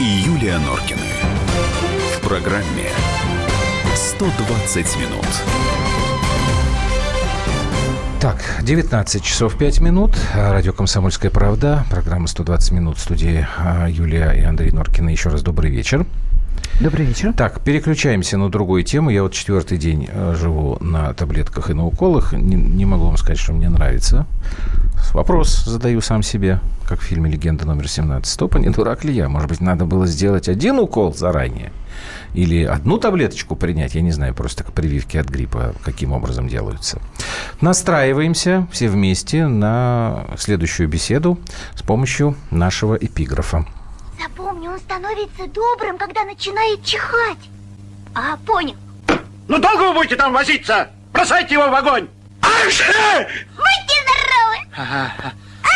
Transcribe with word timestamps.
И 0.00 0.04
Юлия 0.04 0.58
Норкины. 0.58 1.00
В 2.16 2.20
программе 2.26 2.90
120 3.94 4.96
минут. 4.96 5.26
Так, 8.20 8.42
19 8.62 9.22
часов 9.22 9.56
5 9.56 9.80
минут. 9.80 10.16
Радио 10.34 10.72
«Комсомольская 10.72 11.30
правда». 11.30 11.84
Программа 11.90 12.26
«120 12.26 12.74
минут» 12.74 12.98
в 12.98 13.00
студии 13.00 13.46
а, 13.58 13.86
Юлия 13.88 14.32
и 14.32 14.42
Андрей 14.42 14.70
Норкины. 14.72 15.10
Еще 15.10 15.28
раз 15.28 15.42
добрый 15.42 15.70
вечер. 15.70 16.06
Добрый 16.80 17.06
вечер. 17.06 17.32
Так, 17.32 17.60
переключаемся 17.62 18.38
на 18.38 18.50
другую 18.50 18.84
тему. 18.84 19.10
Я 19.10 19.24
вот 19.24 19.32
четвертый 19.32 19.78
день 19.78 20.08
э, 20.08 20.36
живу 20.38 20.78
на 20.80 21.12
таблетках 21.12 21.70
и 21.70 21.74
на 21.74 21.84
уколах. 21.84 22.32
Не, 22.32 22.54
не 22.54 22.84
могу 22.84 23.06
вам 23.06 23.16
сказать, 23.16 23.40
что 23.40 23.52
мне 23.52 23.68
нравится. 23.68 24.26
Вопрос 25.12 25.64
задаю 25.64 26.00
сам 26.00 26.22
себе, 26.22 26.60
как 26.86 27.00
в 27.00 27.02
фильме 27.02 27.28
«Легенда 27.32 27.66
номер 27.66 27.86
17». 27.86 28.26
Стопа, 28.26 28.58
не 28.58 28.70
дурак 28.70 29.04
ли 29.04 29.12
я? 29.12 29.28
Может 29.28 29.48
быть, 29.48 29.60
надо 29.60 29.86
было 29.86 30.06
сделать 30.06 30.48
один 30.48 30.78
укол 30.78 31.12
заранее? 31.12 31.72
Или 32.32 32.62
одну 32.62 32.98
таблеточку 32.98 33.56
принять? 33.56 33.96
Я 33.96 34.00
не 34.00 34.12
знаю, 34.12 34.32
просто 34.32 34.62
как 34.62 34.72
прививки 34.72 35.16
от 35.16 35.28
гриппа 35.28 35.74
каким 35.82 36.12
образом 36.12 36.46
делаются. 36.46 37.00
Настраиваемся 37.60 38.68
все 38.70 38.88
вместе 38.88 39.48
на 39.48 40.26
следующую 40.38 40.88
беседу 40.88 41.40
с 41.74 41.82
помощью 41.82 42.36
нашего 42.52 42.94
эпиграфа. 42.94 43.66
Запомни, 44.20 44.68
он 44.68 44.78
становится 44.78 45.46
добрым, 45.46 45.96
когда 45.98 46.24
начинает 46.24 46.84
чихать. 46.84 47.38
А, 48.14 48.36
понял. 48.38 48.76
Ну 49.46 49.58
долго 49.58 49.82
вы 49.82 49.92
будете 49.94 50.16
там 50.16 50.32
возиться? 50.32 50.90
Бросайте 51.12 51.54
его 51.54 51.68
в 51.68 51.74
огонь! 51.74 52.08
Аж! 52.42 52.80
Будьте 52.80 53.96
здоровы! 54.02 54.58
Ага. 54.76 55.12
А, 55.22 55.72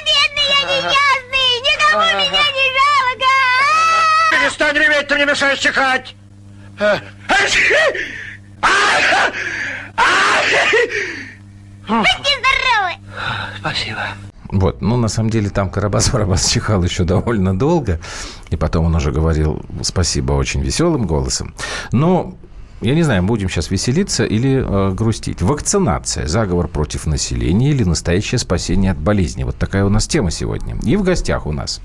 бедный 0.00 0.46
я 0.48 0.60
несчастный! 0.76 1.60
Никому 1.60 1.98
Ага. 1.98 2.14
меня 2.14 2.42
не 2.52 2.66
жалко! 2.76 3.32
А! 3.60 4.30
Перестань 4.30 4.76
реветь, 4.76 5.08
ты 5.08 5.14
мне 5.16 5.26
мешаешь 5.26 5.58
чихать! 5.58 6.14
Аж! 6.78 7.02
А, 8.62 8.68
а, 9.96 10.02
Будьте 11.88 12.32
здоровы! 12.38 12.92
Спасибо. 13.58 14.02
Вот, 14.50 14.80
ну, 14.80 14.96
на 14.96 15.08
самом 15.08 15.30
деле, 15.30 15.50
там 15.50 15.68
Карабас-Барабас 15.68 16.48
чихал 16.52 16.82
еще 16.82 17.04
довольно 17.04 17.58
долго, 17.58 18.00
и 18.50 18.56
потом 18.56 18.86
он 18.86 18.94
уже 18.94 19.12
говорил 19.12 19.62
спасибо 19.82 20.32
очень 20.32 20.62
веселым 20.62 21.06
голосом. 21.06 21.54
Но 21.92 22.34
я 22.82 22.94
не 22.94 23.02
знаю, 23.02 23.22
будем 23.22 23.48
сейчас 23.48 23.70
веселиться 23.70 24.24
или 24.24 24.62
э, 24.62 24.92
грустить. 24.92 25.40
Вакцинация, 25.40 26.26
заговор 26.26 26.68
против 26.68 27.06
населения 27.06 27.70
или 27.70 27.84
настоящее 27.84 28.38
спасение 28.38 28.92
от 28.92 28.98
болезни. 28.98 29.44
Вот 29.44 29.56
такая 29.56 29.84
у 29.84 29.88
нас 29.88 30.06
тема 30.06 30.30
сегодня. 30.30 30.76
И 30.84 30.96
в 30.96 31.02
гостях 31.02 31.46
у 31.46 31.52
нас 31.52 31.80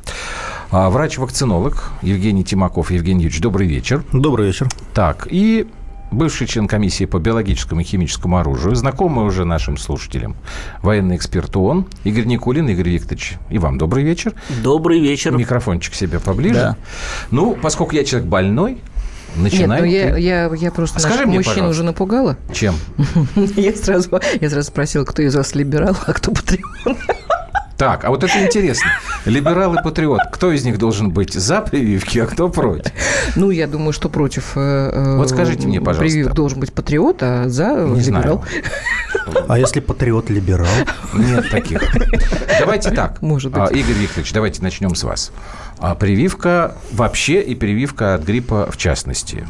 а, 0.69 0.89
врач-вакцинолог 0.89 1.91
Евгений 2.01 2.43
Тимаков. 2.43 2.91
Евгений 2.91 3.23
Юрьевич, 3.23 3.41
добрый 3.41 3.67
вечер. 3.67 4.03
Добрый 4.11 4.47
вечер. 4.47 4.67
Так, 4.93 5.27
и 5.31 5.67
бывший 6.11 6.47
член 6.47 6.67
комиссии 6.67 7.05
по 7.05 7.19
биологическому 7.19 7.81
и 7.81 7.83
химическому 7.83 8.37
оружию, 8.37 8.75
знакомый 8.75 9.25
уже 9.25 9.45
нашим 9.45 9.77
слушателям, 9.77 10.35
военный 10.81 11.15
эксперт 11.15 11.55
ООН, 11.55 11.87
Игорь 12.03 12.25
Никулин. 12.25 12.67
Игорь 12.69 12.89
Викторович, 12.89 13.35
и 13.49 13.57
вам 13.57 13.77
добрый 13.77 14.03
вечер. 14.03 14.33
Добрый 14.63 14.99
вечер. 14.99 15.31
Микрофончик 15.35 15.93
себе 15.93 16.19
поближе. 16.19 16.53
Да. 16.55 16.77
Ну, 17.31 17.57
поскольку 17.61 17.95
я 17.95 18.03
человек 18.03 18.27
больной, 18.29 18.71
Нет, 18.73 18.81
начинаем. 19.35 19.83
ну 19.85 19.89
я, 19.89 20.17
я, 20.17 20.51
я 20.53 20.71
просто 20.71 20.99
Скажи 20.99 21.15
наших 21.15 21.27
мне, 21.27 21.37
мужчин 21.37 21.53
пожалуйста. 21.53 21.71
уже 21.71 21.83
напугала. 21.83 22.37
Чем? 22.53 22.75
Я 23.55 23.73
сразу, 23.75 24.19
я 24.41 24.49
сразу 24.49 24.67
спросила, 24.67 25.05
кто 25.05 25.21
из 25.21 25.35
вас 25.35 25.55
либерал, 25.55 25.95
а 26.05 26.13
кто 26.13 26.31
патриот. 26.31 26.97
Так, 27.81 28.05
а 28.05 28.11
вот 28.11 28.23
это 28.23 28.45
интересно. 28.45 28.91
Либерал 29.25 29.73
и 29.73 29.81
патриот. 29.81 30.19
Кто 30.31 30.51
из 30.51 30.63
них 30.63 30.77
должен 30.77 31.09
быть 31.09 31.33
за 31.33 31.61
прививки, 31.61 32.19
а 32.19 32.27
кто 32.27 32.47
против? 32.47 32.91
Ну, 33.35 33.49
я 33.49 33.65
думаю, 33.65 33.91
что 33.91 34.07
против 34.07 34.51
э, 34.55 34.91
э, 34.93 35.17
Вот 35.17 35.31
скажите 35.31 35.65
мне, 35.65 35.79
пожалуйста. 35.79 36.01
прививок 36.03 36.35
должен 36.35 36.59
быть 36.59 36.71
патриот, 36.73 37.23
а 37.23 37.49
за 37.49 37.69
Не 37.69 37.99
либерал. 38.01 38.03
знаю. 38.03 38.43
А 39.47 39.57
если 39.57 39.79
патриот-либерал? 39.79 40.67
Нет 41.15 41.49
таких. 41.49 41.81
Давайте 42.59 42.91
так. 42.91 43.19
Может 43.23 43.51
быть. 43.51 43.59
А, 43.59 43.73
Игорь 43.73 43.95
Викторович, 43.95 44.31
давайте 44.31 44.61
начнем 44.61 44.93
с 44.93 45.03
вас. 45.03 45.31
А, 45.79 45.95
Прививка 45.95 46.75
вообще 46.91 47.41
и 47.41 47.55
прививка 47.55 48.13
от 48.13 48.23
гриппа 48.23 48.69
в 48.71 48.77
частности. 48.77 49.47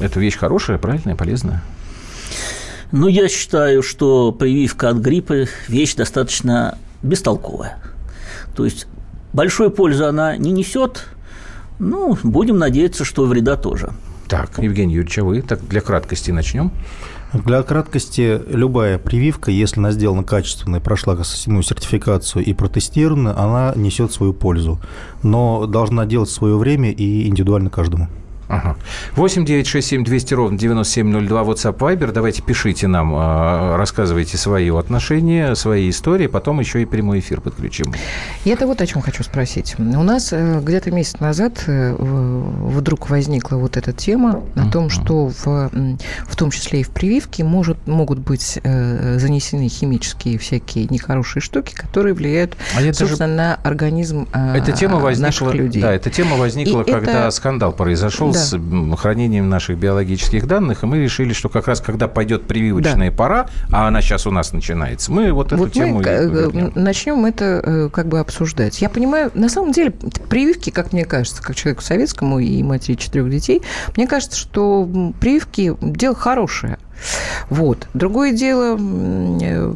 Это 0.00 0.18
вещь 0.18 0.36
хорошая, 0.36 0.78
правильная, 0.78 1.14
полезная? 1.14 1.62
Ну, 2.90 3.06
я 3.06 3.28
считаю, 3.28 3.84
что 3.84 4.32
прививка 4.32 4.88
от 4.88 4.96
гриппа– 4.96 5.44
вещь 5.68 5.94
достаточно 5.94 6.76
бестолковая. 7.02 7.78
То 8.54 8.64
есть, 8.64 8.86
большой 9.32 9.70
пользы 9.70 10.04
она 10.04 10.36
не 10.36 10.52
несет, 10.52 11.06
ну, 11.78 12.16
будем 12.22 12.58
надеяться, 12.58 13.04
что 13.04 13.24
вреда 13.24 13.56
тоже. 13.56 13.92
Так, 14.28 14.58
Евгений 14.58 14.94
Юрьевич, 14.94 15.18
а 15.18 15.24
вы? 15.24 15.42
Так, 15.42 15.66
для 15.66 15.80
краткости 15.80 16.30
начнем. 16.30 16.70
Для 17.32 17.62
краткости, 17.62 18.40
любая 18.48 18.98
прививка, 18.98 19.50
если 19.50 19.78
она 19.78 19.92
сделана 19.92 20.24
качественно 20.24 20.76
и 20.76 20.80
прошла 20.80 21.16
ну, 21.46 21.62
сертификацию 21.62 22.44
и 22.44 22.52
протестирована, 22.52 23.38
она 23.38 23.72
несет 23.76 24.12
свою 24.12 24.32
пользу. 24.32 24.80
Но 25.22 25.66
должна 25.66 26.06
делать 26.06 26.28
в 26.28 26.32
свое 26.32 26.56
время 26.56 26.90
и 26.90 27.28
индивидуально 27.28 27.70
каждому. 27.70 28.08
Ага. 28.50 28.76
8 29.16 29.44
9 29.44 29.66
6 29.66 29.86
7 29.88 30.04
200 30.04 30.34
ровно 30.34 30.58
9702 30.58 31.42
WhatsApp 31.42 31.78
Viber. 31.78 32.10
Давайте 32.12 32.42
пишите 32.42 32.88
нам, 32.88 33.12
а, 33.14 33.76
рассказывайте 33.76 34.36
свои 34.36 34.70
отношения, 34.70 35.54
свои 35.54 35.88
истории, 35.88 36.26
потом 36.26 36.58
еще 36.60 36.82
и 36.82 36.84
прямой 36.84 37.20
эфир 37.20 37.40
подключим. 37.40 37.92
Я-то 38.44 38.66
вот 38.66 38.80
о 38.80 38.86
чем 38.86 39.02
хочу 39.02 39.22
спросить. 39.22 39.76
У 39.78 40.02
нас 40.02 40.32
э, 40.32 40.60
где-то 40.62 40.90
месяц 40.90 41.20
назад 41.20 41.62
э, 41.68 41.94
вдруг 41.98 43.08
возникла 43.08 43.56
вот 43.56 43.76
эта 43.76 43.92
тема 43.92 44.42
о 44.56 44.68
том, 44.70 44.90
что 44.90 45.28
в, 45.28 45.70
в 46.26 46.36
том 46.36 46.50
числе 46.50 46.80
и 46.80 46.82
в 46.82 46.90
прививке 46.90 47.44
может, 47.44 47.86
могут 47.86 48.18
быть 48.18 48.58
э, 48.62 49.18
занесены 49.18 49.68
химические 49.68 50.38
всякие 50.38 50.86
нехорошие 50.90 51.40
штуки, 51.40 51.74
которые 51.74 52.14
влияют, 52.14 52.56
А 52.76 52.80
собственно, 52.92 53.28
на 53.34 53.54
организм 53.62 54.26
э, 54.32 54.56
Эта 54.56 54.72
тема 54.72 54.98
возникла, 54.98 55.26
наших 55.26 55.54
людей. 55.54 55.82
да, 55.82 55.92
эта 55.92 56.10
тема 56.10 56.36
возникла, 56.36 56.80
И 56.80 56.82
это- 56.82 56.92
когда 56.92 57.30
скандал 57.30 57.72
произошел 57.72 58.32
Да. 58.32 58.39
С 58.40 58.96
хранением 58.96 59.48
наших 59.48 59.78
биологических 59.78 60.46
данных, 60.46 60.82
и 60.82 60.86
мы 60.86 60.98
решили, 60.98 61.32
что 61.32 61.48
как 61.48 61.68
раз 61.68 61.80
когда 61.80 62.08
пойдет 62.08 62.46
прививочная 62.46 63.10
пора, 63.10 63.48
а 63.70 63.88
она 63.88 64.02
сейчас 64.02 64.26
у 64.26 64.30
нас 64.30 64.52
начинается, 64.52 65.12
мы 65.12 65.32
вот 65.32 65.52
эту 65.52 65.62
Вот 65.62 65.72
тему 65.72 65.96
мы 65.96 66.02
и 66.02 66.06
э, 66.06 66.28
вернем. 66.28 66.72
начнем 66.74 67.24
это 67.24 67.44
э, 67.44 67.88
как 67.92 68.08
бы 68.08 68.20
обсуждать. 68.20 68.80
Я 68.80 68.88
понимаю, 68.88 69.30
на 69.34 69.48
самом 69.48 69.72
деле 69.72 69.92
прививки, 70.28 70.70
как 70.70 70.92
мне 70.92 71.04
кажется, 71.04 71.42
как 71.42 71.56
человеку 71.56 71.82
советскому 71.82 72.38
и 72.38 72.62
матери 72.62 72.94
четырех 72.94 73.30
детей, 73.30 73.62
мне 73.96 74.06
кажется, 74.06 74.38
что 74.38 74.88
прививки 75.20 75.74
дело 75.80 76.14
хорошее. 76.14 76.78
Вот. 77.48 77.88
Другое 77.94 78.32
дело, 78.32 78.76
э, 78.78 79.74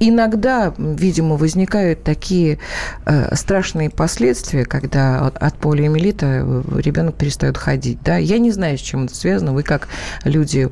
иногда, 0.00 0.74
видимо, 0.78 1.36
возникают 1.36 2.02
такие 2.02 2.58
э, 3.06 3.34
страшные 3.36 3.90
последствия, 3.90 4.64
когда 4.64 5.26
от, 5.26 5.36
от 5.36 5.54
полиомиелита 5.56 6.64
ребенок 6.76 7.14
перестает 7.16 7.56
ходить. 7.58 7.98
Да? 8.02 8.16
Я 8.16 8.38
не 8.38 8.50
знаю, 8.50 8.78
с 8.78 8.80
чем 8.80 9.04
это 9.04 9.14
связано. 9.14 9.52
Вы 9.52 9.62
как 9.62 9.88
люди 10.24 10.68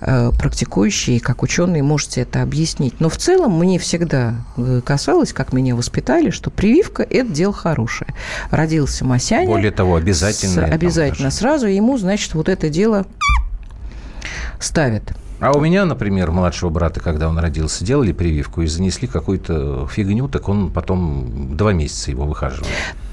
э, 0.00 0.30
практикующие, 0.38 1.20
как 1.20 1.42
ученые, 1.42 1.82
можете 1.82 2.22
это 2.22 2.42
объяснить. 2.42 3.00
Но 3.00 3.08
в 3.08 3.16
целом 3.16 3.58
мне 3.58 3.78
всегда 3.78 4.34
э, 4.56 4.80
касалось, 4.84 5.32
как 5.32 5.52
меня 5.52 5.74
воспитали, 5.76 6.30
что 6.30 6.50
прививка– 6.50 7.02
это 7.08 7.30
дело 7.30 7.52
хорошее. 7.52 8.12
Родился 8.50 9.04
Масяня. 9.04 9.46
Более 9.46 9.70
того, 9.70 9.94
обязательно. 9.96 10.66
с- 10.66 10.70
обязательно. 10.72 11.30
Сразу 11.30 11.66
ему, 11.66 11.96
значит, 11.96 12.34
вот 12.34 12.48
это 12.48 12.68
дело 12.68 13.06
ставят. 14.58 15.12
А 15.44 15.52
у 15.52 15.60
меня, 15.60 15.84
например, 15.84 16.30
младшего 16.30 16.70
брата, 16.70 17.00
когда 17.00 17.28
он 17.28 17.38
родился, 17.38 17.84
делали 17.84 18.12
прививку 18.12 18.62
и 18.62 18.66
занесли 18.66 19.06
какую-то 19.06 19.86
фигню, 19.88 20.26
так 20.26 20.48
он 20.48 20.70
потом 20.72 21.54
два 21.54 21.74
месяца 21.74 22.10
его 22.10 22.24
выхаживал. 22.24 22.66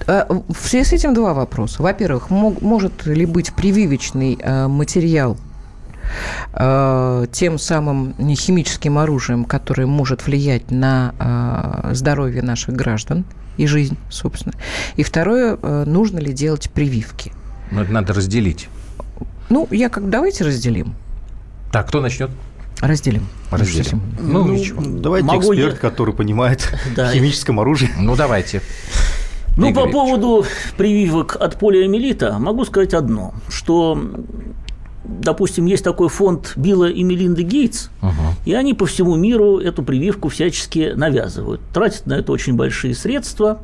А, 0.08 0.26
В 0.48 0.56
связи 0.66 0.86
с 0.86 0.94
этим 0.94 1.14
два 1.14 1.34
вопроса. 1.34 1.84
Во-первых, 1.84 2.30
мог- 2.30 2.62
может 2.62 3.06
ли 3.06 3.26
быть 3.26 3.54
прививочный 3.54 4.40
э, 4.42 4.68
материал 4.70 5.36
э, 6.54 7.26
тем 7.34 7.60
самым 7.60 8.14
химическим 8.34 8.98
оружием, 8.98 9.44
которое 9.44 9.86
может 9.86 10.26
влиять 10.26 10.72
на 10.72 11.14
э, 11.90 11.94
здоровье 11.96 12.42
наших 12.44 12.74
граждан 12.76 13.26
и 13.58 13.68
жизнь, 13.68 13.98
собственно. 14.10 14.56
И 14.96 15.04
второе, 15.04 15.58
э, 15.62 15.84
нужно 15.86 16.20
ли 16.20 16.32
делать 16.32 16.72
прививки. 16.72 17.34
Но 17.72 17.82
это 17.82 17.92
надо 17.92 18.14
разделить. 18.14 18.70
Ну, 19.50 19.68
я 19.70 19.90
как 19.90 20.10
давайте 20.10 20.46
разделим. 20.46 20.96
Так, 21.72 21.88
кто 21.88 22.02
начнет? 22.02 22.30
Разделим. 22.82 23.28
Разделим. 23.52 24.02
Ну, 24.20 24.46
Ну, 24.46 24.54
ничего. 24.54 24.82
Давайте 24.86 25.28
Могу 25.28 25.40
эксперт, 25.54 25.74
я- 25.74 25.80
который 25.80 26.14
понимает 26.14 26.74
Да. 26.96 27.10
в 27.10 27.14
химическом 27.14 27.60
оружии. 27.60 27.90
Ну, 27.98 28.16
давайте. 28.16 28.62
Ну, 29.58 29.68
Игорь 29.70 29.84
по 29.84 29.88
Ильич. 29.88 29.94
поводу 29.94 30.46
прививок 30.78 31.36
от 31.40 31.60
полиомиелита 31.60 32.40
могу 32.40 32.66
сказать 32.66 32.94
одно, 32.94 33.34
что 33.50 34.02
допустим, 35.04 35.66
есть 35.66 35.84
такой 35.84 36.10
фонд 36.10 36.54
Билла 36.56 36.90
и 36.90 37.04
Мелинды 37.04 37.44
Гейтс, 37.44 37.90
угу. 38.02 38.12
и 38.46 38.54
они 38.54 38.74
по 38.74 38.86
всему 38.86 39.16
миру 39.16 39.58
эту 39.60 39.84
прививку 39.84 40.30
всячески 40.30 40.94
навязывают. 40.96 41.62
Тратят 41.74 42.06
на 42.06 42.14
это 42.14 42.32
очень 42.32 42.56
большие 42.56 42.94
средства. 42.94 43.62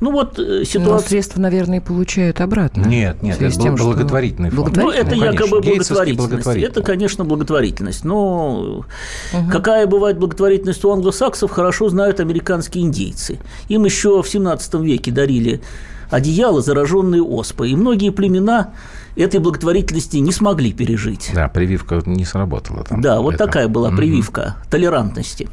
Ну 0.00 0.12
вот 0.12 0.38
э, 0.38 0.64
ситуация... 0.64 0.92
Но 0.92 0.98
средства, 0.98 1.40
наверное, 1.40 1.80
получают 1.80 2.40
обратно. 2.40 2.82
Нет, 2.82 3.22
нет, 3.22 3.40
это 3.40 3.60
тем, 3.60 3.74
благотворительный 3.76 4.50
фонд. 4.50 4.76
Ну, 4.76 4.90
это 4.90 5.10
конечно. 5.10 5.24
якобы 5.24 5.60
благотворительность. 5.60 6.46
Это, 6.46 6.82
конечно, 6.82 7.24
благотворительность. 7.24 8.04
Но 8.04 8.84
угу. 9.32 9.50
какая 9.50 9.86
бывает 9.86 10.18
благотворительность 10.18 10.84
у 10.84 10.90
англосаксов, 10.90 11.50
хорошо 11.50 11.88
знают 11.88 12.20
американские 12.20 12.84
индейцы. 12.84 13.38
Им 13.68 13.84
еще 13.84 14.22
в 14.22 14.28
17 14.28 14.74
веке 14.74 15.10
дарили 15.10 15.60
одеяло, 16.10 16.60
зараженные 16.60 17.22
оспой. 17.22 17.70
И 17.70 17.76
многие 17.76 18.10
племена 18.10 18.72
этой 19.16 19.40
благотворительности 19.40 20.16
не 20.18 20.32
смогли 20.32 20.72
пережить. 20.72 21.30
Да, 21.34 21.48
прививка 21.48 22.00
не 22.06 22.24
сработала. 22.24 22.84
Там 22.84 23.00
да, 23.00 23.20
вот 23.20 23.34
это. 23.34 23.46
такая 23.46 23.68
была 23.68 23.90
прививка 23.90 24.56
угу. 24.58 24.70
толерантности. 24.70 25.48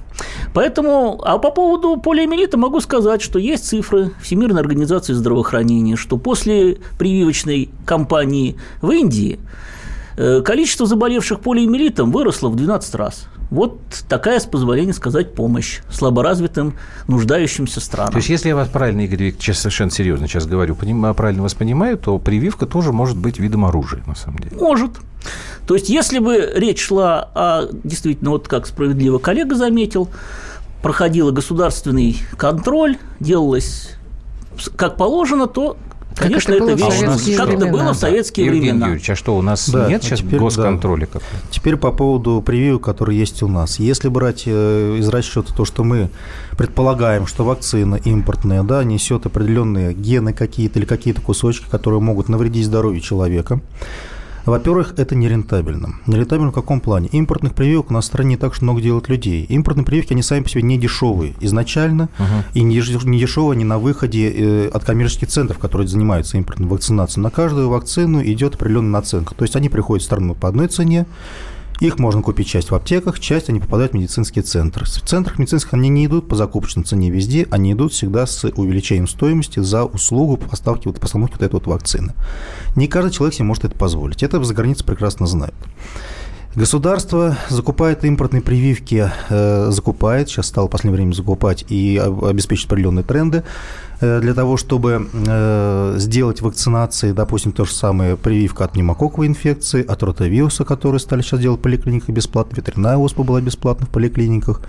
Поэтому, 0.53 1.21
а 1.25 1.37
по 1.39 1.51
поводу 1.51 1.97
полиомиелита 1.97 2.57
могу 2.57 2.79
сказать, 2.79 3.21
что 3.21 3.39
есть 3.39 3.67
цифры 3.67 4.11
Всемирной 4.21 4.61
организации 4.61 5.13
здравоохранения, 5.13 5.95
что 5.95 6.17
после 6.17 6.77
прививочной 6.97 7.69
кампании 7.85 8.57
в 8.81 8.91
Индии 8.91 9.39
э, 10.17 10.41
количество 10.41 10.85
заболевших 10.85 11.39
полиомиелитом 11.39 12.11
выросло 12.11 12.49
в 12.49 12.55
12 12.55 12.95
раз. 12.95 13.27
Вот 13.51 13.79
такая, 14.09 14.39
с 14.39 14.45
позволения 14.45 14.93
сказать, 14.93 15.33
помощь 15.35 15.81
слаборазвитым, 15.89 16.75
нуждающимся 17.07 17.79
странам. 17.79 18.11
То 18.11 18.17
есть, 18.17 18.29
если 18.29 18.49
я 18.49 18.55
вас 18.55 18.67
правильно, 18.67 19.01
Игорь 19.01 19.23
Викторович, 19.23 19.57
совершенно 19.57 19.91
серьезно 19.91 20.27
сейчас 20.27 20.45
говорю, 20.45 20.75
поним, 20.75 21.13
правильно 21.13 21.43
вас 21.43 21.53
понимаю, 21.53 21.97
то 21.97 22.17
прививка 22.17 22.65
тоже 22.65 22.91
может 22.91 23.17
быть 23.17 23.39
видом 23.39 23.65
оружия, 23.65 24.01
на 24.07 24.15
самом 24.15 24.39
деле. 24.39 24.57
Может. 24.57 24.91
То 25.67 25.75
есть, 25.75 25.89
если 25.89 26.19
бы 26.19 26.51
речь 26.55 26.81
шла 26.81 27.29
о, 27.33 27.69
действительно, 27.83 28.31
вот 28.31 28.47
как 28.47 28.67
справедливо 28.67 29.17
коллега 29.19 29.55
заметил, 29.55 30.09
проходила 30.81 31.31
государственный 31.31 32.17
контроль, 32.37 32.97
делалось 33.19 33.91
как 34.75 34.97
положено, 34.97 35.47
то 35.47 35.77
Конечно, 36.15 36.53
это, 36.53 36.71
это 36.71 36.73
вещь, 36.75 37.37
как 37.37 37.49
это 37.49 37.65
было 37.67 37.93
в 37.93 37.97
советские 37.97 38.45
Евгений 38.47 38.69
времена. 38.69 38.87
Юрьевич, 38.87 39.09
а 39.09 39.15
что, 39.15 39.37
у 39.37 39.41
нас 39.41 39.69
да, 39.69 39.87
нет 39.87 40.03
сейчас 40.03 40.19
теперь, 40.19 40.39
госконтроля? 40.39 41.07
Да. 41.13 41.19
Теперь 41.51 41.75
по 41.75 41.91
поводу 41.91 42.41
прививок, 42.41 42.83
которые 42.83 43.19
есть 43.19 43.43
у 43.43 43.47
нас. 43.47 43.79
Если 43.79 44.07
брать 44.07 44.43
э, 44.45 44.97
из 44.97 45.07
расчета 45.09 45.53
то, 45.53 45.65
что 45.65 45.83
мы 45.83 46.09
предполагаем, 46.57 47.27
что 47.27 47.43
вакцина 47.43 47.95
импортная 47.95 48.63
да, 48.63 48.83
несет 48.83 49.25
определенные 49.25 49.93
гены 49.93 50.33
какие-то 50.33 50.79
или 50.79 50.85
какие-то 50.85 51.21
кусочки, 51.21 51.65
которые 51.69 51.99
могут 51.99 52.29
навредить 52.29 52.65
здоровью 52.65 53.01
человека, 53.01 53.59
во-первых, 54.51 54.93
это 54.97 55.15
нерентабельно. 55.15 55.95
Нерентабельно 56.05 56.51
в 56.51 56.53
каком 56.53 56.79
плане? 56.79 57.09
Импортных 57.11 57.53
прививок 57.53 57.89
у 57.89 57.93
нас 57.93 58.05
в 58.05 58.07
стране 58.07 58.31
не 58.31 58.37
так 58.37 58.51
уж 58.51 58.61
много 58.61 58.81
делают 58.81 59.09
людей. 59.09 59.43
Импортные 59.45 59.85
прививки, 59.85 60.13
они 60.13 60.21
сами 60.21 60.43
по 60.43 60.49
себе 60.49 60.61
не 60.61 60.77
дешевые 60.77 61.33
изначально, 61.39 62.09
uh-huh. 62.17 62.43
и 62.53 62.63
не, 62.63 62.75
не 63.09 63.19
дешевые 63.19 63.55
они 63.55 63.63
на 63.63 63.79
выходе 63.79 64.29
э, 64.29 64.67
от 64.67 64.83
коммерческих 64.83 65.29
центров, 65.29 65.57
которые 65.57 65.87
занимаются 65.87 66.37
импортной 66.37 66.67
вакцинацией. 66.69 67.23
На 67.23 67.31
каждую 67.31 67.69
вакцину 67.69 68.23
идет 68.23 68.55
определенная 68.55 68.91
наценка. 68.91 69.33
То 69.35 69.43
есть 69.43 69.55
они 69.55 69.69
приходят 69.69 70.03
в 70.03 70.05
страну 70.05 70.35
по 70.35 70.47
одной 70.47 70.67
цене, 70.67 71.05
их 71.79 71.99
можно 71.99 72.21
купить 72.21 72.47
часть 72.47 72.71
в 72.71 72.75
аптеках, 72.75 73.19
часть 73.19 73.49
они 73.49 73.59
попадают 73.59 73.91
в 73.91 73.95
медицинские 73.95 74.43
центры. 74.43 74.85
В 74.85 75.01
центрах 75.01 75.39
медицинских 75.39 75.73
они 75.73 75.89
не 75.89 76.05
идут 76.05 76.27
по 76.27 76.35
закупочной 76.35 76.83
цене 76.83 77.09
везде, 77.09 77.47
они 77.51 77.73
идут 77.73 77.93
всегда 77.93 78.25
с 78.25 78.43
увеличением 78.45 79.07
стоимости 79.07 79.59
за 79.59 79.83
услугу 79.83 80.37
поставки, 80.37 80.87
вот, 80.87 80.99
постановки 80.99 81.33
вот 81.33 81.41
этой 81.41 81.53
вот 81.53 81.67
вакцины. 81.67 82.13
Не 82.75 82.87
каждый 82.87 83.11
человек 83.11 83.35
себе 83.35 83.45
может 83.45 83.65
это 83.65 83.75
позволить. 83.75 84.23
Это 84.23 84.43
за 84.43 84.53
границей 84.53 84.85
прекрасно 84.85 85.27
знают. 85.27 85.55
Государство 86.55 87.37
закупает 87.49 88.05
импортные 88.05 88.41
прививки, 88.41 89.11
э, 89.29 89.71
закупает, 89.71 90.29
сейчас 90.29 90.47
стало 90.47 90.67
в 90.67 90.71
последнее 90.71 90.95
время 90.95 91.13
закупать 91.13 91.65
и 91.67 91.97
обеспечить 91.97 92.67
определенные 92.67 93.03
тренды. 93.03 93.43
Э, 94.01 94.19
для 94.19 94.33
того, 94.33 94.57
чтобы 94.57 95.07
э, 95.13 95.95
сделать 95.97 96.41
вакцинации, 96.41 97.11
допустим, 97.11 97.51
то 97.51 97.65
же 97.65 97.73
самое 97.73 98.17
прививка 98.17 98.65
от 98.65 98.73
пневмококковой 98.73 99.27
инфекции, 99.27 99.85
от 99.85 100.03
ротавируса, 100.03 100.65
которые 100.65 100.99
стали 100.99 101.21
сейчас 101.21 101.39
делать 101.39 101.59
в 101.59 101.63
поликлиниках 101.63 102.09
бесплатно, 102.09 102.55
ветряная 102.55 102.97
оспа 102.97 103.23
была 103.23 103.41
бесплатна 103.41 103.85
в 103.85 103.89
поликлиниках. 103.89 104.61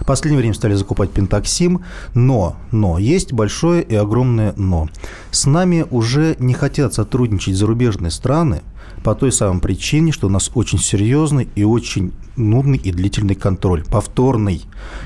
В 0.00 0.06
последнее 0.06 0.40
время 0.40 0.54
стали 0.54 0.74
закупать 0.74 1.10
пентаксим, 1.10 1.84
но, 2.14 2.56
но, 2.70 2.98
есть 2.98 3.32
большое 3.32 3.82
и 3.82 3.94
огромное 3.94 4.54
но. 4.56 4.88
С 5.30 5.46
нами 5.46 5.86
уже 5.90 6.36
не 6.38 6.54
хотят 6.54 6.94
сотрудничать 6.94 7.56
зарубежные 7.56 8.10
страны, 8.10 8.62
по 9.02 9.14
той 9.14 9.32
самой 9.32 9.60
причине, 9.60 10.12
что 10.12 10.26
у 10.26 10.30
нас 10.30 10.50
очень 10.54 10.78
серьезный 10.78 11.48
и 11.54 11.64
очень 11.64 12.12
нудный 12.40 12.78
и 12.78 12.92
длительный 12.92 13.34
контроль, 13.34 13.84
повторный. 13.84 14.62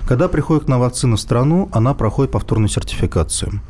Когда 0.06 0.28
приходит 0.28 0.68
на 0.68 0.78
вакцину 0.78 1.16
в 1.16 1.20
страну, 1.20 1.68
она 1.72 1.94
проходит 1.94 2.32
повторную 2.32 2.68
сертификацию. 2.68 3.60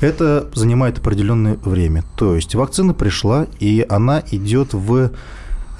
Это 0.00 0.48
занимает 0.54 0.98
определенное 0.98 1.58
время. 1.64 2.04
То 2.16 2.34
есть 2.34 2.54
вакцина 2.54 2.94
пришла, 2.94 3.46
и 3.58 3.84
она 3.88 4.22
идет 4.30 4.72
в 4.72 5.10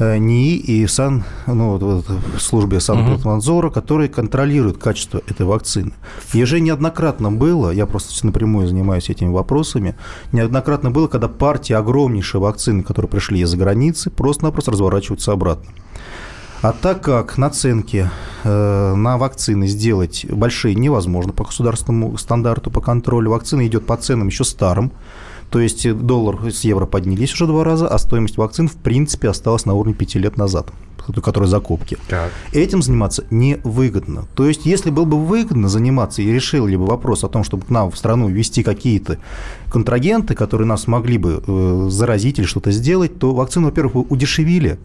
Э, 0.00 0.16
НИИ 0.16 0.56
и 0.58 0.86
сан, 0.86 1.24
ну, 1.48 1.76
вот, 1.76 2.06
в 2.06 2.38
службе 2.38 2.78
Санпромнадзора, 2.78 3.66
угу. 3.66 3.74
которые 3.74 4.08
контролируют 4.08 4.78
качество 4.78 5.20
этой 5.26 5.44
вакцины. 5.44 5.92
И 6.32 6.42
уже 6.42 6.60
неоднократно 6.60 7.32
было, 7.32 7.72
я 7.72 7.84
просто 7.86 8.24
напрямую 8.24 8.68
занимаюсь 8.68 9.10
этими 9.10 9.30
вопросами, 9.30 9.96
неоднократно 10.30 10.92
было, 10.92 11.08
когда 11.08 11.26
партии 11.26 11.72
огромнейшие 11.72 12.40
вакцины, 12.40 12.84
которые 12.84 13.10
пришли 13.10 13.40
из-за 13.40 13.56
границы, 13.56 14.10
просто-напросто 14.10 14.70
разворачиваются 14.70 15.32
обратно. 15.32 15.72
А 16.60 16.72
так 16.72 17.02
как 17.02 17.38
наценки 17.38 18.10
э, 18.42 18.94
на 18.94 19.16
вакцины 19.16 19.68
сделать 19.68 20.26
большие 20.28 20.74
невозможно 20.74 21.32
по 21.32 21.44
государственному 21.44 22.18
стандарту 22.18 22.70
по 22.72 22.80
контролю, 22.80 23.30
вакцина 23.30 23.64
идет 23.66 23.86
по 23.86 23.96
ценам 23.96 24.26
еще 24.26 24.42
старым, 24.42 24.90
то 25.50 25.60
есть 25.60 25.90
доллар 25.94 26.50
с 26.50 26.64
евро 26.64 26.86
поднялись 26.86 27.32
уже 27.32 27.46
два 27.46 27.62
раза, 27.62 27.86
а 27.86 27.96
стоимость 27.98 28.38
вакцин 28.38 28.68
в 28.68 28.74
принципе 28.74 29.28
осталась 29.28 29.66
на 29.66 29.74
уровне 29.74 29.94
пяти 29.94 30.18
лет 30.18 30.36
назад 30.36 30.72
которые 31.22 31.48
закупки. 31.48 31.96
Так. 32.06 32.30
Этим 32.52 32.82
заниматься 32.82 33.24
невыгодно. 33.30 34.26
То 34.34 34.46
есть, 34.46 34.66
если 34.66 34.90
было 34.90 35.06
бы 35.06 35.18
выгодно 35.18 35.66
заниматься 35.68 36.20
и 36.20 36.30
решили 36.30 36.76
бы 36.76 36.84
вопрос 36.84 37.24
о 37.24 37.28
том, 37.28 37.44
чтобы 37.44 37.64
к 37.64 37.70
нам 37.70 37.90
в 37.90 37.96
страну 37.96 38.28
ввести 38.28 38.62
какие-то 38.62 39.16
контрагенты, 39.70 40.34
которые 40.34 40.68
нас 40.68 40.86
могли 40.86 41.16
бы 41.16 41.42
э, 41.46 41.86
заразить 41.88 42.38
или 42.38 42.44
что-то 42.44 42.72
сделать, 42.72 43.18
то 43.18 43.32
вакцину, 43.32 43.68
во-первых, 43.68 44.10
удешевили, 44.10 44.78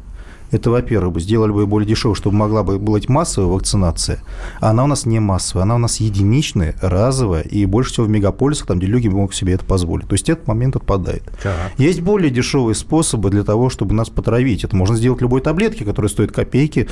это, 0.54 0.70
во-первых, 0.70 1.20
сделали 1.20 1.52
бы 1.52 1.66
более 1.66 1.88
дешево, 1.88 2.16
чтобы 2.16 2.38
могла 2.38 2.64
бы 2.64 2.78
быть 2.78 3.10
массовая 3.10 3.50
вакцинация. 3.50 4.20
А 4.60 4.70
она 4.70 4.84
у 4.84 4.88
нас 4.88 5.06
не 5.08 5.20
массовая, 5.20 5.64
она 5.64 5.76
у 5.76 5.80
нас 5.80 6.00
единичная, 6.00 6.76
разовая, 6.80 7.42
и 7.42 7.66
больше 7.66 7.92
всего 7.92 8.06
в 8.06 8.10
мегаполисах, 8.10 8.68
там, 8.68 8.78
где 8.78 8.86
люди 8.86 9.08
могут 9.08 9.36
себе 9.36 9.54
это 9.54 9.66
позволить. 9.66 10.08
То 10.08 10.14
есть 10.14 10.30
этот 10.30 10.48
момент 10.48 10.76
отпадает. 10.76 11.24
Так. 11.42 11.74
Есть 11.78 12.02
более 12.02 12.30
дешевые 12.30 12.76
способы 12.76 13.32
для 13.32 13.44
того, 13.44 13.70
чтобы 13.70 13.96
нас 13.96 14.10
потравить. 14.10 14.64
Это 14.64 14.76
можно 14.76 14.96
сделать 14.96 15.22
любой 15.22 15.42
таблетки, 15.42 15.84
которые 15.84 16.10
стоят 16.10 16.32
копейки, 16.32 16.88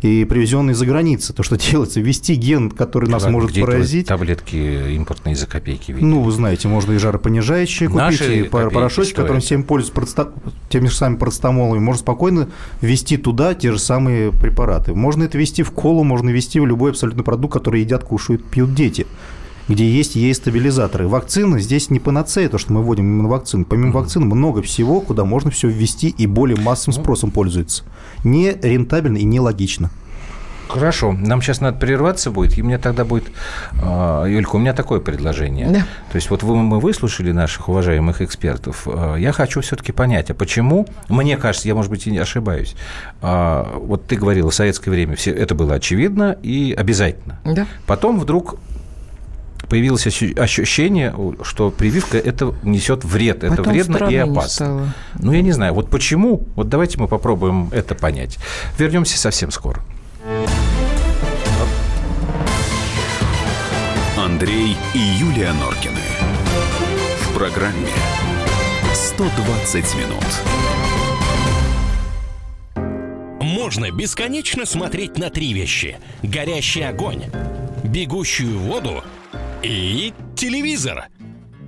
и 0.00 0.24
привезенные 0.24 0.74
за 0.74 0.86
границы. 0.86 1.32
То, 1.34 1.42
что 1.42 1.56
делается, 1.70 2.00
ввести 2.00 2.34
ген, 2.34 2.70
который 2.70 3.10
нас 3.10 3.26
может 3.26 3.50
где 3.50 3.60
поразить. 3.60 4.08
таблетки 4.08 4.94
импортные 4.94 5.36
за 5.36 5.46
копейки? 5.46 5.92
Видите? 5.92 6.06
Ну, 6.06 6.22
вы 6.22 6.32
знаете, 6.32 6.68
можно 6.68 6.92
и 6.92 6.96
жаропонижающие 6.96 7.88
купить, 7.88 8.02
Наши 8.02 8.40
и 8.40 8.42
порошочек, 8.44 9.16
которым 9.16 9.40
всем 9.40 9.64
пользуются 9.64 10.30
теми 10.70 10.86
же 10.86 10.94
самыми 10.94 11.18
парацетамолами. 11.18 11.78
Можно 11.78 12.00
спокойно 12.00 12.48
ввести 12.80 13.01
ввести 13.02 13.16
туда 13.16 13.54
те 13.54 13.72
же 13.72 13.78
самые 13.78 14.30
препараты. 14.30 14.94
Можно 14.94 15.24
это 15.24 15.36
ввести 15.36 15.64
в 15.64 15.72
колу, 15.72 16.04
можно 16.04 16.30
ввести 16.30 16.60
в 16.60 16.66
любой 16.66 16.90
абсолютно 16.90 17.24
продукт, 17.24 17.54
который 17.54 17.80
едят, 17.80 18.04
кушают, 18.04 18.44
пьют 18.44 18.74
дети 18.74 19.06
где 19.68 19.88
есть 19.88 20.16
ей-стабилизаторы. 20.16 21.06
Вакцины 21.06 21.60
здесь 21.60 21.88
не 21.88 22.00
панацея, 22.00 22.48
то, 22.48 22.58
что 22.58 22.72
мы 22.72 22.82
вводим 22.82 23.04
именно 23.04 23.28
вакцины. 23.28 23.64
Помимо 23.64 23.90
mm-hmm. 23.90 23.92
вакцин 23.92 24.22
много 24.24 24.60
всего, 24.60 25.00
куда 25.00 25.24
можно 25.24 25.52
все 25.52 25.68
ввести 25.68 26.08
и 26.08 26.26
более 26.26 26.58
массовым 26.60 27.00
спросом 27.00 27.30
пользуется. 27.30 27.84
Не 28.24 28.52
рентабельно 28.60 29.18
и 29.18 29.24
не 29.24 29.38
логично. 29.38 29.90
Хорошо, 30.72 31.12
нам 31.12 31.42
сейчас 31.42 31.60
надо 31.60 31.78
прерваться 31.78 32.30
будет, 32.30 32.56
и 32.56 32.62
мне 32.62 32.78
тогда 32.78 33.04
будет, 33.04 33.24
а, 33.82 34.24
Юлька, 34.24 34.56
у 34.56 34.58
меня 34.58 34.72
такое 34.72 35.00
предложение. 35.00 35.68
Да. 35.68 35.80
То 36.10 36.16
есть 36.16 36.30
вот 36.30 36.42
вы, 36.42 36.56
мы 36.56 36.80
выслушали 36.80 37.30
наших 37.32 37.68
уважаемых 37.68 38.22
экспертов. 38.22 38.86
А, 38.86 39.16
я 39.16 39.32
хочу 39.32 39.60
все-таки 39.60 39.92
понять, 39.92 40.30
а 40.30 40.34
почему, 40.34 40.86
мне 41.08 41.36
кажется, 41.36 41.68
я, 41.68 41.74
может 41.74 41.90
быть, 41.90 42.06
и 42.06 42.10
не 42.10 42.18
ошибаюсь, 42.18 42.74
а, 43.20 43.78
вот 43.78 44.06
ты 44.06 44.16
говорила, 44.16 44.50
в 44.50 44.54
советское 44.54 44.90
время 44.90 45.14
все 45.14 45.30
это 45.32 45.54
было 45.54 45.74
очевидно 45.74 46.36
и 46.42 46.74
обязательно. 46.76 47.38
Да. 47.44 47.66
Потом 47.86 48.18
вдруг 48.18 48.56
появилось 49.68 50.06
ощущение, 50.06 51.14
что 51.42 51.70
прививка 51.70 52.18
это 52.18 52.54
несет 52.62 53.04
вред, 53.04 53.40
Потом 53.40 53.54
это 53.54 53.62
вредно 53.62 54.08
и 54.08 54.16
опасно. 54.16 54.92
Ну, 55.18 55.32
я 55.32 55.42
не 55.42 55.52
знаю, 55.52 55.72
вот 55.74 55.88
почему, 55.88 56.46
вот 56.56 56.68
давайте 56.68 56.98
мы 57.00 57.08
попробуем 57.08 57.70
это 57.72 57.94
понять. 57.94 58.38
Вернемся 58.78 59.18
совсем 59.18 59.50
скоро. 59.50 59.80
Андрей 64.42 64.76
и 64.92 64.98
Юлия 64.98 65.52
Норкины. 65.52 66.00
В 67.20 67.34
программе 67.38 67.92
120 68.92 69.94
минут. 69.94 70.24
можно 73.40 73.92
бесконечно 73.92 74.66
смотреть 74.66 75.16
на 75.16 75.30
три 75.30 75.52
вещи. 75.52 75.96
Горящий 76.24 76.82
огонь, 76.82 77.22
бегущую 77.84 78.58
воду 78.58 79.04
и 79.62 80.12
телевизор. 80.34 81.06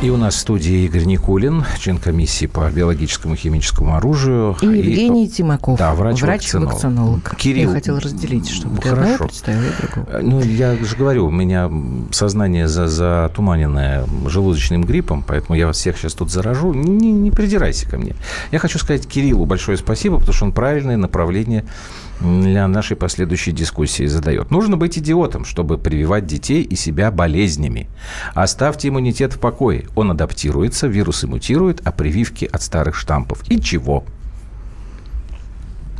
И 0.00 0.10
у 0.10 0.16
нас 0.16 0.36
в 0.36 0.38
студии 0.38 0.84
Игорь 0.84 1.02
Никулин, 1.06 1.64
член 1.80 1.98
комиссии 1.98 2.46
по 2.46 2.70
биологическому 2.70 3.34
и 3.34 3.36
химическому 3.36 3.96
оружию. 3.96 4.56
И 4.62 4.66
Евгений 4.66 5.28
Тимаков, 5.28 5.76
Да, 5.76 5.92
врач-вакцинолог. 5.92 6.68
врач-вакцинолог. 6.70 7.36
Кирилл. 7.36 7.70
Я 7.70 7.74
хотела 7.74 7.98
разделить, 8.00 8.48
чтобы 8.48 8.76
Ну, 8.76 8.80
ты 8.80 8.88
одного 8.90 9.06
хорошо. 9.06 9.24
представила 9.24 9.64
и 9.64 9.82
другого. 9.82 10.18
Ну, 10.22 10.40
я 10.40 10.76
же 10.76 10.94
говорю, 10.94 11.26
у 11.26 11.32
меня 11.32 11.68
сознание 12.12 12.68
за, 12.68 12.86
затуманенное 12.86 14.04
желудочным 14.28 14.84
гриппом, 14.84 15.24
поэтому 15.26 15.58
я 15.58 15.66
вас 15.66 15.76
всех 15.78 15.98
сейчас 15.98 16.14
тут 16.14 16.30
заражу. 16.30 16.72
Не, 16.72 17.10
не 17.10 17.32
придирайся 17.32 17.88
ко 17.90 17.98
мне. 17.98 18.14
Я 18.52 18.60
хочу 18.60 18.78
сказать 18.78 19.04
Кириллу 19.04 19.46
большое 19.46 19.76
спасибо, 19.78 20.18
потому 20.18 20.32
что 20.32 20.44
он 20.44 20.52
правильное 20.52 20.96
направление 20.96 21.64
для 22.20 22.66
нашей 22.66 22.96
последующей 22.96 23.52
дискуссии 23.52 24.06
задает. 24.06 24.50
Нужно 24.50 24.76
быть 24.76 24.98
идиотом, 24.98 25.44
чтобы 25.44 25.78
прививать 25.78 26.26
детей 26.26 26.62
и 26.62 26.74
себя 26.74 27.10
болезнями. 27.10 27.88
Оставьте 28.34 28.88
иммунитет 28.88 29.34
в 29.34 29.38
покое. 29.38 29.86
Он 29.94 30.10
адаптируется, 30.10 30.86
вирусы 30.86 31.26
мутируют, 31.26 31.80
а 31.84 31.92
прививки 31.92 32.48
от 32.50 32.62
старых 32.62 32.96
штампов. 32.96 33.42
И 33.48 33.60
чего? 33.60 34.04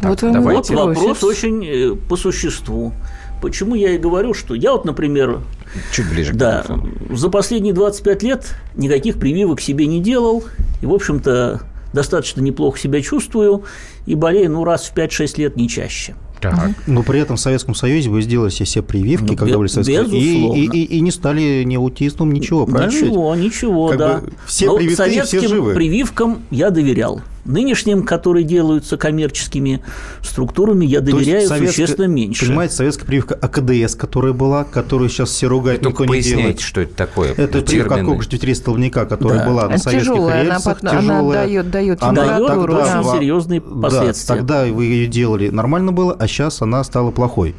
Так, 0.01 0.11
Вот 0.11 0.33
давайте. 0.33 0.75
Вот 0.75 0.97
вопрос 0.97 1.25
очень 1.25 1.65
э, 1.65 1.95
по 1.95 2.17
существу. 2.17 2.93
Почему 3.41 3.75
я 3.75 3.91
и 3.91 3.99
говорю, 3.99 4.35
что 4.35 4.55
я 4.55 4.73
вот, 4.73 4.85
например, 4.85 5.41
Чуть 5.93 6.09
ближе 6.09 6.33
к 6.33 6.37
да, 6.37 6.65
за 7.11 7.29
последние 7.29 7.75
25 7.75 8.23
лет 8.23 8.55
никаких 8.75 9.19
прививок 9.19 9.61
себе 9.61 9.87
не 9.87 10.01
делал. 10.01 10.45
И, 10.83 10.87
в 10.87 10.93
общем-то, 10.93 11.61
достаточно 11.93 12.41
неплохо 12.41 12.79
себя 12.79 13.01
чувствую. 13.03 13.65
И 14.07 14.15
болею, 14.15 14.51
ну, 14.53 14.65
раз 14.65 14.87
в 14.89 14.95
5-6 14.95 15.39
лет, 15.41 15.57
не 15.57 15.69
чаще. 15.69 16.15
Так. 16.41 16.71
Но 16.87 17.03
при 17.03 17.19
этом 17.21 17.37
в 17.37 17.41
Советском 17.41 17.75
Союзе 17.75 18.11
вы 18.11 18.23
сделали 18.23 18.51
себе 18.51 18.65
все 18.67 18.83
прививки, 18.83 19.33
Ну, 19.33 19.37
когда 19.37 19.59
были 19.59 19.69
и, 19.69 19.77
безусловно. 20.05 20.57
и, 20.61 20.65
и, 20.67 20.85
и 20.97 21.01
не 21.01 21.11
стали 21.11 21.65
ни 21.65 21.75
аутистом, 21.75 22.33
ничего, 22.33 22.65
правильно? 22.65 22.93
Ничего, 22.95 23.35
ничего, 23.35 23.89
Как 23.89 23.99
да. 23.99 24.19
бы 24.21 24.33
все 24.47 24.67
Но 24.67 24.77
привиты, 24.77 24.95
все 24.95 25.05
советским 25.05 25.49
живы. 25.49 25.75
прививкам 25.75 26.43
я 26.51 26.71
доверял. 26.71 27.23
Нынешним, 27.49 28.05
которые 28.05 28.45
делаются 28.45 28.99
коммерческими 28.99 29.83
структурами, 30.23 30.85
я 30.85 31.01
доверяю 31.01 31.49
советская- 31.49 31.69
существенно 31.73 32.05
меньше. 32.07 32.45
Понимаете, 32.47 32.75
советская 32.75 33.07
прививка 33.07 33.35
АКДС, 33.35 33.95
которая 33.95 34.35
была, 34.35 34.65
которую 34.65 35.09
сейчас 35.09 35.31
все 35.31 35.47
ругают, 35.47 35.81
Только 35.81 36.03
никто 36.03 36.15
не 36.15 36.21
делает. 36.21 36.61
что 36.61 36.83
это 36.83 36.95
такое. 36.95 37.33
Это 37.35 37.63
прививка 37.63 37.95
от 37.95 38.01
кокушки 38.03 38.35
ветрей 38.35 38.55
столбняка, 38.55 39.07
которая 39.07 39.39
Да. 39.39 39.47
была 39.47 39.67
на 39.69 39.73
Это 39.75 39.83
советских 39.83 40.13
тяжелая, 40.13 40.41
она 40.43 40.55
рельсах, 40.57 40.79
она 40.83 40.91
тяжелая. 41.01 41.45
дает- 41.47 41.71
дает 41.71 42.03
Она 42.03 42.23
температуру, 42.23 42.75
тогда 42.75 42.85
да. 42.85 43.01
Очень 43.01 43.19
серьезные 43.19 43.61
да, 43.63 43.81
последствия. 43.81 44.37
тогда 44.37 44.65
вы 44.67 44.85
ее 44.85 45.07
делали, 45.07 45.49
нормально 45.49 45.93
было, 45.93 46.13
а 46.13 46.29
сейчас 46.29 46.61
она 46.61 46.85
стала 46.85 47.11
плохой. 47.11 47.55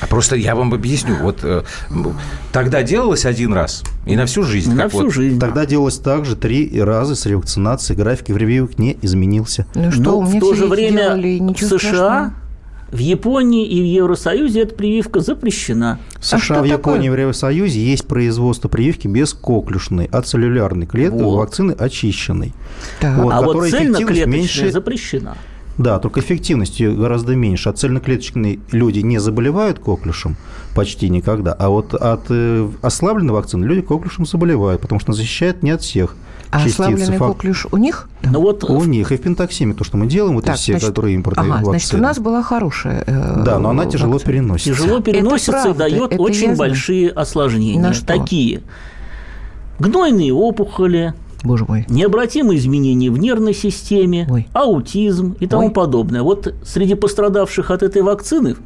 А 0.00 0.06
просто 0.06 0.36
я 0.36 0.54
вам 0.54 0.72
объясню. 0.74 1.16
Вот 1.20 1.40
э, 1.42 1.62
тогда 2.52 2.82
делалось 2.82 3.24
один 3.24 3.52
раз 3.52 3.82
и 4.06 4.16
на 4.16 4.26
всю 4.26 4.42
жизнь. 4.42 4.72
На 4.74 4.88
всю 4.88 5.04
вот- 5.04 5.12
жизнь. 5.14 5.38
Тогда 5.40 5.66
делалось 5.66 5.98
так 5.98 6.24
же 6.24 6.36
три 6.36 6.80
раза 6.82 7.14
с 7.16 7.26
ревакцинацией, 7.26 7.98
график 7.98 8.26
прививок 8.26 8.78
не 8.78 8.96
изменился. 9.02 9.66
Ну 9.74 9.90
что, 9.90 10.00
Но 10.02 10.18
у 10.18 10.22
меня 10.26 10.36
в 10.38 10.40
то 10.40 10.54
же 10.54 10.66
время 10.66 11.02
делали, 11.02 11.28
и 11.28 11.40
в 11.40 11.58
США, 11.58 11.68
страшного. 11.78 12.32
в 12.90 12.98
Японии 12.98 13.66
и 13.66 13.80
в 13.82 13.84
Евросоюзе 13.84 14.60
эта 14.62 14.74
прививка 14.74 15.20
запрещена. 15.20 15.98
В 16.18 16.24
США, 16.24 16.58
А 16.58 16.62
в 16.62 16.64
Японии, 16.64 17.08
такое? 17.08 17.16
в 17.16 17.20
Евросоюзе 17.20 17.80
есть 17.80 18.06
производство 18.06 18.68
прививки 18.68 19.08
без 19.08 19.34
коклюшной, 19.34 20.06
от 20.06 20.26
целлюлярной 20.26 20.86
клетки 20.86 21.20
Вот. 21.22 21.36
вакцины 21.38 21.72
очищенной. 21.72 22.54
Так. 23.00 23.18
Вот, 23.18 23.32
а 23.32 23.42
вот 23.42 23.68
цельноклеточная 23.68 24.26
меньше- 24.26 24.70
запрещена. 24.70 25.36
Да, 25.78 25.98
только 26.00 26.18
эффективность 26.20 26.80
ее 26.80 26.92
гораздо 26.92 27.34
меньше. 27.36 27.68
От 27.68 27.78
цельноклеточной 27.78 28.58
люди 28.72 28.98
не 28.98 29.18
заболевают 29.18 29.78
коклюшем 29.78 30.36
почти 30.74 31.08
никогда, 31.08 31.52
а 31.52 31.68
вот 31.70 31.94
от 31.94 32.26
э, 32.30 32.68
ослабленной 32.82 33.32
вакцины 33.32 33.64
люди 33.64 33.82
коклюшем 33.82 34.26
заболевают, 34.26 34.80
потому 34.82 34.98
что 35.00 35.12
она 35.12 35.16
защищает 35.16 35.62
не 35.62 35.70
от 35.70 35.82
всех 35.82 36.16
А 36.50 36.64
ослабленный 36.64 37.16
фак- 37.16 37.28
коклюш 37.28 37.66
у 37.70 37.76
них? 37.76 38.08
Ну 38.22 38.40
вот 38.40 38.64
У 38.64 38.82
них 38.84 39.12
и 39.12 39.16
в 39.16 39.20
пентоксиме, 39.22 39.72
то, 39.74 39.84
что 39.84 39.96
мы 39.96 40.06
делаем, 40.06 40.34
вот 40.34 40.44
Так, 40.46 40.56
все, 40.56 40.72
значит, 40.72 40.88
которые 40.88 41.14
импортные 41.14 41.44
Ага, 41.52 41.64
вакцины. 41.64 41.70
значит, 41.78 41.94
у 41.94 41.98
нас 41.98 42.18
была 42.18 42.42
хорошая 42.42 43.04
э, 43.06 43.42
Да, 43.44 43.58
но 43.60 43.70
она 43.70 43.86
тяжело 43.86 44.14
вакцина. 44.14 44.32
переносится. 44.32 44.70
тяжело 44.82 45.00
переносится 45.00 45.50
и 45.52 45.62
правда, 45.62 45.78
дает 45.78 46.12
это 46.12 46.22
очень 46.22 46.40
знаю. 46.54 46.58
большие 46.58 47.10
осложнения. 47.10 47.80
На 47.80 47.92
что? 47.92 48.06
Такие. 48.06 48.62
Гнойные 49.78 50.32
опухоли, 50.34 51.14
Боже 51.44 51.64
мой. 51.68 51.84
необратимые 51.88 52.58
изменения 52.58 53.10
в 53.10 53.18
нервной 53.18 53.54
системе, 53.54 54.26
Ой. 54.30 54.48
аутизм 54.52 55.36
и 55.40 55.46
тому 55.46 55.66
Ой. 55.66 55.72
подобное. 55.72 56.22
Вот 56.22 56.52
среди 56.64 56.94
пострадавших 56.94 57.70
от 57.70 57.82
этой 57.82 58.02
вакцины 58.02 58.56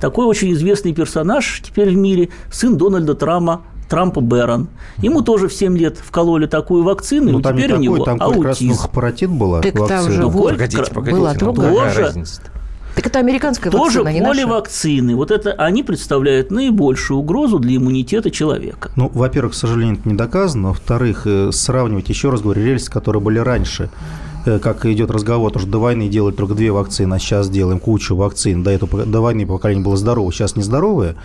такой 0.00 0.26
очень 0.26 0.52
известный 0.54 0.94
персонаж 0.94 1.60
теперь 1.64 1.90
в 1.90 1.96
мире, 1.96 2.30
сын 2.50 2.76
Дональда 2.76 3.14
Трампа, 3.14 3.60
Трампа 3.88 4.20
Бэрон. 4.22 4.68
Ему 4.98 5.20
тоже 5.20 5.48
в 5.48 5.52
7 5.52 5.76
лет 5.76 5.98
вкололи 5.98 6.46
такую 6.46 6.82
вакцину, 6.84 7.32
Ну, 7.32 7.38
и 7.40 7.42
там 7.42 7.54
не 7.56 7.62
теперь 7.62 7.72
у 7.72 7.74
такой, 7.76 7.84
него 7.84 8.04
там 8.04 8.18
как 8.18 8.28
раз 8.28 8.60
ну, 8.60 8.66
аутизм. 8.68 8.74
хапаратит 8.82 9.30
была 9.30 9.60
Так 9.60 9.72
там 9.74 9.80
вакцина. 9.82 10.10
же 10.10 10.20
Ну, 10.22 10.30
Погодите, 10.30 10.84
погодите. 10.94 11.16
была 11.18 11.32
ну 11.34 11.38
другая. 11.38 11.70
какая 11.74 11.88
Тоже. 11.88 12.00
разница-то? 12.02 12.50
Так 12.94 13.06
это 13.06 13.18
американская 13.18 13.72
Тоже 13.72 14.00
вакцина, 14.02 14.08
не 14.14 14.20
наша. 14.20 14.32
поливакцины. 14.40 15.16
Вот 15.16 15.30
это 15.30 15.52
они 15.52 15.82
представляют 15.82 16.50
наибольшую 16.50 17.18
угрозу 17.18 17.58
для 17.58 17.76
иммунитета 17.76 18.30
человека. 18.30 18.90
Ну, 18.96 19.10
во-первых, 19.12 19.52
к 19.52 19.56
сожалению, 19.56 19.96
это 19.98 20.08
не 20.08 20.14
доказано. 20.14 20.68
Во-вторых, 20.68 21.22
э, 21.26 21.50
сравнивать, 21.52 22.08
еще 22.08 22.30
раз 22.30 22.40
говорю, 22.40 22.62
рельсы, 22.64 22.90
которые 22.90 23.20
были 23.20 23.38
раньше, 23.40 23.90
э, 24.46 24.60
как 24.60 24.86
идет 24.86 25.10
разговор, 25.10 25.50
то 25.50 25.58
что 25.58 25.68
до 25.68 25.78
войны 25.78 26.08
делали 26.08 26.34
только 26.34 26.54
две 26.54 26.70
вакцины, 26.70 27.14
а 27.14 27.18
сейчас 27.18 27.48
делаем 27.50 27.80
кучу 27.80 28.14
вакцин. 28.14 28.62
До 28.62 28.70
этого 28.70 29.04
до 29.04 29.20
войны 29.20 29.44
поколение 29.44 29.84
было 29.84 29.96
здоровое, 29.96 30.30
сейчас 30.32 30.54
нездоровое. 30.54 31.16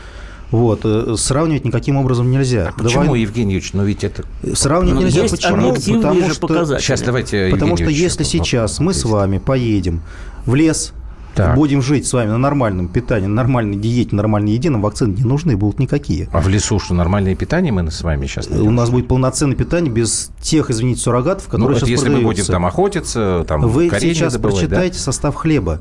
Вот, 0.50 0.80
э, 0.84 1.14
сравнивать 1.16 1.66
никаким 1.66 1.98
образом 1.98 2.32
нельзя. 2.32 2.74
До 2.76 2.84
Почему, 2.86 3.04
войны- 3.12 3.18
Евгений 3.22 3.54
Юрьевич? 3.54 3.74
Ну 3.74 3.84
ведь 3.84 4.04
это... 4.04 4.24
Сравнивать 4.56 4.96
Ну, 5.02 5.06
нельзя. 5.06 5.22
есть 5.22 5.36
Почему? 5.36 5.76
Потому 5.76 6.26
же 6.26 6.34
что, 6.34 6.48
показатели. 6.48 6.84
Сейчас 6.88 7.02
давайте... 7.04 7.50
потому 7.52 7.74
Евгений 7.74 7.76
что 7.76 7.84
Юрьевич, 7.92 8.02
если 8.04 8.24
сейчас 8.24 8.80
мы 8.80 8.96
с 8.96 9.06
вами 9.06 9.38
поедем 9.38 10.02
в 10.48 10.56
лес, 10.56 10.94
Так. 11.39 11.55
будем 11.55 11.81
жить 11.81 12.05
с 12.08 12.13
вами 12.13 12.29
на 12.29 12.38
нормальном 12.38 12.88
питании, 12.88 13.27
на 13.27 13.36
нормальной 13.36 13.77
диете, 13.77 14.12
на 14.12 14.17
нормальной 14.17 14.51
еде, 14.53 14.69
нам 14.69 14.81
вакцины 14.81 15.13
не 15.15 15.24
нужны 15.24 15.55
будут 15.58 15.79
никакие. 15.79 16.29
А 16.31 16.39
в 16.39 16.48
лесу 16.48 16.79
что, 16.79 16.93
нормальное 16.93 17.36
питание 17.36 17.72
мы 17.72 17.89
с 17.89 18.01
вами 18.01 18.25
сейчас 18.27 18.48
У 18.48 18.72
нас 18.72 18.89
будет 18.89 19.08
полноценное 19.08 19.55
питание 19.55 19.91
без 19.91 20.31
тех, 20.41 20.69
извините, 20.69 21.01
суррогатов, 21.01 21.46
Ну, 21.48 21.51
которые 21.51 21.77
это 21.77 21.86
сейчас 21.86 22.00
если 22.00 22.10
мы 22.10 22.15
будем 22.15 22.25
продаются. 22.46 22.51
там 22.51 22.65
охотиться, 22.65 23.46
там 23.48 23.62
Вы 23.62 23.89
сейчас 24.00 24.34
добывать, 24.34 24.55
да? 24.62 24.67
прочитайте 24.67 25.00
состав 25.00 25.36
хлеба. 25.36 25.79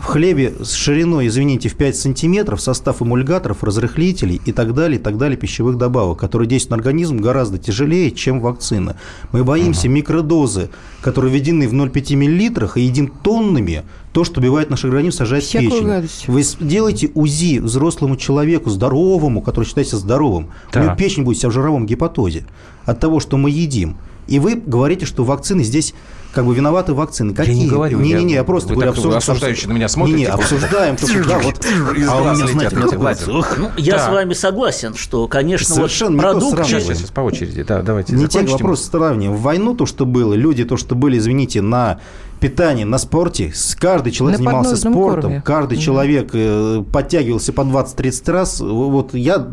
В 0.00 0.10
хлебе 0.10 0.54
с 0.62 0.72
шириной, 0.72 1.26
извините, 1.26 1.68
в 1.68 1.74
5 1.74 1.96
сантиметров 1.96 2.60
состав 2.60 3.02
эмульгаторов, 3.02 3.62
разрыхлителей 3.62 4.40
и 4.46 4.52
так 4.52 4.72
далее, 4.72 4.98
и 4.98 5.02
так 5.02 5.18
далее, 5.18 5.36
пищевых 5.36 5.76
добавок, 5.76 6.18
которые 6.18 6.48
действуют 6.48 6.70
на 6.70 6.76
организм 6.76 7.18
гораздо 7.18 7.58
тяжелее, 7.58 8.10
чем 8.10 8.40
вакцина. 8.40 8.96
Мы 9.32 9.44
боимся 9.44 9.88
микродозы, 9.88 10.70
которые 11.02 11.34
введены 11.34 11.68
в 11.68 11.74
0,5 11.74 12.14
миллилитрах 12.14 12.76
и 12.78 12.82
едим 12.82 13.08
тоннами, 13.08 13.82
то, 14.12 14.24
что 14.24 14.40
убивает 14.40 14.70
наш 14.70 14.84
организм, 14.84 15.18
сажает 15.18 15.44
Всякую 15.44 15.70
печень. 15.72 15.86
гадость. 15.86 16.28
Вы 16.28 16.42
делаете 16.60 17.10
УЗИ 17.14 17.58
взрослому 17.58 18.16
человеку, 18.16 18.70
здоровому, 18.70 19.42
который 19.42 19.66
считается 19.66 19.98
здоровым. 19.98 20.46
У 20.68 20.72
Так. 20.72 20.84
него 20.84 20.94
печень 20.96 21.24
будет 21.24 21.36
вся 21.36 21.48
в 21.48 21.52
жировом 21.52 21.86
гепатозе 21.86 22.44
от 22.86 22.98
того, 23.00 23.20
что 23.20 23.36
мы 23.36 23.50
едим. 23.50 23.96
И 24.28 24.38
вы 24.38 24.54
говорите, 24.54 25.06
что 25.06 25.24
вакцины 25.24 25.64
здесь 25.64 25.94
как 26.34 26.44
бы 26.44 26.54
виноваты 26.54 26.92
вакцины. 26.92 27.32
Какие? 27.34 27.54
не 27.54 27.66
говорю, 27.66 27.98
Не-не-не, 28.00 28.32
я- 28.34 28.38
я 28.40 28.44
просто 28.44 28.68
вы 28.68 28.74
говорю, 28.74 28.92
так 28.92 29.02
обсуж- 29.02 29.16
осуждающе 29.16 29.68
на 29.68 29.72
меня 29.72 29.88
смотрите. 29.88 30.26
обсуждаем. 30.26 30.96
только, 30.96 31.24
да, 31.26 31.38
вот. 31.38 31.64
Из 31.96 32.08
А 32.08 32.16
у 32.16 32.24
меня, 32.34 32.46
знаете, 32.46 33.30
ох, 33.30 33.58
Я 33.78 33.94
Да. 33.96 34.06
с 34.06 34.12
вами 34.12 34.34
согласен, 34.34 34.94
что, 34.94 35.26
конечно, 35.26 35.74
Совершенно 35.74 36.22
вот 36.22 36.42
не 36.42 36.50
сравнивать. 36.50 36.84
Сейчас, 36.84 36.98
сейчас, 36.98 37.10
по 37.10 37.20
очереди. 37.20 37.62
Да, 37.62 37.80
давайте 37.82 38.14
Не 38.14 38.28
те 38.28 38.42
вопросы 38.42 38.84
сравниваем. 38.90 39.36
В 39.38 39.42
войну 39.42 39.74
то, 39.74 39.86
что 39.86 40.04
было, 40.04 40.34
люди 40.34 40.64
то, 40.64 40.76
что 40.76 40.94
были, 40.94 41.16
извините, 41.18 41.62
на 41.62 41.98
питании, 42.40 42.84
на 42.84 42.98
спорте, 42.98 43.52
каждый 43.80 44.12
человек 44.12 44.38
На 44.38 44.44
занимался 44.44 44.76
спортом, 44.76 45.22
корме. 45.22 45.42
каждый 45.44 45.74
Мгм. 45.78 45.82
человек 45.82 46.30
э, 46.34 46.84
подтягивался 46.92 47.52
по 47.54 47.64
20-30 47.64 48.28
раз. 48.28 48.60
Вот 48.60 49.14
я 49.14 49.44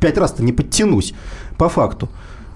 пять 0.00 0.16
раз-то 0.16 0.42
не 0.44 0.52
подтянусь, 0.52 1.14
по 1.58 1.68
факту. 1.68 2.08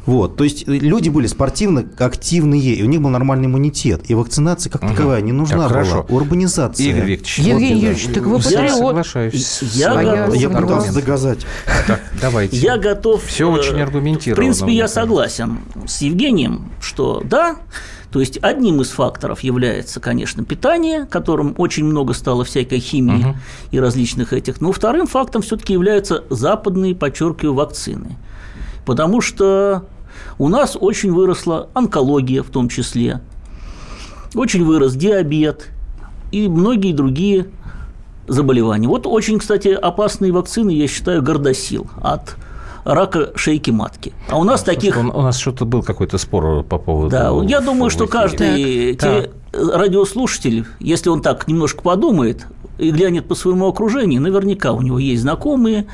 Вот, 0.07 0.37
то 0.37 0.45
есть 0.45 0.67
люди 0.67 1.09
были 1.11 1.27
спортивно 1.27 1.85
активные, 1.99 2.75
и 2.75 2.83
у 2.83 2.87
них 2.87 3.03
был 3.03 3.11
нормальный 3.11 3.47
иммунитет. 3.47 4.11
И 4.11 4.15
вакцинация 4.15 4.71
как 4.71 4.81
таковая 4.81 5.21
не 5.21 5.33
нужна 5.33 5.59
Так, 5.59 5.71
была. 5.71 5.85
хорошо. 5.85 6.07
Урбанизация. 6.09 6.87
Игорь 6.87 7.05
Викторович, 7.05 7.39
Евгений 7.39 7.75
вот, 7.75 7.83
Юрьевич, 7.83 8.15
так 8.15 8.23
вы 8.25 8.37
я 8.39 8.43
патриот. 8.43 8.71
соглашаюсь. 8.71 9.63
Я 9.75 9.95
готов- 10.03 10.35
Я 10.37 10.49
пытался 10.51 10.95
доказать. 10.95 11.39
Так, 11.87 12.01
давайте. 12.21 12.57
Я 12.57 12.79
готов... 12.79 13.25
Все 13.25 13.49
э, 13.49 13.53
очень 13.59 13.81
аргументированно. 13.81 14.35
В 14.35 14.39
принципе, 14.45 14.73
я 14.73 14.89
согласен 14.89 15.59
с 15.87 16.01
Евгением, 16.01 16.73
что 16.81 17.21
да, 17.25 17.57
то 18.11 18.21
есть 18.21 18.39
одним 18.43 18.81
из 18.81 18.89
факторов 18.91 19.41
является, 19.41 20.01
конечно, 20.01 20.45
питание, 20.45 21.05
которым 21.07 21.55
очень 21.59 21.85
много 21.85 22.15
стало 22.15 22.45
всякой 22.45 22.81
химии 22.81 23.19
Мгм. 23.25 23.37
и 23.71 23.79
различных 23.79 24.33
этих. 24.33 24.61
Но 24.61 24.73
вторым 24.73 25.07
фактом 25.07 25.43
все-таки 25.43 25.75
являются 25.75 26.25
западные, 26.31 26.95
подчеркиваю, 26.95 27.55
вакцины. 27.55 28.17
Потому 28.85 29.21
что 29.21 29.85
у 30.39 30.49
нас 30.49 30.77
очень 30.79 31.13
выросла 31.13 31.69
онкология 31.75 32.43
в 32.43 32.51
том 32.51 32.69
числе, 32.69 33.21
очень 34.35 34.65
вырос 34.65 34.95
диабет 34.95 35.69
и 36.33 36.49
многие 36.49 36.93
другие 36.93 37.47
заболевания. 38.29 38.89
Вот 38.89 39.07
очень, 39.07 39.39
кстати, 39.39 39.69
опасные 39.69 40.33
вакцины, 40.33 40.71
я 40.71 40.87
считаю, 40.87 41.23
гордосил 41.23 41.89
от 42.01 42.37
рака 42.85 43.33
шейки 43.35 43.71
матки. 43.71 44.13
А 44.29 44.39
у 44.39 44.45
нас 44.45 44.63
таких... 44.63 44.97
У 44.97 45.01
у 45.01 45.23
нас 45.23 45.37
что-то 45.37 45.65
был 45.65 45.83
какой-то 45.83 46.19
спор 46.19 46.63
по 46.63 46.79
поводу... 46.79 47.11
Да, 47.11 47.33
я 47.45 47.61
думаю, 47.61 47.91
что 47.91 48.07
каждый 48.07 48.95
Так, 48.95 49.25
те- 49.25 49.31
радиослушатель, 49.53 50.67
если 50.79 51.11
он 51.11 51.23
так 51.23 51.49
немножко 51.49 51.83
подумает 51.83 52.47
и 52.79 52.91
глянет 52.91 53.27
по 53.27 53.35
своему 53.35 53.69
окружению, 53.69 54.23
наверняка 54.23 54.73
у 54.73 54.81
него 54.81 54.99
есть 54.99 55.23
знакомые, 55.23 55.87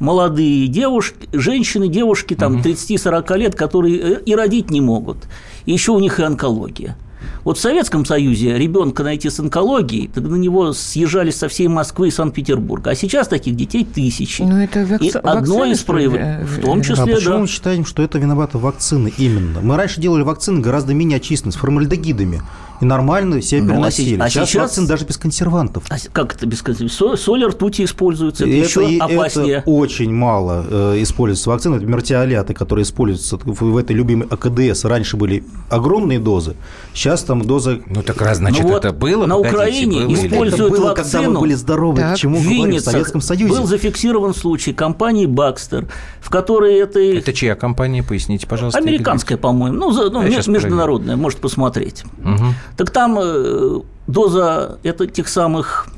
молодые 0.00 0.66
девушки, 0.66 1.28
женщины, 1.32 1.88
девушки 1.88 2.34
там 2.34 2.56
30-40 2.56 3.38
лет, 3.38 3.54
которые 3.54 3.98
э, 3.98 4.22
и 4.26 4.34
родить 4.34 4.70
не 4.70 4.80
могут. 4.80 5.18
И 5.66 5.72
еще 5.72 5.92
у 5.92 6.00
них 6.00 6.18
и 6.18 6.22
онкология. 6.22 6.96
Вот 7.44 7.58
в 7.58 7.60
Советском 7.60 8.04
Союзе 8.04 8.58
ребенка 8.58 9.02
найти 9.02 9.30
с 9.30 9.40
онкологией, 9.40 10.08
так 10.08 10.24
на 10.24 10.36
него 10.36 10.72
съезжали 10.72 11.30
со 11.30 11.48
всей 11.48 11.68
Москвы 11.68 12.08
и 12.08 12.10
Санкт-Петербурга. 12.10 12.90
А 12.90 12.94
сейчас 12.94 13.28
таких 13.28 13.56
детей 13.56 13.84
тысячи. 13.84 14.42
Ну, 14.42 14.58
это 14.58 14.80
и 14.80 14.84
вакци- 14.84 15.18
одно 15.18 15.56
вакцины, 15.56 15.72
из 15.72 15.78
проявлений, 15.80 16.42
э, 16.42 16.44
в 16.44 16.60
том 16.60 16.82
числе, 16.82 17.14
а 17.14 17.16
почему 17.16 17.34
да. 17.34 17.38
мы 17.38 17.46
считаем, 17.46 17.84
что 17.84 18.02
это 18.02 18.18
виноваты 18.18 18.58
вакцины 18.58 19.12
именно? 19.16 19.60
Мы 19.60 19.76
раньше 19.76 20.00
делали 20.00 20.22
вакцины 20.22 20.60
гораздо 20.60 20.94
менее 20.94 21.16
очистные, 21.16 21.52
с 21.52 21.56
формальдегидами. 21.56 22.42
И 22.80 22.84
нормально 22.86 23.42
себя 23.42 23.62
Ну, 23.62 23.66
а 23.66 23.74
переносили. 23.74 24.16
се- 24.16 24.22
а 24.22 24.28
сейчас, 24.30 24.48
сейчас- 24.48 24.62
вакцины 24.62 24.86
даже 24.86 25.04
без 25.04 25.16
консервантов. 25.18 25.84
А 25.90 25.96
как 26.12 26.34
это 26.34 26.46
без? 26.46 26.60
Со- 26.92 27.16
Соль 27.16 27.44
ртути 27.44 27.84
используется, 27.84 28.44
это, 28.44 28.52
И 28.52 28.58
еще 28.58 28.88
и 28.90 28.98
опаснее. 28.98 29.56
это 29.58 29.70
очень 29.70 30.12
мало 30.12 30.64
э, 30.70 30.96
используется 31.02 31.50
вакцины. 31.50 31.74
Например, 31.76 32.00
тиоляты, 32.02 32.54
которые 32.54 32.84
используются 32.84 33.36
в, 33.36 33.60
в 33.62 33.76
этой 33.76 33.94
любимой 33.94 34.26
АКДС, 34.28 34.84
раньше 34.84 35.16
были 35.16 35.44
огромные 35.68 36.18
дозы. 36.18 36.54
Сейчас 36.94 37.22
там 37.22 37.42
доза... 37.44 37.80
Ну 37.86 38.02
так 38.02 38.20
раз, 38.22 38.38
значит, 38.38 38.62
Ну 38.62 38.68
вот 38.70 38.84
это 38.84 38.94
было? 38.94 39.26
на 39.26 39.36
Погодите, 39.36 39.56
Украине 39.56 40.00
было 40.06 40.14
используют 40.14 40.72
это 40.72 40.80
было, 40.82 40.88
когда 40.94 41.02
вакцину. 41.02 41.30
мы 41.32 41.40
были 41.40 41.54
здоровы. 41.54 42.00
Так. 42.00 42.16
Чему 42.16 42.38
в 42.38 42.44
говорим 42.44 42.76
в 42.76 42.80
Советском 42.80 43.20
Союзе? 43.20 43.54
был 43.54 43.66
зафиксирован 43.66 44.34
случай 44.34 44.72
компании 44.72 45.26
Бакстер, 45.26 45.86
в 46.20 46.30
которой 46.30 46.74
это, 46.78 46.98
Это 46.98 47.32
чья 47.32 47.54
компания? 47.54 48.02
Поясните, 48.02 48.46
пожалуйста. 48.46 48.78
Американская, 48.80 49.36
по-моему, 49.36 49.76
ну, 49.76 49.92
за- 49.92 50.10
ну, 50.10 50.22
международная, 50.22 51.16
может 51.16 51.40
посмотреть. 51.40 52.04
Викторович. 52.18 52.54
Так 52.76 52.90
там 52.90 53.18
э, 53.20 53.80
доза 54.06 54.78
это, 54.82 55.06
тех 55.06 55.28
самых 55.28 55.88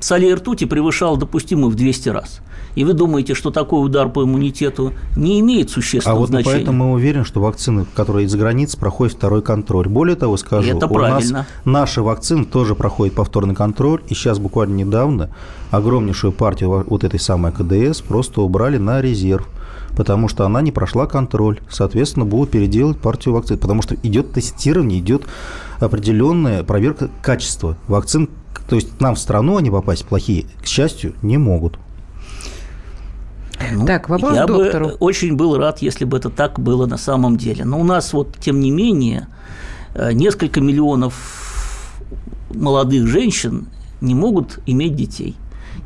солей 0.00 0.34
ртути 0.34 0.64
превышала 0.64 1.16
допустимую 1.16 1.70
в 1.70 1.74
200 1.74 2.08
раз. 2.10 2.40
И 2.74 2.84
вы 2.84 2.92
думаете, 2.92 3.34
что 3.34 3.50
такой 3.50 3.84
удар 3.84 4.08
по 4.08 4.22
иммунитету 4.22 4.92
не 5.16 5.40
имеет 5.40 5.68
А 5.68 5.72
существенного 5.72 6.20
вот 6.20 6.28
значения? 6.28 6.54
поэтому 6.58 6.84
мы 6.90 6.92
уверены, 6.92 7.24
что 7.24 7.40
вакцины, 7.40 7.86
которые 7.94 8.26
из 8.26 8.34
границы, 8.36 8.78
проходят 8.78 9.16
второй 9.16 9.42
контроль. 9.42 9.88
Более 9.88 10.14
того, 10.14 10.36
скажу, 10.36 10.76
Это 10.76 10.86
у 10.86 10.94
правильно. 10.94 11.38
нас 11.38 11.46
наши 11.64 12.02
вакцины 12.02 12.44
тоже 12.44 12.76
проходят 12.76 13.16
повторный 13.16 13.56
контроль. 13.56 14.02
И 14.08 14.14
сейчас 14.14 14.38
буквально 14.38 14.74
недавно 14.76 15.30
огромнейшую 15.72 16.32
партию 16.32 16.70
во- 16.70 16.84
вот 16.86 17.02
этой 17.02 17.18
самой 17.18 17.50
КДС 17.50 18.00
просто 18.00 18.42
убрали 18.42 18.78
на 18.78 19.00
резерв 19.00 19.48
потому 19.96 20.28
что 20.28 20.44
она 20.46 20.62
не 20.62 20.70
прошла 20.70 21.06
контроль. 21.06 21.58
Соответственно, 21.68 22.24
будут 22.24 22.50
переделать 22.52 22.98
партию 22.98 23.34
вакцин, 23.34 23.58
потому 23.58 23.82
что 23.82 23.96
идет 23.96 24.32
тестирование, 24.32 25.00
идет 25.00 25.24
определенная 25.80 26.62
проверка 26.62 27.10
качества 27.22 27.76
вакцин. 27.86 28.28
То 28.68 28.76
есть 28.76 29.00
нам 29.00 29.14
в 29.14 29.18
страну 29.18 29.56
они 29.56 29.70
попасть 29.70 30.04
плохие, 30.04 30.46
к 30.62 30.66
счастью, 30.66 31.14
не 31.22 31.38
могут. 31.38 31.78
Ну, 33.72 33.86
Так, 33.86 34.08
вопрос 34.08 34.34
я 34.34 34.46
доктору. 34.46 34.88
бы 34.88 34.92
очень 34.94 35.34
был 35.34 35.56
рад, 35.56 35.80
если 35.80 36.04
бы 36.04 36.16
это 36.18 36.30
так 36.30 36.60
было 36.60 36.86
на 36.86 36.96
самом 36.96 37.36
деле. 37.36 37.64
Но 37.64 37.80
у 37.80 37.84
нас 37.84 38.12
вот, 38.12 38.36
тем 38.38 38.60
не 38.60 38.70
менее, 38.70 39.26
э, 39.94 40.12
несколько 40.12 40.60
миллионов 40.60 41.14
молодых 42.54 43.06
женщин 43.06 43.66
не 44.00 44.14
могут 44.14 44.60
иметь 44.66 44.94
детей. 44.94 45.36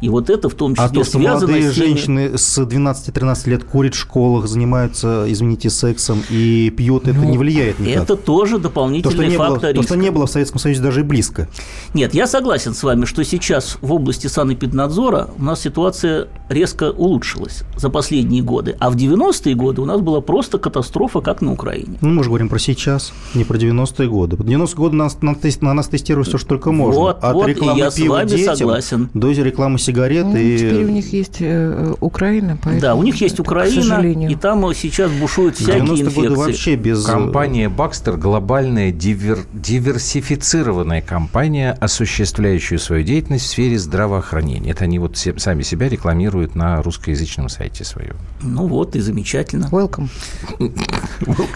И 0.01 0.09
вот 0.09 0.31
это 0.31 0.49
в 0.49 0.55
том 0.55 0.75
числе 0.75 0.87
А 0.87 0.89
то, 0.89 1.05
что 1.05 1.19
связано 1.19 1.47
молодые 1.53 1.71
с 1.71 1.75
теми- 1.75 1.85
женщины 1.87 2.39
с 2.39 2.59
12-13 2.59 3.47
лет 3.51 3.65
курят 3.65 3.95
в 3.95 3.99
школах, 3.99 4.47
занимаются, 4.47 5.25
извините, 5.29 5.71
сексом 5.71 6.23
и 6.31 6.71
пьют, 6.77 7.09
это 7.09 7.19
Ну, 7.19 7.31
не 7.31 7.39
влияет 7.39 7.79
никак. 7.79 8.05
Это 8.05 8.17
тоже 8.17 8.53
то, 8.53 8.59
что 8.59 8.63
дополнительный 8.69 9.29
не 9.29 9.37
было, 9.37 9.47
фактор 9.49 9.75
то, 9.75 9.83
что 9.83 9.95
риска. 9.95 9.97
не 9.97 10.11
было 10.11 10.27
в 10.27 10.31
Советском 10.31 10.59
Союзе 10.59 10.83
даже 10.83 11.01
и 11.01 11.03
близко. 11.03 11.49
Нет, 11.95 12.15
я 12.15 12.27
согласен 12.27 12.75
с 12.75 12.83
вами, 12.83 13.05
что 13.05 13.25
сейчас 13.25 13.79
в 13.81 13.93
области 13.93 14.27
санэпиднадзора 14.27 15.31
у 15.39 15.43
нас 15.43 15.61
ситуация 15.61 16.29
резко 16.49 16.91
улучшилась 16.91 17.65
за 17.77 17.91
последние 17.91 18.43
годы. 18.43 18.77
А 18.79 18.91
в 18.91 18.97
90-е 18.97 19.55
годы 19.55 19.83
у 19.83 19.85
нас 19.85 20.01
была 20.01 20.21
просто 20.21 20.59
катастрофа, 20.59 21.21
как 21.21 21.43
на 21.43 21.53
Украине. 21.53 21.99
Ну, 22.01 22.11
мы 22.11 22.23
же 22.25 22.29
говорим 22.31 22.49
про 22.49 22.59
сейчас, 22.59 23.13
не 23.35 23.45
про 23.45 23.59
90-е 23.59 24.09
годы. 24.09 24.37
Под 24.37 24.47
90-е 24.47 24.75
годы 24.77 24.97
на 24.97 25.05
нас, 25.05 25.21
на, 25.23 25.37
на 25.61 25.75
нас 25.75 25.89
тестируют 25.89 26.29
все, 26.29 26.39
что 26.39 26.49
только 26.49 26.73
можно. 26.73 27.01
Вот, 27.01 27.19
От 27.23 27.35
вот, 27.35 27.49
рекламы 27.49 27.79
я 27.79 27.91
с 27.91 27.95
пива 27.95 28.15
вами 28.15 28.29
детям 28.29 28.57
согласен. 28.57 29.09
до 29.15 29.31
рекламы 29.31 29.79
сигарет 29.83 30.27
Ну, 30.27 30.37
и... 30.37 30.59
Теперь 30.59 30.85
у 30.85 30.91
них 30.91 31.13
есть 31.13 31.37
э, 31.41 31.95
Украина, 32.01 32.57
поэтому... 32.57 32.81
Да, 32.81 32.95
у 32.95 33.03
них 33.03 33.21
есть 33.21 33.35
это, 33.35 33.43
Украина, 33.43 34.29
и 34.29 34.35
там 34.35 34.73
сейчас 34.75 35.11
бушуют 35.11 35.57
всякие 35.57 35.83
90-е 35.83 36.01
инфекции. 36.01 36.15
годы 36.15 36.35
вообще 36.35 36.77
без... 36.77 37.05
Компания 37.05 37.69
Baxter– 37.69 38.17
глобальная 38.19 38.93
дивер- 38.93 39.45
диверсифицированная 39.53 41.03
компания, 41.03 41.77
осуществляющая 41.81 42.79
свою 42.79 43.05
деятельность 43.05 43.47
в 43.47 43.49
сфере 43.49 43.79
здравоохранения. 43.79 44.71
Это 44.71 44.85
они 44.85 44.99
вот 44.99 45.17
сами 45.17 45.63
себя 45.63 45.89
рекламируют 45.89 46.55
на 46.55 46.83
русскоязычном 46.83 47.49
сайте 47.49 47.85
своем. 47.85 48.17
Ну 48.41 48.67
вот, 48.67 48.97
и 48.97 49.01
замечательно. 49.01 49.69
Welcome. 49.71 50.09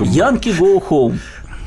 Янки 0.00 0.48
go 0.48 0.82
home. 0.88 1.18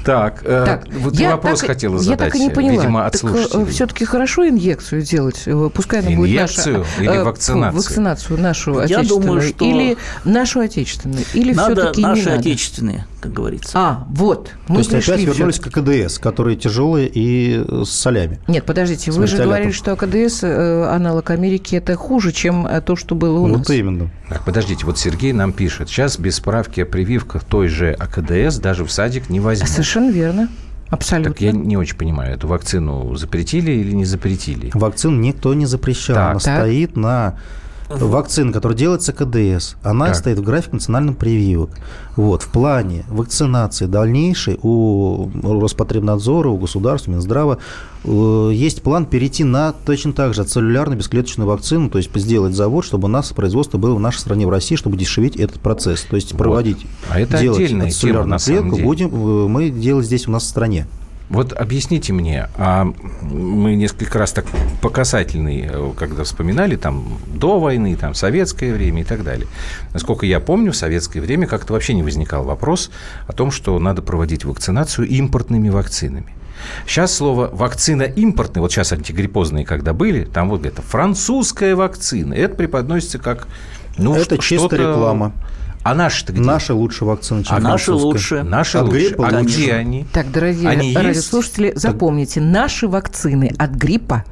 Так, 0.10 0.42
э, 0.44 0.64
Так, 0.66 0.88
вот 0.92 1.14
я 1.20 1.32
вопрос 1.36 1.60
так, 1.60 1.70
хотела 1.70 1.98
я 1.98 2.00
задать, 2.00 2.18
так 2.32 2.36
и 2.36 2.40
не 2.40 2.50
поняла. 2.50 2.72
видимо, 2.74 3.06
от 3.06 3.12
так, 3.12 3.22
слушателей. 3.22 3.66
все-таки 3.66 4.06
хорошо 4.06 4.48
инъекцию 4.50 5.04
делать? 5.04 5.44
Э, 5.46 5.70
Пускай 5.72 6.00
она 6.00 6.10
будет 6.10 6.30
Инъекцию 6.32 6.80
наша... 6.80 7.02
или 7.04 7.12
э, 7.14 7.24
вакцинацию? 7.24 7.80
Вакцинацию 7.80 8.40
нашу 8.40 8.72
Я 8.80 8.82
отечественную. 8.86 9.22
думаю, 9.22 9.42
что- 9.44 9.66
Или 9.66 9.98
нашу 10.26 10.60
отечественную. 10.62 11.24
Или 11.36 11.54
Надо 11.54 11.76
все-таки 11.76 12.02
не 12.02 12.08
наши 12.08 12.26
надо? 12.26 12.40
отечественные, 12.40 13.06
как 13.22 13.34
говорится. 13.34 13.72
А, 13.76 14.08
вот. 14.10 14.50
Мы 14.68 14.84
То 14.84 14.96
есть 14.96 15.10
опять 15.10 15.22
вернулись 15.22 15.60
к 15.60 15.70
КДС, 15.70 16.18
которые 16.18 16.58
тяжелые 16.58 17.08
и 17.14 17.64
с 17.86 17.90
солями. 17.92 18.40
Нет, 18.48 18.66
подождите, 18.66 19.12
С 19.12 19.16
вы 19.16 19.28
же 19.28 19.38
говорили, 19.38 19.70
что 19.72 19.92
АКДС, 19.92 20.40
э, 20.42 20.86
аналог 20.90 21.30
Америки, 21.30 21.76
это 21.76 21.96
хуже, 21.96 22.32
чем 22.32 22.66
э, 22.66 22.82
то, 22.82 22.96
что 22.96 23.14
было 23.14 23.38
у 23.38 23.46
нас. 23.46 23.60
Вот 23.60 23.70
именно. 23.70 24.10
Так, 24.28 24.44
подождите, 24.44 24.86
вот 24.88 24.98
Сергей 24.98 25.34
нам 25.34 25.54
пишет, 25.54 25.90
сейчас 25.90 26.18
без 26.18 26.36
справки 26.38 26.82
о 26.82 26.86
прививках 26.86 27.44
той 27.44 27.68
же 27.68 27.92
АКДС 27.92 28.58
даже 28.58 28.86
в 28.86 28.92
садик 28.92 29.30
не 29.30 29.40
возьмут. 29.40 29.70
Совершенно 29.70 29.99
верно. 30.08 30.48
Абсолютно. 30.90 31.34
Так 31.34 31.42
я 31.42 31.52
не 31.52 31.78
очень 31.78 31.98
понимаю, 31.98 32.34
эту 32.34 32.48
вакцину 32.48 33.16
запретили 33.16 33.72
или 33.72 33.92
не 33.92 34.06
запретили? 34.06 34.72
Вакцин 34.74 35.22
никто 35.22 35.54
не 35.54 35.66
запрещал. 35.68 36.16
Так. 36.16 36.30
Она 36.32 36.40
Так. 36.40 36.60
стоит 36.62 36.98
на 36.98 37.38
вакцин, 37.90 38.54
которая 38.54 38.78
делается 38.78 39.14
КДС. 39.14 39.76
Она 39.84 40.08
Так. 40.08 40.16
стоит 40.16 40.40
в 40.40 40.44
график 40.44 40.74
национальных 40.74 41.18
прививок. 41.18 41.72
Вот. 42.16 42.44
В 42.44 42.48
плане 42.48 43.06
вакцинации 43.10 43.86
дальнейшей 43.86 44.60
у 44.62 45.30
Роспотребнадзора, 45.44 46.50
у 46.50 46.58
государства, 46.58 47.12
Минздрава 47.12 47.58
э, 48.04 48.52
есть 48.54 48.82
план 48.84 49.06
перейти 49.06 49.44
на 49.44 49.74
точно 49.74 50.14
так 50.14 50.34
же 50.34 50.44
целлюлярную 50.44 51.00
бесклеточную 51.00 51.48
вакцину, 51.48 51.90
то 51.90 51.98
есть 51.98 52.10
сделать 52.16 52.54
завод, 52.54 52.86
чтобы 52.86 53.06
у 53.06 53.10
нас 53.10 53.32
производство 53.32 53.78
было 53.78 53.96
в 53.96 54.00
нашей 54.00 54.20
стране, 54.20 54.46
в 54.46 54.50
России, 54.50 54.76
чтобы 54.76 54.98
дешевить 54.98 55.36
этот 55.36 55.60
процесс. 55.60 56.02
То 56.02 56.16
есть 56.16 56.38
проводить, 56.38 56.86
А 57.10 57.20
это 57.20 57.40
делать 57.40 57.94
целлюлярную 57.94 58.40
клетку 58.40 58.78
будем 58.78 59.08
э, 59.08 59.48
мы 59.48 59.70
делать 59.70 60.06
здесь 60.06 60.28
у 60.28 60.32
нас 60.32 60.44
в 60.44 60.48
стране. 60.48 60.86
Вот 61.30 61.54
объясните 61.54 62.12
мне, 62.12 62.50
а 62.58 62.92
мы 63.22 63.76
несколько 63.76 64.18
раз 64.18 64.32
так 64.32 64.46
по 64.82 64.90
касательной, 64.90 65.70
э, 65.72 65.92
когда 65.96 66.24
вспоминали, 66.24 66.76
там, 66.76 67.20
до 67.28 67.60
войны, 67.60 67.96
там, 67.96 68.16
советское 68.16 68.74
время 68.74 69.02
и 69.02 69.04
так 69.04 69.24
далее. 69.24 69.48
Насколько 69.94 70.26
я 70.26 70.40
помню, 70.40 70.72
в 70.72 70.76
советское 70.76 71.22
время 71.22 71.46
как-то 71.46 71.74
вообще 71.74 71.94
не 71.94 72.02
возникал 72.02 72.44
вопрос 72.44 72.90
о 73.28 73.34
том, 73.34 73.52
что 73.52 73.78
надо 73.78 74.02
проводить 74.02 74.44
вакцинацию 74.44 75.08
импортными 75.08 75.70
вакцинами. 75.70 76.34
Сейчас 76.88 77.14
слово 77.14 77.50
«вакцина 77.54 78.04
импортная», 78.04 78.62
вот 78.62 78.72
сейчас 78.72 78.92
антигриппозные 78.92 79.66
когда 79.66 79.94
были, 79.94 80.26
там 80.26 80.50
вот 80.50 80.66
это 80.66 80.82
французская 80.82 81.76
вакцина, 81.76 82.34
это 82.34 82.56
преподносится 82.56 83.20
как... 83.20 83.48
Ну, 83.98 84.16
Это 84.16 84.42
что-то- 84.42 84.76
реклама. 84.76 85.34
А 85.84 85.96
наши-то 85.96 86.34
где? 86.34 86.42
Наши 86.42 86.74
лучше 86.74 87.06
вакцины, 87.06 87.44
чем 87.44 87.56
А 87.56 87.60
наши 87.60 87.92
лучше. 87.94 88.44
Наши 88.44 88.78
От 88.78 88.86
лучше. 88.86 88.98
гриппа 89.00 89.28
А 89.30 89.40
лучше. 89.40 89.56
где 89.56 89.74
они? 89.74 90.06
Так, 90.12 90.32
дорогие 90.32 90.70
Они 90.70 90.90
есть? 90.90 91.00
радиослушатели, 91.02 91.72
запомните, 91.76 92.42
наши 92.42 92.88
вакцины 92.88 93.54
от 93.58 93.72
гриппа 93.72 94.26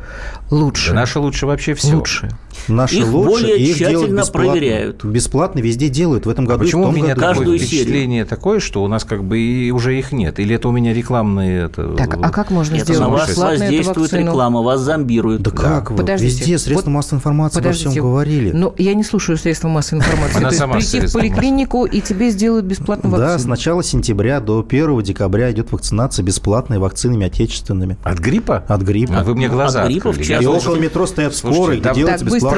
лучше. 0.51 0.89
Да 0.89 0.95
наши 0.95 1.19
лучше 1.19 1.45
вообще 1.45 1.73
все. 1.73 1.95
Лучше. 1.95 2.29
Наши 2.67 2.97
Их 2.97 3.07
лучше, 3.13 3.29
более 3.29 3.57
и 3.57 3.63
их 3.71 3.77
делают 3.77 3.99
тщательно 3.99 4.19
бесплатно. 4.19 4.51
проверяют. 4.51 5.05
Бесплатно 5.05 5.59
везде 5.59 5.89
делают. 5.89 6.25
В 6.25 6.29
этом 6.29 6.45
А 6.45 6.47
году 6.49 6.63
и 6.63 6.65
в 6.65 6.67
почему 6.67 6.81
у 6.83 6.85
том 6.87 6.95
меня 6.95 7.07
году. 7.15 7.21
Каждую 7.21 7.59
серию. 7.59 7.67
впечатление 7.67 8.25
такое, 8.25 8.59
что 8.59 8.83
у 8.83 8.87
нас 8.87 9.03
как 9.03 9.23
бы 9.23 9.39
и 9.39 9.71
уже 9.71 9.97
их 9.97 10.11
нет? 10.11 10.39
Или 10.39 10.55
это 10.55 10.67
у 10.67 10.71
меня 10.71 10.93
рекламные... 10.93 11.65
Это... 11.65 11.93
Так, 11.95 12.17
а 12.21 12.29
как 12.29 12.51
можно 12.51 12.75
Это 12.75 12.85
сделать 12.85 13.01
на 13.01 13.09
вас 13.09 13.29
бесплатно 13.29 13.59
воздействует 13.65 14.13
реклама, 14.13 14.61
вас 14.61 14.81
зомбируют. 14.81 15.41
Да 15.41 15.51
как 15.51 15.91
вы? 15.91 15.97
Подождите. 15.97 16.39
Везде 16.39 16.57
средства 16.57 16.89
Вот- 16.89 16.95
массовой 16.95 17.17
информации 17.19 17.57
обо 17.59 17.63
Подождите. 17.63 17.89
всем 17.91 18.03
говорили. 18.03 18.51
Ну, 18.51 18.73
я 18.77 18.93
не 18.93 19.03
слушаю 19.03 19.37
средства 19.37 19.67
массовой 19.69 19.99
информации. 19.99 20.37
Она 20.37 20.51
сама 20.51 20.75
прийти 20.75 20.99
в 21.01 21.13
поликлинику, 21.13 21.85
и 21.85 22.01
тебе 22.01 22.29
сделают 22.31 22.65
бесплатно 22.65 23.09
да, 23.11 23.17
вакцину. 23.17 23.39
с 23.39 23.45
начала 23.45 23.83
сентября 23.83 24.39
до 24.39 24.65
1 24.67 25.01
декабря 25.03 25.51
идет 25.51 25.71
вакцинация 25.71 26.23
бесплатной 26.23 26.79
вакцинами 26.79 27.27
отечественными. 27.27 27.97
От 28.03 28.19
гриппа? 28.19 28.63
От 28.67 28.81
гриппа. 28.81 29.19
А 29.19 29.23
вы 29.23 29.35
мне 29.35 29.47
глаза 29.47 29.83
От 29.83 29.89
гриппа, 29.89 30.11
в 30.11 30.19
И 30.19 30.45
около 30.45 30.75
метро 30.75 31.05
стоят 31.05 31.35
скорые, 31.35 31.81
да- 31.81 31.91
где 31.93 32.05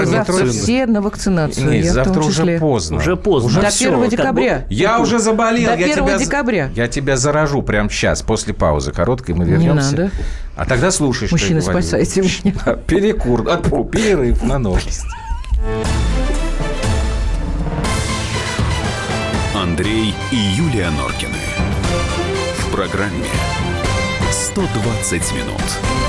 завтра 0.06 0.34
вакцины. 0.34 0.52
все 0.52 0.86
на 0.86 1.02
вакцинацию. 1.02 1.70
Нет, 1.70 1.86
я 1.86 1.94
завтра 1.94 2.22
уже 2.22 2.60
поздно. 2.60 2.98
Уже 2.98 3.16
поздно. 3.16 3.50
Уже 3.50 3.62
До 3.62 3.70
всё. 3.70 3.90
1 3.90 4.02
как 4.02 4.10
декабря. 4.10 4.66
Я 4.70 5.00
уже 5.00 5.20
заболел. 5.20 5.72
До 5.72 5.78
я 5.78 5.86
1 5.86 5.96
тебя, 6.06 6.18
декабря. 6.18 6.70
Я 6.76 6.88
тебя 6.88 7.18
заражу 7.18 7.62
прямо 7.62 7.90
сейчас, 7.90 8.22
после 8.22 8.54
паузы 8.54 8.92
короткой 8.92 9.36
мы 9.36 9.46
Не 9.46 9.52
вернемся. 9.52 9.92
надо. 9.92 10.12
А 10.56 10.66
тогда 10.66 10.92
слушай, 10.92 11.28
что 11.28 11.36
Мужчины, 11.36 11.58
я 11.58 11.62
спасайте 11.62 12.22
меня. 12.22 12.54
Перекур, 12.88 13.44
фу, 13.64 13.86
перерыв 13.86 14.44
на 14.44 14.60
новости. 14.60 15.08
Андрей 19.56 20.14
и 20.32 20.36
Юлия 20.36 20.90
Норкины. 20.92 21.34
В 22.60 22.72
программе 22.72 23.28
120 24.32 25.34
минут. 25.34 26.09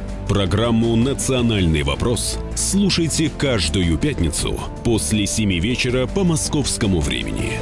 Программу 0.31 0.95
«Национальный 0.95 1.83
вопрос» 1.83 2.39
слушайте 2.55 3.29
каждую 3.37 3.97
пятницу 3.97 4.57
после 4.85 5.27
7 5.27 5.59
вечера 5.59 6.07
по 6.07 6.23
московскому 6.23 7.01
времени. 7.01 7.59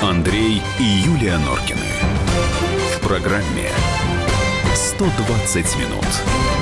Андрей 0.00 0.62
и 0.80 0.82
Юлия 0.82 1.36
Норкины. 1.36 1.80
В 2.96 3.06
программе 3.06 3.68
«120 4.74 5.78
минут». 5.78 6.57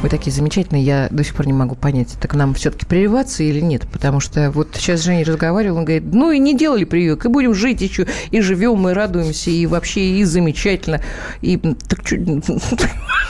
Вы 0.00 0.08
такие 0.08 0.30
замечательные, 0.32 0.84
я 0.84 1.08
до 1.10 1.24
сих 1.24 1.34
пор 1.34 1.48
не 1.48 1.52
могу 1.52 1.74
понять, 1.74 2.16
так 2.20 2.34
нам 2.36 2.54
все-таки 2.54 2.86
прививаться 2.86 3.42
или 3.42 3.58
нет, 3.60 3.84
потому 3.92 4.20
что 4.20 4.52
вот 4.52 4.68
сейчас 4.74 5.02
Женя 5.02 5.24
разговаривал, 5.24 5.78
он 5.78 5.84
говорит, 5.84 6.04
ну 6.12 6.30
и 6.30 6.38
не 6.38 6.56
делали 6.56 6.84
прививок, 6.84 7.24
и 7.24 7.28
будем 7.28 7.52
жить 7.52 7.80
еще, 7.80 8.06
и 8.30 8.40
живем, 8.40 8.88
и 8.88 8.92
радуемся, 8.92 9.50
и 9.50 9.66
вообще, 9.66 10.02
и 10.20 10.22
замечательно. 10.24 11.00
И 11.42 11.56
так 11.56 12.04
чё- 12.04 12.16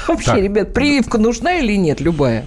вообще, 0.09 0.43
ребят, 0.43 0.75
прививка 0.75 1.17
нужна 1.17 1.55
или 1.55 1.75
нет, 1.75 2.03
любая? 2.03 2.47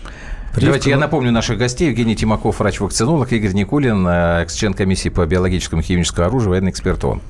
Давайте 0.56 0.90
я 0.90 0.98
напомню 0.98 1.32
наших 1.32 1.58
гостей. 1.58 1.90
Евгений 1.90 2.16
Тимаков, 2.16 2.60
врач-вакцинолог, 2.60 3.32
Игорь 3.32 3.54
Никулин, 3.54 4.06
э, 4.08 4.46
член 4.54 4.74
комиссии 4.74 5.10
по 5.10 5.26
биологическому 5.26 5.82
и 5.82 5.86
химическому 5.86 6.28
оружию, 6.28 6.50
военный 6.52 6.72
эксперт 6.72 7.04
ООН. 7.04 7.22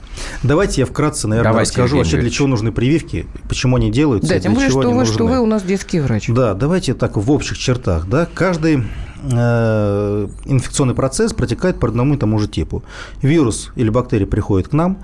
Давайте 0.43 0.81
я 0.81 0.87
вкратце, 0.87 1.27
наверное, 1.27 1.51
Давайте, 1.51 1.69
расскажу 1.71 1.97
вообще, 1.97 2.17
для 2.17 2.29
чего 2.29 2.47
нужны 2.47 2.71
прививки, 2.71 3.27
почему 3.47 3.75
они 3.77 3.91
делаются, 3.91 4.29
Да, 4.33 4.39
тем 4.39 4.53
для 4.53 4.55
более, 4.55 4.69
чего 4.71 4.81
что 4.81 4.87
они 4.89 4.93
вы, 4.93 4.99
нужны. 5.01 5.13
что 5.13 5.27
вы 5.27 5.39
у 5.39 5.45
нас 5.45 5.63
детский 5.63 5.99
врач. 5.99 6.27
Да, 6.29 6.53
давайте 6.53 6.93
так 6.93 7.15
в 7.17 7.31
общих 7.31 7.57
чертах. 7.57 8.07
Да, 8.07 8.27
каждый 8.33 8.83
э, 9.31 10.27
инфекционный 10.45 10.95
процесс 10.95 11.33
протекает 11.33 11.79
по 11.79 11.87
одному 11.87 12.15
и 12.15 12.17
тому 12.17 12.39
же 12.39 12.47
типу. 12.47 12.83
Вирус 13.21 13.71
или 13.75 13.89
бактерия 13.89 14.25
приходит 14.25 14.69
к 14.69 14.73
нам, 14.73 14.97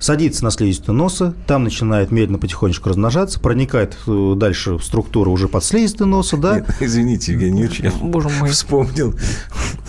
садится 0.00 0.42
на 0.42 0.50
слизистую 0.50 0.96
носа, 0.96 1.34
там 1.46 1.62
начинает 1.62 2.10
медленно 2.10 2.38
потихонечку 2.38 2.88
размножаться, 2.88 3.38
проникает 3.38 3.96
э, 4.06 4.32
дальше 4.36 4.74
в 4.74 4.82
структуру 4.82 5.30
уже 5.30 5.46
под 5.46 5.62
слизистой 5.62 6.06
носа, 6.08 6.36
да, 6.36 6.64
Извините, 6.80 7.32
Евгений 7.32 7.60
Юрьевич, 7.60 7.80
я 7.80 7.92
Боже 8.02 8.28
мой. 8.40 8.48
вспомнил. 8.50 9.14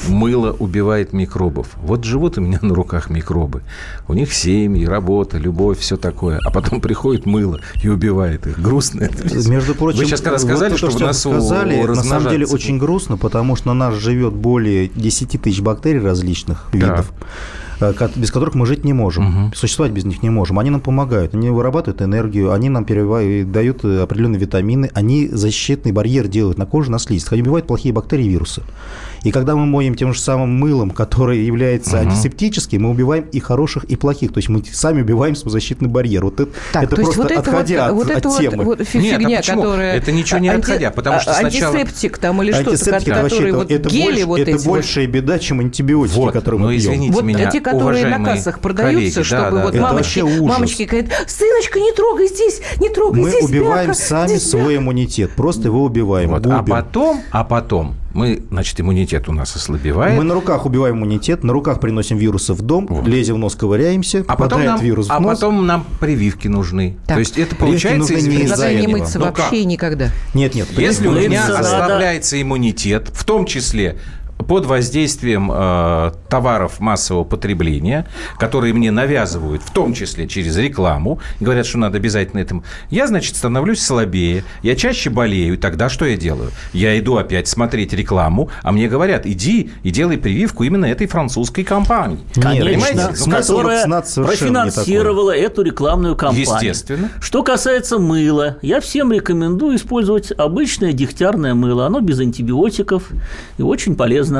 Мыло 0.08 0.52
убивает 0.52 1.13
микробов. 1.13 1.69
Вот 1.78 2.04
живут 2.04 2.38
у 2.38 2.41
меня 2.41 2.60
на 2.62 2.74
руках 2.76 3.10
микробы. 3.10 3.62
У 4.08 4.13
них 4.13 4.34
семьи, 4.34 4.86
работа, 4.86 5.38
любовь, 5.38 5.80
все 5.80 5.95
такое. 5.95 6.39
А 6.45 6.52
потом 6.52 6.82
приходит 6.82 7.26
мыло 7.26 7.60
и 7.82 7.88
убивает 7.88 8.47
их. 8.47 8.60
Грустно 8.60 9.04
это. 9.04 9.24
Между 9.50 9.76
прочим, 9.76 10.00
Вы 10.00 10.06
сейчас 10.06 10.21
когда 10.21 10.39
сказали, 10.39 10.71
вот 10.71 10.78
что 10.78 10.91
то, 10.91 10.97
в 10.97 11.02
носу 11.02 11.30
сказали, 11.32 11.84
на 11.84 11.95
самом 12.04 12.30
деле 12.32 12.45
очень 12.47 12.78
грустно, 12.80 13.15
потому 13.17 13.56
что 13.56 13.67
на 13.69 13.74
нас 13.76 13.95
живет 13.95 14.34
более 14.34 14.88
10 14.89 15.41
тысяч 15.41 15.62
бактерий 15.62 16.00
различных 16.02 16.67
видов, 16.74 17.12
э, 17.12 17.24
ко- 17.24 17.26
без 18.15 18.31
которых 18.31 18.55
мы 18.55 18.65
жить 18.65 18.83
не 18.85 18.93
можем, 18.93 19.51
существовать 19.55 19.91
без 19.93 20.05
них 20.05 20.23
не 20.23 20.29
можем. 20.29 20.59
Они 20.59 20.69
нам 20.69 20.81
помогают, 20.81 21.33
они 21.33 21.49
вырабатывают 21.49 22.01
энергию, 22.01 22.51
они 22.51 22.69
нам 22.69 22.85
дают 22.85 23.83
э, 23.83 24.01
определенные 24.01 24.39
витамины, 24.39 24.89
они 24.93 25.27
защитный 25.27 25.91
барьер 25.91 26.27
делают 26.27 26.57
на 26.57 26.65
коже, 26.65 26.91
на 26.91 26.99
слизистых, 26.99 27.33
они 27.33 27.41
убивают 27.41 27.67
плохие 27.67 27.93
бактерии 27.93 28.25
и 28.25 28.29
вирусы. 28.29 28.63
И 29.23 29.31
когда 29.31 29.55
мы 29.55 29.65
моем 29.65 29.95
тем 29.95 30.13
же 30.13 30.19
самым 30.19 30.49
мылом, 30.57 30.89
которое 30.89 31.39
является 31.39 31.99
антисептическим, 31.99 32.81
мы 32.83 32.89
убиваем 32.89 33.25
и 33.31 33.39
хороших, 33.39 33.83
и 33.85 33.95
плохих. 33.95 34.33
То 34.33 34.39
есть 34.39 34.49
мы 34.49 34.63
сами 34.71 35.01
убиваем 35.01 35.35
свой 35.35 35.51
защитный 35.51 35.87
барьер. 35.89 36.23
Вот 36.25 36.39
это, 36.39 36.51
Так, 36.73 36.83
это 36.85 36.95
просто 36.95 37.21
вот 37.21 37.31
это 37.31 37.39
отходя 37.39 37.93
вот, 37.93 38.03
от, 38.03 38.07
вот 38.07 38.17
это 38.17 38.17
от 38.29 38.33
вот, 38.33 38.39
темы. 38.41 38.63
вот 38.63 38.81
фи- 38.87 38.97
Нет, 38.97 39.15
а 39.15 39.19
фигня, 39.19 39.37
почему? 39.37 39.61
которая... 39.61 39.95
Это 39.95 40.11
ничего 40.11 40.39
не 40.39 40.49
анти- 40.49 40.59
отходя, 40.59 40.91
потому 40.91 41.19
что 41.19 41.31
а- 41.31 41.35
сначала- 41.35 41.75
Антисептик 41.75 42.17
там 42.17 42.41
или 42.41 42.51
что-то, 42.51 42.71
Антисептики, 42.71 43.09
это 43.11 43.21
вообще 43.21 43.35
которые 43.35 43.49
это, 43.49 43.57
вот 43.57 43.71
это 43.71 43.89
гели 43.89 44.03
больше, 44.05 44.25
вот 44.25 44.39
это 44.39 44.51
эти 44.51 44.65
вот. 44.65 44.71
большая 44.71 45.07
беда, 45.07 45.39
чем 45.39 45.59
антибиотики, 45.59 46.15
Вот, 46.17 46.33
которые 46.33 46.59
ну, 46.61 46.65
мы 46.67 46.71
пьем. 46.73 46.81
извините 46.81 47.13
Вот 47.13 47.23
меня, 47.23 47.51
те, 47.51 47.59
которые 47.71 48.07
на 48.07 48.23
кассах 48.23 48.60
продаются, 48.60 49.21
коллеги, 49.21 49.23
чтобы 49.23 49.57
да, 49.57 49.63
вот 49.63 49.73
да. 49.73 49.81
Мамочки, 49.81 50.19
мамочки 50.19 50.84
говорят, 50.84 51.12
сыночка, 51.27 51.79
не 51.79 51.91
трогай 51.91 52.27
здесь, 52.27 52.62
не 52.79 52.89
трогай 52.89 53.21
Мы 53.21 53.29
здесь. 53.29 53.43
убиваем 53.45 53.89
мягко, 53.89 54.03
сами 54.03 54.27
здесь 54.27 54.49
свой 54.49 54.77
иммунитет, 54.77 55.31
просто 55.31 55.67
его 55.67 55.84
убиваем, 55.84 56.29
Вот. 56.29 56.45
А 56.47 56.63
потом, 56.63 57.21
а 57.31 57.43
потом 57.43 57.95
мы, 58.13 58.43
значит, 58.49 58.79
иммунитет 58.79 59.29
у 59.29 59.31
нас 59.31 59.55
ослабевает. 59.55 60.17
Мы 60.17 60.23
на 60.23 60.34
руках 60.34 60.65
убиваем 60.65 60.97
иммунитет, 60.97 61.43
на 61.43 61.53
руках 61.53 61.79
приносим 61.79 62.17
вирусы 62.17 62.53
в 62.53 62.62
дом, 62.62 62.88
Вот. 62.88 63.07
лезем 63.07 63.36
в 63.36 63.38
нос, 63.38 63.55
ковыряемся, 63.55 64.25
а 64.27 64.36
потом, 64.36 64.65
нам, 64.65 64.79
вирус 64.79 65.07
в 65.07 65.12
а 65.12 65.19
нос. 65.19 65.39
потом 65.39 65.65
нам 65.65 65.86
прививки 65.99 66.47
нужны. 66.47 66.97
Так. 67.07 67.15
То 67.15 67.19
есть 67.19 67.38
это 67.38 67.55
получается... 67.55 68.13
нужны 68.13 68.27
не 68.27 68.43
из-за 68.43 68.73
не 68.73 68.88
мыться 68.88 69.19
Ну 69.19 69.25
вообще 69.25 69.43
как? 69.43 69.65
никогда. 69.65 70.10
Нет, 70.34 70.55
нет. 70.55 70.67
Если 70.77 71.07
у 71.07 71.12
меня 71.12 71.45
ослабляется 71.45 72.41
иммунитет, 72.41 73.10
в 73.13 73.23
том 73.23 73.45
числе 73.45 73.97
под 74.47 74.65
воздействием 74.65 75.51
э, 75.54 76.12
товаров 76.30 76.80
массового 76.80 77.23
потребления, 77.23 78.08
которые 78.38 78.73
мне 78.73 78.91
навязывают, 78.91 79.62
в 79.62 79.71
том 79.71 79.93
числе 79.93 80.27
через 80.27 80.58
рекламу, 80.58 81.19
говорят, 81.39 81.65
что 81.65 81.77
надо 81.77 81.97
обязательно 81.97 82.39
этим. 82.39 82.63
Я, 82.89 83.08
значит, 83.08 83.36
становлюсь 83.36 83.82
слабее, 83.82 84.43
я 84.63 84.75
чаще 84.75 85.10
болею, 85.10 85.56
и 85.56 85.58
тогда 85.58 85.89
что 85.89 86.06
я 86.06 86.17
делаю? 86.17 86.51
Я 86.73 86.97
иду 86.99 87.17
опять 87.17 87.47
смотреть 87.47 87.93
рекламу, 87.93 88.49
а 88.63 88.71
мне 88.71 88.88
говорят, 88.88 89.25
иди 89.25 89.71
и 89.84 89.91
делай 89.91 90.17
прививку 90.17 90.63
именно 90.63 90.86
этой 90.86 91.08
французской 91.08 91.63
компании. 91.63 92.19
Нет, 92.36 92.45
Понимаете? 92.45 92.97
конечно, 92.97 93.25
Ну, 93.25 93.32
которая 93.32 94.04
профинансировала 94.15 95.36
эту 95.36 95.62
рекламную 95.62 96.15
кампанию. 96.15 96.47
Естественно. 96.47 97.10
Что 97.19 97.43
касается 97.43 97.99
мыла, 97.99 98.58
я 98.62 98.80
всем 98.82 99.12
рекомендую 99.12 99.75
использовать 99.75 100.32
обычное 100.32 100.93
дегтярное 100.93 101.54
мыло. 101.54 101.86
Оно 101.86 101.99
без 101.99 102.19
антибиотиков 102.19 103.10
и 103.58 103.62
очень 103.62 103.95
полезно. 103.95 104.30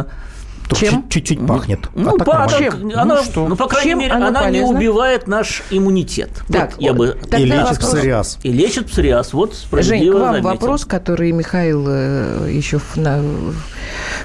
Чем? 0.73 0.89
чуть- 1.04 1.10
Чуть-чуть 1.10 1.45
пахнет. 1.45 1.80
Ну, 1.95 2.13
А 2.13 2.17
нормально. 2.17 2.47
так, 2.60 2.73
она, 2.95 3.15
Ну, 3.17 3.23
что? 3.23 3.45
ну, 3.49 3.58
по 3.58 3.67
крайней 3.67 3.89
Чем 3.89 3.99
мере, 3.99 4.13
она 4.13 4.27
она, 4.30 4.49
не 4.49 4.62
убивает 4.62 5.27
наш 5.27 5.63
иммунитет. 5.69 6.30
Так, 6.49 6.71
вот 6.75 6.82
я 6.82 6.93
бы... 6.93 7.17
И 7.38 7.43
лечит 7.43 7.60
вопрос. 7.63 7.77
псориаз. 7.80 8.38
И 8.43 8.54
лечит 8.54 8.89
псориаз. 8.89 9.34
Вот 9.34 9.49
Жень, 9.54 9.60
к 9.60 9.65
справедливо 9.84 10.19
вам 10.19 10.32
заметил. 10.36 10.49
вопрос, 10.49 10.86
который 10.86 11.34
Михаил 11.34 11.86
э, 11.89 12.47
еще 12.54 12.77
в, 12.80 12.95
на- 12.95 13.21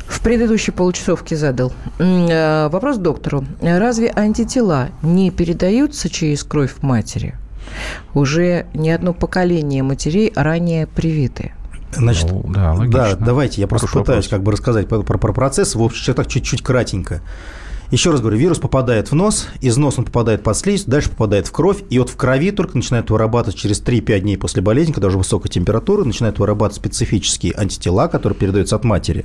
в 0.06 0.20
предыдущей 0.20 0.70
получасовке 0.70 1.34
задал. 1.34 1.72
Э, 1.98 2.68
Вопрос 2.68 2.98
доктору. 2.98 3.44
Разве 3.60 4.12
антитела 4.14 4.90
не 5.02 5.32
передаются 5.32 6.08
через 6.08 6.44
кровь 6.44 6.74
матери? 6.80 7.34
Уже 8.14 8.66
не 8.72 8.92
одно 8.92 9.12
поколение 9.14 9.82
матерей 9.82 10.32
ранее 10.36 10.86
привиты. 10.86 11.52
Значит, 11.92 12.30
Ну, 12.30 12.44
да, 12.48 12.72
логично. 12.74 13.00
да, 13.00 13.16
давайте, 13.16 13.60
я 13.60 13.66
просто 13.66 13.86
Хороший 13.86 14.02
пытаюсь 14.04 14.24
вопрос. 14.26 14.30
как 14.30 14.42
бы 14.42 14.52
рассказать 14.52 14.88
про, 14.88 15.02
про- 15.02 15.18
про 15.18 15.32
процесс 15.32 15.74
в 15.74 15.80
общих 15.82 16.02
чертах 16.04 16.26
чуть-чуть 16.26 16.62
кратенько. 16.62 17.22
Еще 17.92 18.10
раз 18.10 18.20
говорю, 18.20 18.36
вирус 18.36 18.58
попадает 18.58 19.12
в 19.12 19.14
нос, 19.14 19.46
из 19.60 19.76
носа 19.76 20.00
он 20.00 20.06
попадает 20.06 20.42
под 20.42 20.56
слизь, 20.56 20.84
дальше 20.84 21.08
попадает 21.10 21.46
в 21.46 21.52
кровь, 21.52 21.84
и 21.88 22.00
вот 22.00 22.10
в 22.10 22.16
крови 22.16 22.50
только 22.50 22.76
начинает 22.76 23.10
вырабатывать 23.10 23.56
через 23.56 23.80
3-5 23.80 24.20
дней 24.20 24.36
после 24.36 24.60
болезни, 24.60 24.90
когда 24.92 25.06
уже 25.06 25.18
высокая 25.18 25.48
температура, 25.50 26.02
начинают 26.04 26.40
вырабатывать 26.40 26.74
специфические 26.76 27.54
антитела, 27.56 28.08
которые 28.08 28.36
передаются 28.36 28.74
от 28.74 28.82
матери 28.84 29.24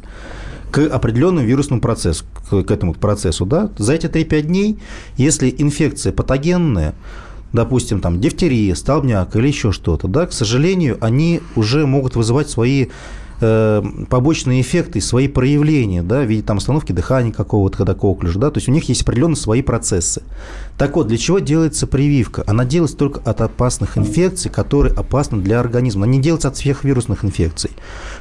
к 0.71 0.77
определенному 0.87 1.45
вирусному 1.45 1.81
процессу, 1.81 2.23
к, 2.49 2.61
к 2.63 2.71
этому 2.71 2.93
процессу, 2.93 3.45
да, 3.47 3.71
за 3.77 3.93
эти 3.93 4.05
3-5 4.05 4.41
дней, 4.43 4.79
если 5.17 5.53
инфекция 5.57 6.13
патогенная, 6.13 6.93
допустим, 7.53 7.99
там, 8.01 8.19
дифтерия, 8.19 8.75
столбняк 8.75 9.35
или 9.35 9.47
еще 9.47 9.71
что-то, 9.71 10.07
да, 10.07 10.25
к 10.25 10.33
сожалению, 10.33 10.97
они 11.01 11.41
уже 11.55 11.85
могут 11.85 12.15
вызывать 12.15 12.49
свои 12.49 12.87
э, 13.41 13.83
побочные 14.09 14.61
эффекты, 14.61 15.01
свои 15.01 15.27
проявления, 15.27 16.03
да, 16.03 16.21
в 16.21 16.25
виде 16.25 16.43
там 16.43 16.57
остановки 16.57 16.91
дыхания 16.91 17.31
какого-то, 17.31 17.79
когда 17.79 17.93
коклюш, 17.93 18.35
да, 18.35 18.51
то 18.51 18.59
есть 18.59 18.69
у 18.69 18.71
них 18.71 18.87
есть 18.87 19.01
определенные 19.01 19.35
свои 19.35 19.61
процессы. 19.61 20.23
Так 20.77 20.95
вот, 20.95 21.07
для 21.07 21.17
чего 21.17 21.39
делается 21.39 21.85
прививка? 21.85 22.43
Она 22.47 22.65
делается 22.65 22.97
только 22.97 23.19
от 23.19 23.41
опасных 23.41 23.97
инфекций, 23.97 24.49
которые 24.49 24.93
опасны 24.95 25.41
для 25.41 25.59
организма. 25.59 26.05
Она 26.05 26.13
не 26.13 26.21
делается 26.21 26.47
от 26.47 26.55
всех 26.55 26.83
вирусных 26.83 27.23
инфекций. 27.25 27.71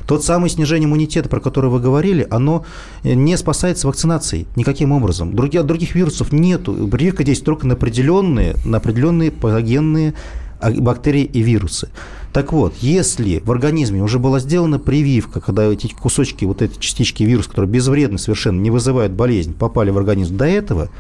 Тот 0.07 0.25
самый 0.25 0.51
снижение 0.51 0.87
иммунитета, 0.87 1.29
про 1.29 1.41
который 1.41 1.71
вы 1.71 1.81
говорили, 1.81 2.27
оно 2.31 2.65
не 3.03 3.37
спасается 3.37 3.87
вакцинацией 3.87 4.47
никаким 4.57 4.93
образом. 4.93 5.35
Других, 5.35 5.65
других 5.65 5.95
вирусов 5.95 6.33
нету. 6.33 6.89
Прививка 6.89 7.25
действует 7.25 7.47
только 7.47 7.67
на 7.67 7.75
определенные, 7.75 8.57
на 8.65 8.79
определенные 8.79 9.31
патогенные 9.31 10.15
бактерии 10.61 11.25
и 11.25 11.43
вирусы. 11.43 11.91
Так 12.33 12.53
вот, 12.53 12.75
если 12.81 13.41
в 13.45 13.51
организме 13.51 14.03
уже 14.03 14.19
была 14.19 14.39
сделана 14.39 14.79
прививка, 14.79 15.41
когда 15.41 15.65
эти 15.65 15.89
кусочки, 15.89 16.45
вот 16.45 16.63
эти 16.63 16.79
частички 16.79 17.25
вируса, 17.25 17.49
которые 17.49 17.71
безвредны 17.71 18.19
совершенно, 18.19 18.61
не 18.61 18.71
вызывают 18.71 19.13
болезнь, 19.13 19.53
попали 19.53 19.91
в 19.91 19.99
организм 19.99 20.37
до 20.37 20.45
этого, 20.45 20.91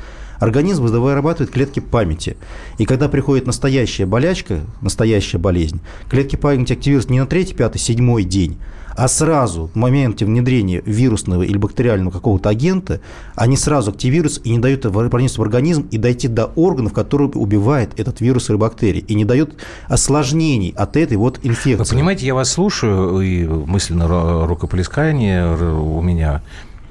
организм 0.41 0.87
вырабатывает 0.87 1.53
клетки 1.53 1.79
памяти. 1.79 2.37
И 2.79 2.85
когда 2.85 3.09
приходит 3.09 3.47
настоящая 3.47 4.07
болячка, 4.07 4.61
настоящая 4.81 5.39
болезнь, 5.39 5.81
клетки 6.09 6.35
памяти 6.35 6.73
активируются 6.73 7.13
не 7.13 7.21
на 7.21 7.27
третий, 7.27 7.55
пятый, 7.55 7.79
седьмой 7.79 8.25
день, 8.25 8.59
а 9.01 9.09
сразу 9.09 9.71
в 9.73 9.77
моменте 9.77 10.27
внедрения 10.27 10.83
вирусного 10.85 11.43
или 11.43 11.57
бактериального 11.57 12.11
какого-то 12.11 12.51
агента, 12.51 13.01
они 13.35 13.57
сразу 13.57 13.93
активируются 13.93 14.43
и 14.43 14.51
не 14.51 14.59
дают 14.59 14.83
проникнуться 14.83 15.41
в 15.41 15.43
организм 15.43 15.87
и 15.91 15.97
дойти 15.97 16.29
до 16.29 16.53
органов, 16.55 16.93
которые 16.93 17.31
убивает 17.31 17.99
этот 17.99 18.21
вирус 18.21 18.51
или 18.51 18.57
бактерии, 18.59 19.01
и 19.01 19.15
не 19.15 19.25
дают 19.25 19.55
осложнений 19.89 20.75
от 20.77 20.99
этой 20.99 21.17
вот 21.17 21.41
инфекции. 21.43 21.83
Вы 21.83 21.97
понимаете, 21.97 22.27
я 22.27 22.35
вас 22.35 22.51
слушаю, 22.51 23.23
и 23.23 23.47
мысленно 23.47 24.03
ру- 24.03 24.47
рукоплескание 24.47 25.51
у 25.57 26.03
меня, 26.03 26.43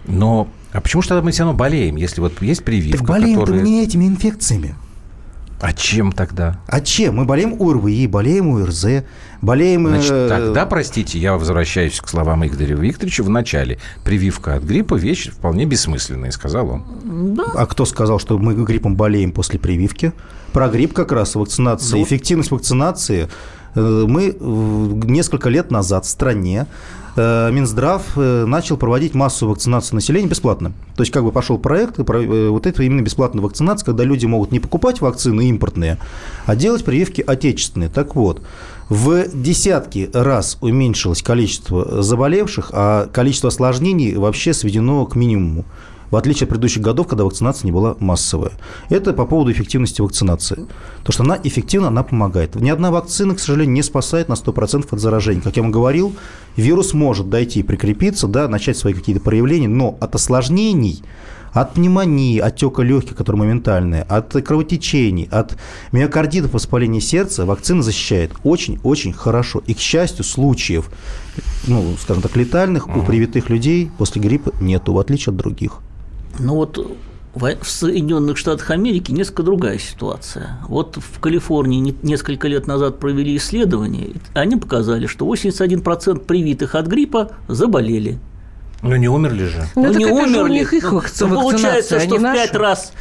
но 0.07 0.47
а 0.71 0.81
почему 0.81 1.03
же 1.03 1.09
тогда 1.09 1.21
мы 1.21 1.29
все 1.29 1.43
равно 1.43 1.55
болеем, 1.55 1.95
если 1.95 2.21
вот 2.21 2.41
есть 2.41 2.63
прививка, 2.63 2.97
Так 2.97 3.07
болеем-то 3.07 3.51
мы 3.51 3.61
не 3.61 3.83
этими 3.83 4.05
инфекциями. 4.05 4.73
А 5.61 5.73
чем 5.73 6.11
тогда? 6.13 6.59
А 6.67 6.79
чем? 6.79 7.15
Мы 7.17 7.25
болеем 7.25 7.61
ОРВИ, 7.61 8.07
болеем 8.07 8.55
ОРЗ, 8.55 9.03
болеем... 9.41 9.87
э, 9.87 9.89
Значит, 9.89 10.29
тогда, 10.29 10.65
простите, 10.65 11.19
я 11.19 11.37
возвращаюсь 11.37 11.99
к 11.99 12.07
словам 12.07 12.45
Игоря 12.45 12.75
Викторовича 12.75 13.23
в 13.23 13.29
начале. 13.29 13.77
Прививка 14.05 14.55
от 14.55 14.63
гриппа– 14.63 14.95
вещь 14.95 15.29
вполне 15.29 15.65
бессмысленная, 15.65 16.31
сказал 16.31 16.69
он. 16.69 17.39
А 17.55 17.65
кто 17.65 17.83
сказал, 17.83 18.19
что 18.19 18.37
мы 18.37 18.53
гриппом 18.63 18.95
болеем 18.95 19.33
после 19.33 19.59
прививки? 19.59 20.13
Про 20.53 20.69
грипп 20.69 20.93
как 20.93 21.11
раз 21.11 21.35
вакцинация, 21.35 21.97
Ну, 21.97 22.03
эффективность 22.05 22.51
вакцинации. 22.51 23.27
э, 23.75 24.05
Мы 24.07 24.29
э, 24.29 24.33
несколько 24.39 25.49
лет 25.49 25.71
назад 25.71 26.05
в 26.05 26.09
стране 26.09 26.65
э, 26.65 26.65
Минздрав 27.15 28.03
э, 28.15 28.45
начал 28.45 28.77
проводить 28.77 29.13
массовую 29.13 29.55
вакцинацию 29.55 29.95
населения 29.95 30.27
бесплатно. 30.27 30.71
То 30.95 31.01
есть 31.03 31.11
как 31.11 31.23
бы 31.23 31.31
пошел 31.31 31.57
проект, 31.57 31.99
э, 31.99 32.49
вот 32.49 32.65
это 32.65 32.83
именно 32.83 33.01
бесплатная 33.01 33.43
вакцинация, 33.43 33.85
когда 33.85 34.03
люди 34.03 34.25
могут 34.25 34.51
не 34.51 34.59
покупать 34.59 35.01
вакцины 35.01 35.49
импортные, 35.49 35.97
а 36.45 36.55
делать 36.55 36.83
прививки 36.83 37.23
отечественные. 37.25 37.89
Так 37.89 38.15
вот, 38.15 38.41
в 38.89 39.25
десятки 39.33 40.09
раз 40.13 40.57
уменьшилось 40.61 41.21
количество 41.21 42.01
заболевших, 42.01 42.71
а 42.73 43.07
количество 43.07 43.49
осложнений 43.49 44.15
вообще 44.15 44.53
сведено 44.53 45.05
к 45.05 45.15
минимуму 45.15 45.65
в 46.11 46.15
отличие 46.15 46.45
от 46.45 46.49
предыдущих 46.49 46.81
годов, 46.81 47.07
когда 47.07 47.23
вакцинация 47.23 47.65
не 47.67 47.71
была 47.71 47.95
массовая. 47.99 48.51
Это 48.89 49.13
по 49.13 49.25
поводу 49.25 49.51
эффективности 49.51 50.01
вакцинации. 50.01 50.65
То, 51.03 51.11
что 51.11 51.23
она 51.23 51.39
эффективна, 51.43 51.89
она 51.89 52.03
помогает. 52.03 52.55
Ни 52.55 52.69
одна 52.69 52.91
вакцина, 52.91 53.35
к 53.35 53.39
сожалению, 53.39 53.73
не 53.73 53.83
спасает 53.83 54.29
на 54.29 54.33
100% 54.33 54.87
от 54.89 54.99
заражения. 54.99 55.41
Как 55.41 55.55
я 55.55 55.63
вам 55.63 55.71
говорил, 55.71 56.15
вирус 56.55 56.93
может 56.93 57.29
дойти, 57.29 57.63
прикрепиться, 57.63 58.27
да, 58.27 58.47
начать 58.47 58.77
свои 58.77 58.93
какие-то 58.93 59.21
проявления, 59.21 59.67
но 59.67 59.97
от 59.99 60.15
осложнений 60.15 61.03
от 61.53 61.73
пневмонии, 61.73 62.39
отека 62.39 62.81
легких, 62.81 63.15
которые 63.15 63.39
моментальные, 63.39 64.03
от 64.03 64.33
кровотечений, 64.33 65.27
от 65.31 65.57
миокардитов, 65.91 66.53
воспаления 66.53 67.01
сердца 67.01 67.45
вакцина 67.45 67.81
защищает 67.81 68.31
очень-очень 68.43 69.13
хорошо. 69.13 69.63
И, 69.65 69.73
к 69.73 69.79
счастью, 69.79 70.23
случаев, 70.23 70.89
ну, 71.67 71.95
скажем 71.99 72.21
так, 72.21 72.35
летальных 72.35 72.87
у 72.95 73.01
привитых 73.01 73.49
людей 73.49 73.91
после 73.97 74.21
гриппа 74.21 74.53
нету, 74.61 74.93
в 74.93 74.99
отличие 74.99 75.31
от 75.31 75.37
других. 75.37 75.79
Ну 76.39 76.55
вот 76.55 76.95
в 77.33 77.55
Соединенных 77.63 78.37
Штатах 78.37 78.71
Америки 78.71 79.11
несколько 79.11 79.43
другая 79.43 79.77
ситуация. 79.77 80.57
Вот 80.67 80.97
в 80.97 81.19
Калифорнии 81.19 81.79
не- 81.79 81.95
несколько 82.01 82.47
лет 82.47 82.65
назад 82.67 82.99
провели 82.99 83.35
исследование, 83.37 84.09
они 84.33 84.55
показали, 84.55 85.05
что 85.05 85.25
81% 85.25 86.25
привитых 86.25 86.75
от 86.75 86.87
гриппа 86.87 87.31
заболели. 87.47 88.17
Ну, 88.81 88.95
не 88.95 89.09
умерли 89.09 89.45
же. 89.45 89.63
Ну, 89.75 89.83
так 89.83 89.95
не 89.97 90.05
это 90.05 90.15
же 90.27 90.37
у 90.39 90.41
умерли. 90.43 90.53
них 90.53 90.73
их 90.73 90.83
Ну, 90.91 90.99
вакци- 90.99 91.27
ну, 91.27 91.35
получается, 91.41 91.95
вакцинация, 91.95 91.97
а 91.97 92.01
что 92.01 92.17
в 92.17 92.33
пять 92.33 92.55
раз 92.55 92.93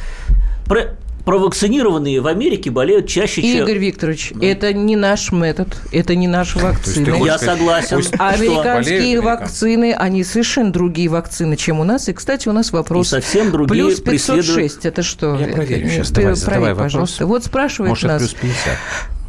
провакцинированные 1.25 2.21
в 2.21 2.27
Америке 2.27 2.71
болеют 2.71 3.07
чаще, 3.07 3.41
чем... 3.41 3.63
Игорь 3.63 3.77
Викторович, 3.77 4.33
это 4.41 4.73
не 4.73 4.95
наш 4.95 5.31
метод, 5.31 5.75
это 5.91 6.15
не 6.15 6.27
вакцины. 6.27 7.11
хочешь 7.11 7.25
Я 7.27 7.37
сказать, 7.37 7.57
согласен. 7.59 7.97
пусть- 7.97 8.13
что- 8.15 8.27
Американские 8.27 9.21
вакцины, 9.21 9.93
они 9.97 10.23
совершенно 10.23 10.71
другие 10.71 11.09
вакцины, 11.09 11.55
чем 11.55 11.79
у 11.79 11.83
нас. 11.83 12.09
И, 12.09 12.13
кстати, 12.13 12.47
у 12.47 12.51
нас 12.53 12.71
вопрос. 12.71 13.07
И 13.07 13.09
совсем 13.09 13.51
другие 13.51 13.85
Плюс 13.85 13.99
преследуют- 14.01 14.45
506, 14.47 14.85
это 14.85 15.03
что? 15.03 15.37
Я 15.37 15.47
проверю 15.47 15.85
Это- 15.85 15.95
сейчас. 15.95 16.11
э, 16.11 16.13
Давай, 16.13 16.23
проверь, 16.23 16.35
задавай 16.35 16.69
вопрос. 16.73 16.83
пожалуйста. 16.91 17.25
Вот 17.25 17.43
спрашивает 17.45 17.89
Может, 17.89 18.05
нас... 18.05 18.21
плюс 18.21 18.33
50. 18.33 18.77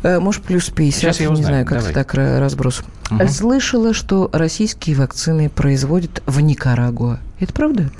Э, 0.02 0.18
Может, 0.18 0.42
плюс 0.44 0.70
50, 0.70 1.00
Сейчас 1.00 1.20
я 1.20 1.26
не 1.26 1.32
узнаю. 1.32 1.48
знаю, 1.48 1.66
как 1.66 1.78
Давай. 1.78 1.92
так 1.92 2.14
ра- 2.14 2.38
разброс. 2.40 2.82
Мгм. 3.10 3.28
Слышала, 3.28 3.92
что 3.92 4.30
российские 4.32 4.96
вакцины 4.96 5.50
производят 5.50 6.22
в 6.26 6.40
Никарагуа. 6.40 7.18
Это 7.40 7.52
правда? 7.54 7.90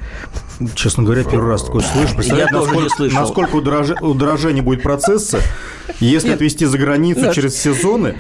Честно 0.75 1.03
говоря, 1.03 1.25
первый 1.25 1.49
раз 1.51 1.63
такое 1.65 1.81
слышу. 1.83 2.15
Представляете, 2.15 2.53
тоже 2.53 2.77
не 2.77 2.83
насколько, 2.83 3.15
насколько 3.15 3.57
удороже- 3.57 3.97
удорожание 4.03 4.63
будет 4.63 4.83
процесса, 4.83 5.41
если 5.99 6.29
Нет. 6.29 6.37
отвезти 6.37 6.67
за 6.67 6.77
границу 6.77 7.23
Наш- 7.23 7.35
через 7.35 7.57
сезоны 7.57 8.17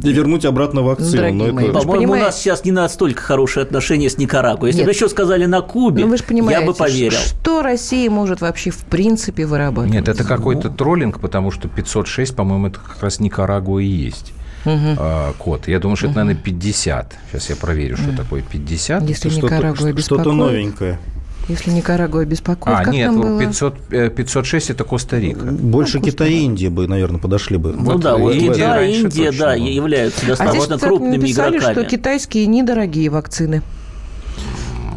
и 0.00 0.12
вернуть 0.12 0.44
обратно 0.44 0.82
вакцину. 0.82 1.10
Дорогие 1.16 1.38
Ну, 1.38 1.44
это- 1.46 1.52
мои, 1.54 1.64
По-моему, 1.72 1.90
у 1.90 1.96
понимаете- 1.96 2.26
нас 2.26 2.38
сейчас 2.40 2.64
не 2.64 2.70
настолько 2.70 3.20
хорошие 3.22 3.62
отношения 3.64 4.08
с 4.08 4.18
Никарагуа. 4.18 4.66
Если 4.68 4.80
Нет. 4.82 4.86
бы 4.86 4.92
еще 4.92 5.08
сказали 5.08 5.46
на 5.46 5.62
Кубе, 5.62 6.04
Ну, 6.04 6.10
вы 6.10 6.52
я 6.52 6.62
бы 6.62 6.74
поверил. 6.74 7.18
что 7.18 7.62
Россия 7.62 8.08
может 8.08 8.40
вообще 8.40 8.70
в 8.70 8.84
принципе 8.84 9.44
вырабатывать? 9.46 9.90
Нет, 9.92 10.08
это 10.08 10.22
какой-то 10.22 10.70
троллинг, 10.70 11.18
потому 11.18 11.50
что 11.50 11.66
506, 11.66 12.36
по-моему, 12.36 12.68
это 12.68 12.78
как 12.78 13.02
раз 13.02 13.18
Никарагуа 13.18 13.80
и 13.80 13.86
есть. 13.86 14.32
А, 14.64 15.32
код. 15.38 15.68
Я 15.68 15.78
думаю, 15.78 15.96
что 15.96 16.06
это, 16.06 16.16
наверное, 16.16 16.40
50. 16.42 17.14
Сейчас 17.30 17.50
я 17.50 17.56
проверю, 17.56 17.96
что 17.96 18.16
такое 18.16 18.42
50. 18.42 19.02
Если 19.08 19.28
что-то- 19.28 19.46
Никарагуа 19.46 19.76
что-то 19.76 19.92
беспокоит, 19.92 20.26
новенькое. 20.36 20.98
если 21.48 21.70
Никарагуа 21.70 22.24
беспокоит, 22.24 22.76
А, 22.78 22.84
как 22.84 22.92
нет, 22.94 23.06
там 23.06 23.16
ну, 23.16 23.22
было? 23.22 23.40
500, 23.40 23.74
э, 23.90 24.10
506 24.10 24.70
это 24.70 24.84
Коста-Рика. 24.84 25.46
Больше 25.46 26.00
Китай 26.00 26.32
и 26.32 26.38
Индия 26.44 26.70
бы, 26.70 26.86
наверное, 26.86 27.18
подошли 27.20 27.56
бы. 27.56 27.72
Ну 27.72 27.84
Вот 27.92 28.00
да, 28.00 28.16
вот 28.16 28.34
Индия 28.34 28.54
Китай, 28.54 28.92
Индия, 28.92 29.26
точно 29.30 29.38
да, 29.46 29.54
была. 29.56 29.66
являются 29.66 30.20
А 30.20 30.24
здесь, 30.24 30.38
достаточно 30.38 30.76
кстати, 30.76 30.88
крупными 30.88 31.16
написали, 31.16 31.56
игроками. 31.56 31.72
что 31.74 31.84
китайские 31.84 32.46
недорогие 32.46 33.10
вакцины. 33.10 33.62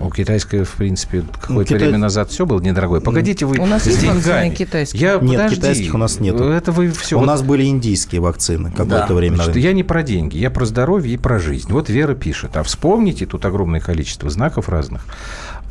У 0.05 0.11
китайской, 0.11 0.63
в 0.63 0.71
принципе, 0.73 1.23
какое-то 1.41 1.69
Китай- 1.73 1.87
время 1.87 1.97
назад 1.97 2.29
все 2.29 2.45
было 2.45 2.59
недорогое. 2.59 3.01
Погодите, 3.01 3.45
вы 3.45 3.57
У 3.57 3.65
нас 3.65 3.87
есть 3.87 4.03
вакцины 4.03 4.51
китайские? 4.51 5.01
Я, 5.01 5.13
Нет, 5.19 5.31
подожди, 5.41 5.55
китайских 5.55 5.95
у 5.95 5.97
нас 5.97 6.19
нет. 6.19 6.39
Это 6.39 6.71
вы 6.71 6.91
все. 6.91 7.19
У 7.19 7.25
нас 7.25 7.41
были 7.41 7.63
индийские 7.65 8.21
вакцины 8.21 8.69
какое-то 8.69 9.07
Да. 9.09 9.13
время. 9.15 9.35
Значит, 9.35 9.55
назад. 9.55 9.63
я 9.63 9.73
не 9.73 9.83
про 9.83 10.03
деньги, 10.03 10.37
я 10.37 10.51
про 10.51 10.65
здоровье 10.65 11.15
и 11.15 11.17
про 11.17 11.39
жизнь. 11.39 11.67
Вот 11.71 11.89
Вера 11.89 12.13
пишет. 12.13 12.55
А 12.55 12.61
вспомните, 12.63 13.25
тут 13.25 13.45
огромное 13.45 13.79
количество 13.79 14.29
знаков 14.29 14.69
разных. 14.69 15.05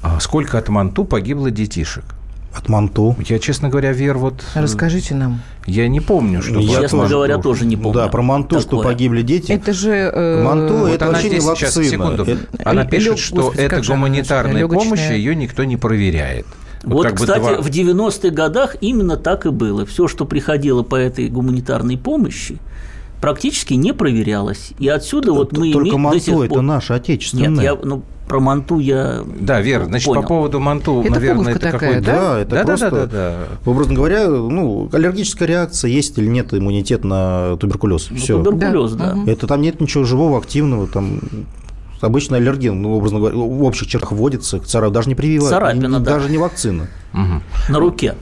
а 0.02 0.18
сколько 0.20 0.58
от 0.58 0.68
Манту 0.68 1.04
погибло 1.04 1.50
детишек? 1.50 2.04
От 2.56 2.68
Манту. 2.68 3.16
Я, 3.26 3.38
честно 3.38 3.68
говоря, 3.68 3.92
Вер, 3.92 4.16
вот... 4.16 4.44
э, 4.54 4.60
Расскажите 4.62 5.14
нам. 5.14 5.40
Я 5.66 5.88
не 5.88 6.00
помню, 6.00 6.40
что... 6.40 6.60
Я 6.60 6.82
Честно 6.82 7.00
тоже 7.00 7.14
говоря, 7.14 7.38
тоже 7.38 7.66
не 7.66 7.76
помню. 7.76 7.94
Да, 7.94 8.08
про 8.08 8.22
Манту, 8.22 8.60
что 8.60 8.70
такое. 8.70 8.84
погибли 8.84 9.22
дети. 9.22 9.50
Это 9.52 9.72
же... 9.72 9.90
э, 9.90 10.42
Манту 10.44 10.74
Вот 10.74 10.90
это 10.90 11.06
она 11.06 11.14
вообще 11.14 11.30
не 11.30 11.40
вакцина. 11.40 11.84
секунду. 11.84 12.22
Это- 12.22 12.38
Она 12.64 12.84
пишет, 12.84 13.14
лёг- 13.14 13.18
что 13.18 13.36
господи, 13.36 13.60
это 13.60 13.82
гуманитарная 13.86 14.52
называется? 14.62 14.88
помощь, 14.88 15.10
ее 15.10 15.34
никто 15.34 15.64
не 15.64 15.76
проверяет. 15.76 16.46
Вот, 16.84 17.02
как 17.06 17.12
бы 17.14 17.20
кстати, 17.20 17.40
два- 17.40 17.60
в 17.62 17.66
90-х 17.68 18.28
годах 18.30 18.76
именно 18.80 19.16
так 19.16 19.46
и 19.46 19.50
было. 19.50 19.84
Все, 19.86 20.06
что 20.06 20.24
приходило 20.26 20.82
по 20.82 20.96
этой 20.96 21.28
гуманитарной 21.28 21.96
помощи, 21.98 22.58
практически 23.20 23.74
не 23.74 23.92
проверялась. 23.92 24.72
И 24.78 24.86
отсюда 24.88 25.32
вот 25.32 25.56
мы 25.56 25.72
Только 25.72 25.88
имеем 25.96 26.10
до 26.12 26.20
сих 26.20 26.28
Манту 26.34 26.44
это 26.44 26.54
пор- 26.54 26.62
наше 26.62 26.92
отечественное. 26.92 27.48
Нет, 27.48 27.62
я, 27.62 27.74
ну, 27.74 28.02
про 28.26 28.40
манту 28.40 28.78
я 28.78 29.22
Да, 29.40 29.60
Вера, 29.60 29.84
значит, 29.84 30.06
Понял. 30.06 30.22
по 30.22 30.28
поводу 30.28 30.60
манту, 30.60 31.02
Это 31.02 31.10
наверное, 31.12 31.52
это 31.52 31.60
такая, 31.60 31.80
какой-то... 32.00 32.06
Да, 32.06 32.38
это 32.40 32.50
да, 32.56 32.64
просто, 32.64 32.90
да, 32.90 33.06
да, 33.06 33.06
да. 33.64 33.70
образно 33.70 33.94
говоря, 33.94 34.28
ну, 34.28 34.88
аллергическая 34.92 35.46
реакция, 35.48 35.90
есть 35.90 36.16
или 36.18 36.26
нет 36.26 36.54
иммунитет 36.54 37.04
на 37.04 37.56
туберкулез. 37.58 38.08
ну, 38.10 38.16
Все. 38.16 38.42
туберкулез, 38.42 38.92
Да. 38.92 39.12
да. 39.12 39.30
Это 39.30 39.46
там 39.46 39.60
нет 39.60 39.80
ничего 39.80 40.04
живого, 40.04 40.38
активного, 40.38 40.86
там 40.86 41.20
обычно 42.00 42.36
аллерген, 42.36 42.80
ну, 42.82 42.94
образно 42.96 43.18
говоря, 43.18 43.36
в 43.36 43.62
общих 43.62 43.86
чертах 43.88 44.12
вводится, 44.12 44.58
царап, 44.60 44.92
даже 44.92 45.08
не 45.08 45.14
прививают, 45.14 45.50
Царапина, 45.50 45.86
не- 45.86 45.92
да. 46.04 46.12
даже 46.14 46.30
не 46.30 46.38
вакцина. 46.38 46.86
Мгм. 47.12 47.42
На 47.68 47.78
руке. 47.78 48.14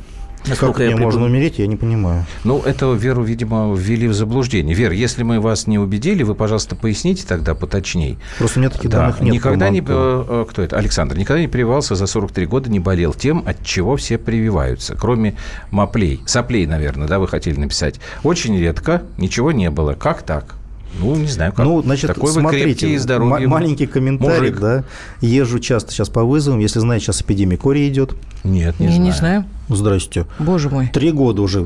Как 0.42 0.48
Насколько 0.50 0.82
я 0.82 0.90
мне 0.96 1.04
можно 1.04 1.20
прибыл. 1.20 1.32
умереть, 1.32 1.58
я 1.60 1.66
не 1.68 1.76
понимаю. 1.76 2.26
Ну, 2.42 2.60
это 2.62 2.92
Веру, 2.94 3.22
видимо, 3.22 3.72
ввели 3.76 4.08
в 4.08 4.14
заблуждение. 4.14 4.74
Вера, 4.74 4.92
если 4.92 5.22
мы 5.22 5.38
вас 5.40 5.68
не 5.68 5.78
убедили, 5.78 6.24
вы, 6.24 6.34
пожалуйста, 6.34 6.74
поясните 6.74 7.24
тогда 7.26 7.54
поточней. 7.54 8.18
Просто 8.38 8.58
у 8.58 8.62
меня 8.62 8.70
таких 8.70 8.90
Да, 8.90 8.98
данных 9.02 9.20
нет. 9.20 9.34
никогда 9.34 9.70
не... 9.70 9.80
Э, 9.86 10.44
Кто 10.50 10.62
это? 10.62 10.76
Александр. 10.78 11.16
Никогда 11.16 11.40
не 11.40 11.46
прививался 11.48 11.94
за 11.94 12.06
43 12.06 12.46
года, 12.46 12.70
не 12.70 12.80
болел 12.80 13.14
тем, 13.14 13.44
от 13.46 13.64
чего 13.64 13.96
все 13.96 14.18
прививаются, 14.18 14.96
кроме 14.96 15.36
маплей. 15.70 16.20
Соплей, 16.26 16.66
наверное, 16.66 17.06
да, 17.06 17.20
вы 17.20 17.28
хотели 17.28 17.58
написать. 17.60 18.00
Очень 18.24 18.58
редко, 18.58 19.02
ничего 19.18 19.52
не 19.52 19.70
было. 19.70 19.94
Как 19.94 20.22
так? 20.22 20.56
Ну, 21.00 21.16
не 21.16 21.26
знаю, 21.26 21.52
как. 21.52 21.64
Ну, 21.64 21.82
значит, 21.82 22.08
Такой 22.08 22.32
вы 22.32 22.40
смотрите, 22.40 22.64
крепкий 22.86 22.98
здоровый 22.98 23.40
ма- 23.46 23.48
маленький 23.48 23.86
комментарий, 23.86 24.50
мужик. 24.50 24.60
да. 24.60 24.84
Езжу 25.20 25.58
часто 25.58 25.90
сейчас 25.92 26.08
по 26.08 26.22
вызовам, 26.24 26.58
если 26.60 26.80
знаете, 26.80 27.06
сейчас 27.06 27.22
эпидемия 27.22 27.56
кори 27.56 27.88
идет. 27.88 28.14
Нет, 28.44 28.78
не 28.80 28.86
Не, 28.86 28.92
знаю. 28.92 29.04
не 29.04 29.12
знаю. 29.12 29.44
Здрасте. 29.68 30.26
Боже 30.38 30.68
мой. 30.68 30.88
Три 30.92 31.12
года 31.12 31.40
уже 31.40 31.60
э, 31.60 31.62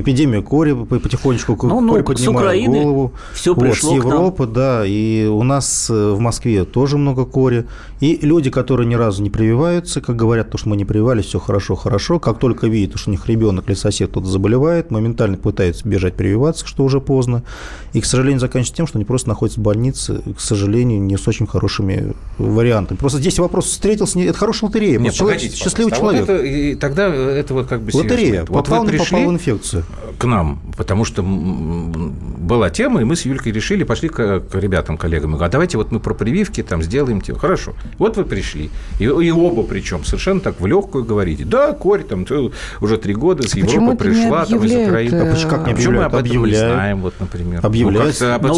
эпидемия 0.00 0.40
кори 0.42 0.72
по- 0.72 0.98
потихонечку 0.98 1.56
Ну, 1.62 1.80
ну, 1.80 1.92
корь 1.92 2.02
с 2.02 2.04
поднимает 2.06 2.36
Украины 2.46 2.82
голову. 2.82 3.12
всё 3.34 3.54
Вот, 3.54 3.60
пришло 3.62 3.90
с 3.96 4.00
к 4.00 4.04
нам. 4.04 4.12
Европы, 4.14 4.46
да, 4.46 4.84
и 4.86 5.26
у 5.26 5.42
нас 5.44 5.88
э, 5.90 6.10
в 6.12 6.18
Москве 6.18 6.64
тоже 6.64 6.96
много 6.96 7.24
кори. 7.26 7.66
И 8.00 8.18
люди, 8.22 8.50
которые 8.50 8.88
ни 8.88 8.94
разу 8.94 9.22
не 9.22 9.30
прививаются, 9.30 10.00
как 10.00 10.16
говорят, 10.16 10.50
то, 10.50 10.58
что 10.58 10.70
мы 10.70 10.76
не 10.76 10.84
прививались, 10.86 11.26
все 11.26 11.38
хорошо, 11.38 11.76
хорошо. 11.76 12.18
Как 12.18 12.38
только 12.38 12.66
видят, 12.66 12.98
что 12.98 13.10
у 13.10 13.12
них 13.12 13.28
ребенок 13.28 13.68
или 13.68 13.74
сосед 13.76 14.10
кто-то 14.10 14.26
заболевает, 14.26 14.90
моментально 14.90 15.36
пытаются 15.36 15.86
бежать 15.86 16.14
прививаться, 16.14 16.66
что 16.66 16.82
уже 16.84 17.00
поздно. 17.00 17.42
И, 17.92 18.00
к 18.00 18.06
сожалению, 18.06 18.40
заканчивается 18.56 18.74
тем, 18.76 18.86
что 18.86 18.98
они 18.98 19.04
просто 19.04 19.28
находятся 19.28 19.60
в 19.60 19.62
больнице, 19.62 20.22
к 20.36 20.40
сожалению, 20.40 21.00
не 21.00 21.16
с 21.16 21.28
очень 21.28 21.46
хорошими 21.46 22.14
вариантами. 22.38 22.96
Просто 22.98 23.18
здесь 23.18 23.38
вопрос 23.38 23.66
встретился, 23.66 24.18
не- 24.18 24.24
это 24.24 24.38
хорошая 24.38 24.68
лотерея. 24.70 24.98
Нет, 24.98 25.12
человек- 25.14 25.38
погодите, 25.40 25.62
счастливый. 25.62 25.92
А 25.92 25.96
человек. 25.96 26.20
вот 26.26 26.30
это, 26.30 26.44
и 26.44 26.74
тогда 26.74 27.06
это 27.14 27.54
вот 27.54 27.66
как 27.66 27.82
бы. 27.82 27.90
Лотерея. 27.96 28.40
Вот 28.48 28.64
попал, 28.64 28.80
вы 28.84 28.92
не 28.92 28.98
пришли 28.98 29.16
попал 29.16 29.30
в 29.30 29.34
инфекцию. 29.34 29.84
к 30.18 30.24
нам, 30.24 30.60
потому 30.76 31.04
что 31.04 31.22
была 31.22 32.70
тема, 32.70 33.00
и 33.00 33.04
мы 33.04 33.16
с 33.16 33.24
Юлькой 33.24 33.52
решили, 33.52 33.84
пошли 33.84 34.08
к, 34.08 34.40
к 34.40 34.54
ребятам, 34.54 34.96
коллегам, 34.96 35.30
и 35.30 35.32
говорю, 35.34 35.46
а 35.48 35.50
давайте 35.50 35.76
вот 35.78 35.92
мы 35.92 36.00
про 36.00 36.14
прививки 36.14 36.62
там 36.62 36.82
сделаем. 36.82 37.20
те». 37.20 37.34
Хорошо. 37.34 37.74
Вот 37.98 38.16
вы 38.16 38.24
пришли. 38.24 38.70
И, 38.98 39.04
и 39.04 39.30
оба 39.30 39.62
причем 39.62 40.04
совершенно 40.04 40.40
так 40.40 40.60
в 40.60 40.66
легкую 40.66 41.04
говорите. 41.04 41.44
Да, 41.44 41.72
корь, 41.72 42.02
там 42.04 42.24
ты 42.24 42.50
уже 42.80 42.96
три 42.98 43.14
года 43.14 43.42
с 43.42 43.50
Почему 43.52 43.90
Европы 43.90 43.90
не 43.90 43.96
пришла, 44.14 44.44
там 44.46 44.58
из 44.58 44.62
объявляют, 44.62 44.88
Украины. 44.88 45.14
э, 45.16 45.28
А 45.28 45.34
почему- 45.34 45.50
как 45.50 45.66
не 45.66 45.74
Почему 45.74 45.92
мы 45.96 46.04
объявляют? 46.04 46.14
об 46.14 46.14
этом 46.14 46.30
не 46.30 46.36
Объявляют. 46.46 46.74
знаем, 46.74 47.00
вот, 47.02 47.14
например? 47.20 47.60
Объявляют. 47.66 48.16
Ну, 48.20 48.26
об 48.50 48.56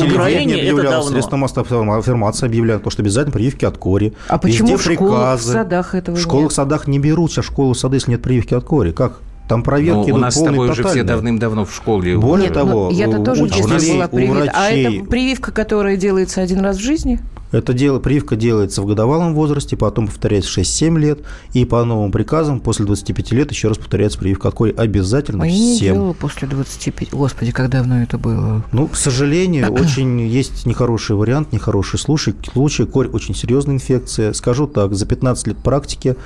На 0.55 0.59
объявляло, 0.61 0.91
давно. 0.97 1.11
средства 1.11 1.37
массовой 1.37 1.65
информации 1.99 2.47
объявляют, 2.47 2.83
потому 2.83 2.93
что 2.93 3.03
обязательно 3.03 3.33
прививки 3.33 3.65
от 3.65 3.79
кори. 3.79 4.13
А 4.29 4.39
почему 4.39 4.69
Везде 4.77 4.91
в 4.91 4.95
школах, 4.95 5.41
в 5.41 5.43
садах 5.43 5.95
этого 5.95 6.17
В 6.17 6.21
школах, 6.21 6.45
нет? 6.45 6.53
садах 6.53 6.87
не 6.87 6.99
берут 6.99 7.33
сейчас 7.33 7.45
школы, 7.47 7.75
сады, 7.75 7.97
если 7.97 8.11
нет 8.13 8.23
прививки 8.23 8.55
от 8.55 8.65
кори. 8.65 8.93
Как? 8.93 9.21
Там 9.49 9.61
Ну, 9.61 9.65
проверки 9.65 9.99
у 9.99 10.11
идут 10.11 10.21
нас 10.21 10.35
с 10.35 10.37
полные, 10.39 10.53
тобой 10.53 10.69
уже 10.71 10.85
все 10.85 11.03
давным-давно 11.03 11.65
в 11.65 11.75
школе. 11.75 12.19
Более 12.19 12.47
уже. 12.51 12.55
того, 12.55 12.89
Ну, 12.91 12.91
я-то 12.91 13.19
у 13.21 13.25
тоже 13.25 13.45
детстве 13.45 13.65
учителей, 13.65 13.95
была 13.95 14.05
у 14.05 14.09
привита. 14.17 14.53
А 14.55 14.69
врачей- 14.71 14.99
это 14.99 15.05
прививка, 15.11 15.53
которая 15.53 15.97
делается 15.97 16.43
один 16.43 16.61
раз 16.61 16.77
в 16.77 16.81
жизни? 16.81 17.19
Это 17.51 17.73
дело, 17.73 17.99
прививка 17.99 18.37
делается 18.37 18.83
в 18.83 18.87
годовалом 18.87 19.35
возрасте, 19.35 19.77
потом 19.77 20.07
повторяется 20.07 20.61
6-7 20.61 20.99
лет, 20.99 21.21
и 21.55 21.65
по 21.65 21.83
новым 21.85 22.13
приказам 22.13 22.61
после 22.61 22.85
25 22.85 23.33
лет 23.33 23.51
еще 23.51 23.69
раз 23.69 23.79
повторяется 23.79 24.19
прививка 24.19 24.51
кори 24.51 24.75
обязательно 24.77 25.45
А 25.45 25.47
я 25.47 25.53
не 25.53 25.77
всем. 25.77 26.15
после 26.15 26.47
25. 26.47 27.11
Господи, 27.11 27.53
как 27.53 27.71
давно 27.71 28.03
это 28.03 28.19
было. 28.19 28.65
Ну, 28.73 28.89
к 28.89 28.97
сожалению, 28.97 29.73
очень 29.73 30.21
есть 30.21 30.67
нехороший 30.67 31.17
вариант, 31.17 31.53
нехороший 31.53 31.99
случай. 31.99 32.35
Случай, 32.53 32.85
корь 32.85 33.09
очень 33.09 33.35
серьезная 33.35 33.77
инфекция. 33.77 34.33
Скажу 34.35 34.67
так, 34.67 34.95
за 34.95 35.07
15 35.07 35.47
лет 35.47 35.57
практики 35.59 36.17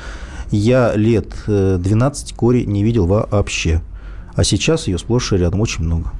я 0.50 0.94
лет 0.94 1.28
э, 1.46 1.78
12 1.80 2.32
кори 2.34 2.64
не 2.64 2.82
видел 2.82 3.06
вообще. 3.06 3.80
А 4.34 4.44
сейчас 4.44 4.88
ее 4.88 4.98
сплошь 4.98 5.32
и 5.32 5.36
рядом 5.36 5.60
очень 5.60 5.84
много. 5.84 6.12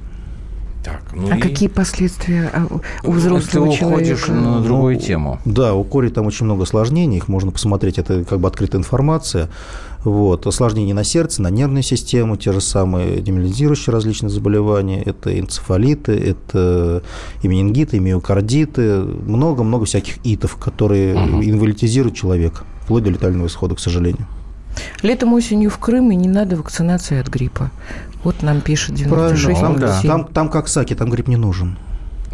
Так, 0.83 1.01
ну 1.13 1.31
а 1.31 1.37
и 1.37 1.39
какие 1.39 1.69
последствия 1.69 2.51
а, 2.53 2.65
у 2.67 2.79
ты 3.03 3.09
взрослого 3.09 3.67
уходишь 3.67 4.25
человека? 4.25 4.31
на 4.33 4.61
другую 4.61 4.95
Ну, 4.95 4.99
тему. 4.99 5.39
Да, 5.45 5.73
у 5.73 5.83
кори 5.85 6.09
там 6.09 6.25
очень 6.27 6.45
много 6.45 6.63
осложнений, 6.63 7.17
их 7.17 7.27
можно 7.29 7.51
посмотреть, 7.51 7.97
это 7.99 8.25
как 8.25 8.39
бы 8.39 8.47
открытая 8.49 8.81
информация. 8.81 9.49
Вот. 10.03 10.45
Осложнения 10.45 10.93
на 10.93 11.05
сердце, 11.05 11.41
на 11.41 11.47
нервную 11.49 11.83
систему, 11.83 12.35
те 12.35 12.51
же 12.51 12.59
самые 12.59 13.21
демилинизирующие 13.21 13.93
различные 13.93 14.29
заболевания, 14.29 15.01
это 15.01 15.39
энцефалиты, 15.39 16.11
это 16.11 17.01
и 17.41 17.47
менингиты, 17.47 17.95
и 17.97 17.99
миокардиты, 18.01 18.99
много-много 19.03 19.85
всяких 19.85 20.17
итов, 20.25 20.57
которые 20.57 21.15
инвалидизируют 21.15 22.15
человека, 22.17 22.65
вплоть 22.81 23.03
до 23.05 23.11
летального 23.11 23.47
исхода, 23.47 23.75
к 23.75 23.79
сожалению. 23.79 24.27
Летом, 25.03 25.33
осенью 25.33 25.69
в 25.69 25.77
Крым 25.77 26.11
и 26.11 26.15
не 26.15 26.27
надо 26.27 26.55
вакцинации 26.57 27.19
от 27.19 27.27
гриппа. 27.29 27.71
Вот 28.23 28.41
нам 28.41 28.61
пишет 28.61 28.95
96 28.95 29.59
Там, 29.59 29.79
да. 29.79 30.01
там, 30.01 30.25
там 30.25 30.49
как 30.49 30.67
саки, 30.67 30.95
там 30.95 31.09
грипп 31.09 31.27
не 31.27 31.37
нужен. 31.37 31.77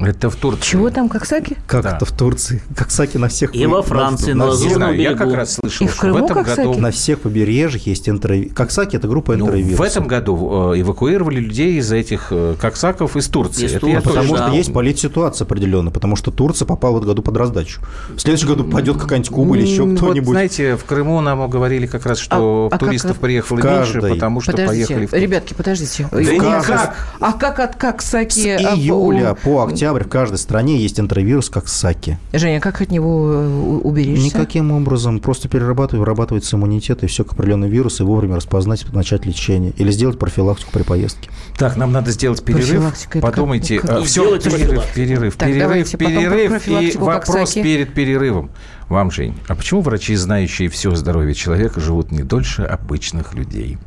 Это 0.02 0.30
в 0.30 0.36
Турции. 0.36 0.64
Чего 0.64 0.90
там, 0.90 1.10
как 1.10 1.26
саки? 1.26 1.58
Как 1.68 1.84
Да. 1.84 1.96
это 1.96 2.06
в 2.06 2.12
Турции? 2.12 2.62
Как 2.76 2.90
саки 2.92 3.18
на 3.18 3.28
всех... 3.28 3.54
И 3.56 3.66
во 3.66 3.82
Франции, 3.82 4.32
на, 4.34 4.46
на 4.46 4.52
Лазурном 4.52 4.76
знаю, 4.78 4.96
я 5.00 5.10
берегу. 5.10 5.24
как 5.26 5.34
раз 5.34 5.54
слышал, 5.56 5.86
И 5.86 5.90
в 5.90 5.94
что 5.94 5.98
в 5.98 6.02
Крыму 6.02 6.26
этом 6.26 6.44
как 6.44 6.56
году... 6.58 6.74
на 6.80 6.92
всех 6.92 7.20
побережьях 7.20 7.86
есть 7.88 8.08
энтеровирус. 8.08 8.54
Коксаки– 8.54 8.96
это 8.98 9.08
группа 9.08 9.36
Ну, 9.36 9.46
энтеровирусов. 9.46 9.80
в 9.80 9.82
этом 9.82 10.08
году 10.08 10.74
э, 10.74 10.80
эвакуировали 10.82 11.40
людей 11.40 11.78
из 11.80 11.92
этих 11.92 12.28
э, 12.32 12.56
коксаков 12.60 13.18
из 13.18 13.28
Турции. 13.28 13.66
Из 13.66 13.72
Это 13.72 13.82
Турции, 13.82 14.00
Потому 14.08 14.36
да. 14.36 14.48
что 14.48 14.56
есть 14.56 14.74
политситуация 14.74 15.46
определенная, 15.46 15.92
потому 15.92 16.16
что 16.16 16.32
Турция 16.32 16.66
попала 16.66 16.94
в 16.94 16.98
этом 16.98 17.10
году 17.10 17.22
под 17.22 17.36
раздачу. 17.38 17.82
В 18.16 18.20
следующем 18.20 18.48
году 18.48 18.64
пойдет 18.64 18.98
какая-нибудь 18.98 19.30
Куба 19.32 19.58
или 19.58 19.66
еще 19.68 19.84
кто-нибудь. 19.96 20.26
Вот, 20.28 20.32
знаете, 20.32 20.78
в 20.78 20.86
Крыму 20.86 21.20
нам 21.22 21.50
говорили 21.50 21.88
как 21.88 22.06
раз, 22.06 22.20
что 22.20 22.70
А- 22.72 22.76
а 22.76 22.78
туристов 22.78 23.12
это? 23.12 23.20
приехало 23.20 23.58
В 23.58 23.64
меньше, 23.66 23.94
каждой. 23.94 24.12
потому 24.14 24.40
что 24.42 24.52
Подождите, 24.54 24.86
поехали 24.88 25.06
в 25.06 25.10
Турцию. 25.10 25.22
ребятки, 25.28 25.54
подождите. 25.54 26.08
Да 26.12 26.22
никак. 26.22 26.96
А 27.20 27.34
как 27.34 27.60
от 27.60 27.76
как 27.76 28.02
С 28.02 28.14
а, 28.14 28.24
июля 28.24 29.36
по 29.44 29.64
октябрь 29.66 29.89
в 29.94 30.08
каждой 30.08 30.38
стране 30.38 30.78
есть 30.78 31.00
энтеровирус 31.00 31.50
Коксаки. 31.50 32.18
Женя, 32.34 32.60
как 32.60 32.82
от 32.82 32.92
него 32.92 33.32
э, 33.34 33.80
уберечься? 33.84 34.26
Никаким 34.26 34.72
образом. 34.72 35.20
Просто 35.20 35.48
перерабатывать, 35.50 36.00
вырабатывается 36.00 36.56
иммунитет, 36.56 37.04
и 37.04 37.08
все 37.08 37.24
к 37.24 37.34
определенному 37.34 37.72
вирусу, 37.72 38.04
и 38.04 38.06
вовремя 38.06 38.36
распознать, 38.36 38.86
начать 38.94 39.26
лечение. 39.26 39.74
Или 39.78 39.92
сделать 39.92 40.20
профилактику 40.20 40.72
при 40.72 40.84
поездке. 40.84 41.30
Так, 41.58 41.78
нам 41.78 41.92
надо 41.92 42.12
сделать 42.12 42.44
перерыв. 42.44 42.68
Профилактика, 42.68 43.18
это 43.20 43.28
как- 43.28 43.36
Подумайте. 43.36 43.80
как- 43.80 44.04
все, 44.04 44.26
Сделать 44.40 44.44
перерыв, 44.44 44.94
перерыв, 44.94 45.36
Так, 45.36 45.50
перерыв, 45.50 45.92
потом 45.92 46.08
перерыв. 46.08 46.68
И 46.68 46.98
вопрос 46.98 47.54
перед 47.54 47.94
перерывом. 47.94 48.52
Вам, 48.88 49.12
Жень, 49.12 49.36
а 49.48 49.56
почему 49.56 49.82
врачи, 49.82 50.16
знающие 50.16 50.68
все 50.70 50.96
здоровье 50.96 51.36
человека, 51.36 51.80
живут 51.80 52.12
не 52.12 52.24
дольше 52.24 52.64
обычных 52.64 53.34
людей? 53.36 53.78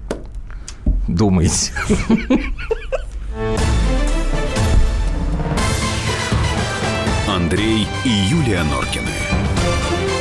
Думаете? 1.08 1.72
Андрей 7.52 7.86
и 8.06 8.08
Юлия 8.08 8.62
Норкины. 8.62 9.12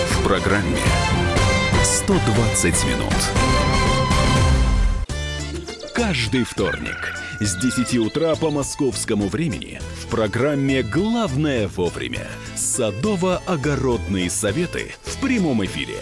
В 0.09 0.23
программе 0.25 0.81
120 1.81 2.85
минут. 2.87 3.13
Каждый 5.93 6.43
вторник 6.43 7.15
с 7.39 7.55
10 7.55 7.99
утра 7.99 8.35
по 8.35 8.51
московскому 8.51 9.29
времени 9.29 9.79
в 10.01 10.07
программе 10.07 10.83
«Главное 10.83 11.69
вовремя» 11.69 12.27
садово-огородные 12.57 14.29
советы 14.29 14.93
в 15.03 15.21
прямом 15.21 15.63
эфире. 15.63 16.01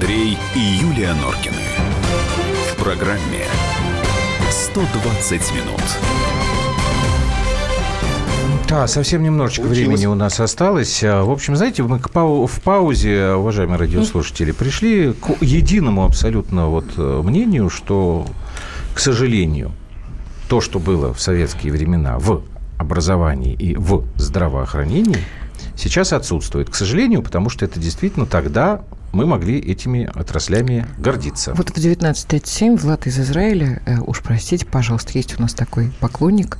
Андрей 0.00 0.38
и 0.54 0.60
Юлия 0.60 1.12
Норкины. 1.14 1.56
В 2.70 2.76
программе 2.76 3.42
120 4.48 5.32
минут. 5.56 5.82
Да, 8.68 8.86
совсем 8.86 9.24
немножечко 9.24 9.62
времени 9.62 10.06
у 10.06 10.14
нас 10.14 10.38
осталось. 10.38 11.02
А, 11.02 11.24
В 11.24 11.30
общем, 11.32 11.56
знаете, 11.56 11.82
мы 11.82 11.98
к 11.98 12.10
пау- 12.10 12.46
в 12.46 12.60
паузе, 12.60 13.32
уважаемые 13.32 13.76
радиослушатели, 13.76 14.52
пришли 14.52 15.14
к 15.14 15.42
единому 15.42 16.04
абсолютно 16.04 16.68
вот 16.68 16.86
э, 16.96 17.20
мнению, 17.24 17.68
что, 17.68 18.24
к 18.94 19.00
сожалению, 19.00 19.72
то, 20.48 20.60
что 20.60 20.78
было 20.78 21.12
в 21.12 21.20
советские 21.20 21.72
времена 21.72 22.20
в 22.20 22.42
образовании 22.78 23.52
и 23.54 23.74
в 23.74 24.04
здравоохранении, 24.14 25.18
сейчас 25.74 26.12
отсутствует. 26.12 26.70
К 26.70 26.76
сожалению, 26.76 27.22
потому 27.22 27.50
что 27.50 27.64
это 27.64 27.80
действительно 27.80 28.26
тогда 28.26 28.82
мы 29.12 29.26
могли 29.26 29.58
этими 29.58 30.10
отраслями 30.14 30.86
гордиться. 30.98 31.54
Вот 31.54 31.70
в 31.70 31.76
19.37 31.76 32.76
Влад 32.78 33.06
из 33.06 33.18
Израиля, 33.18 33.80
э, 33.86 33.98
уж 34.00 34.20
простите, 34.22 34.66
пожалуйста, 34.66 35.12
есть 35.14 35.38
у 35.38 35.42
нас 35.42 35.54
такой 35.54 35.90
поклонник 36.00 36.58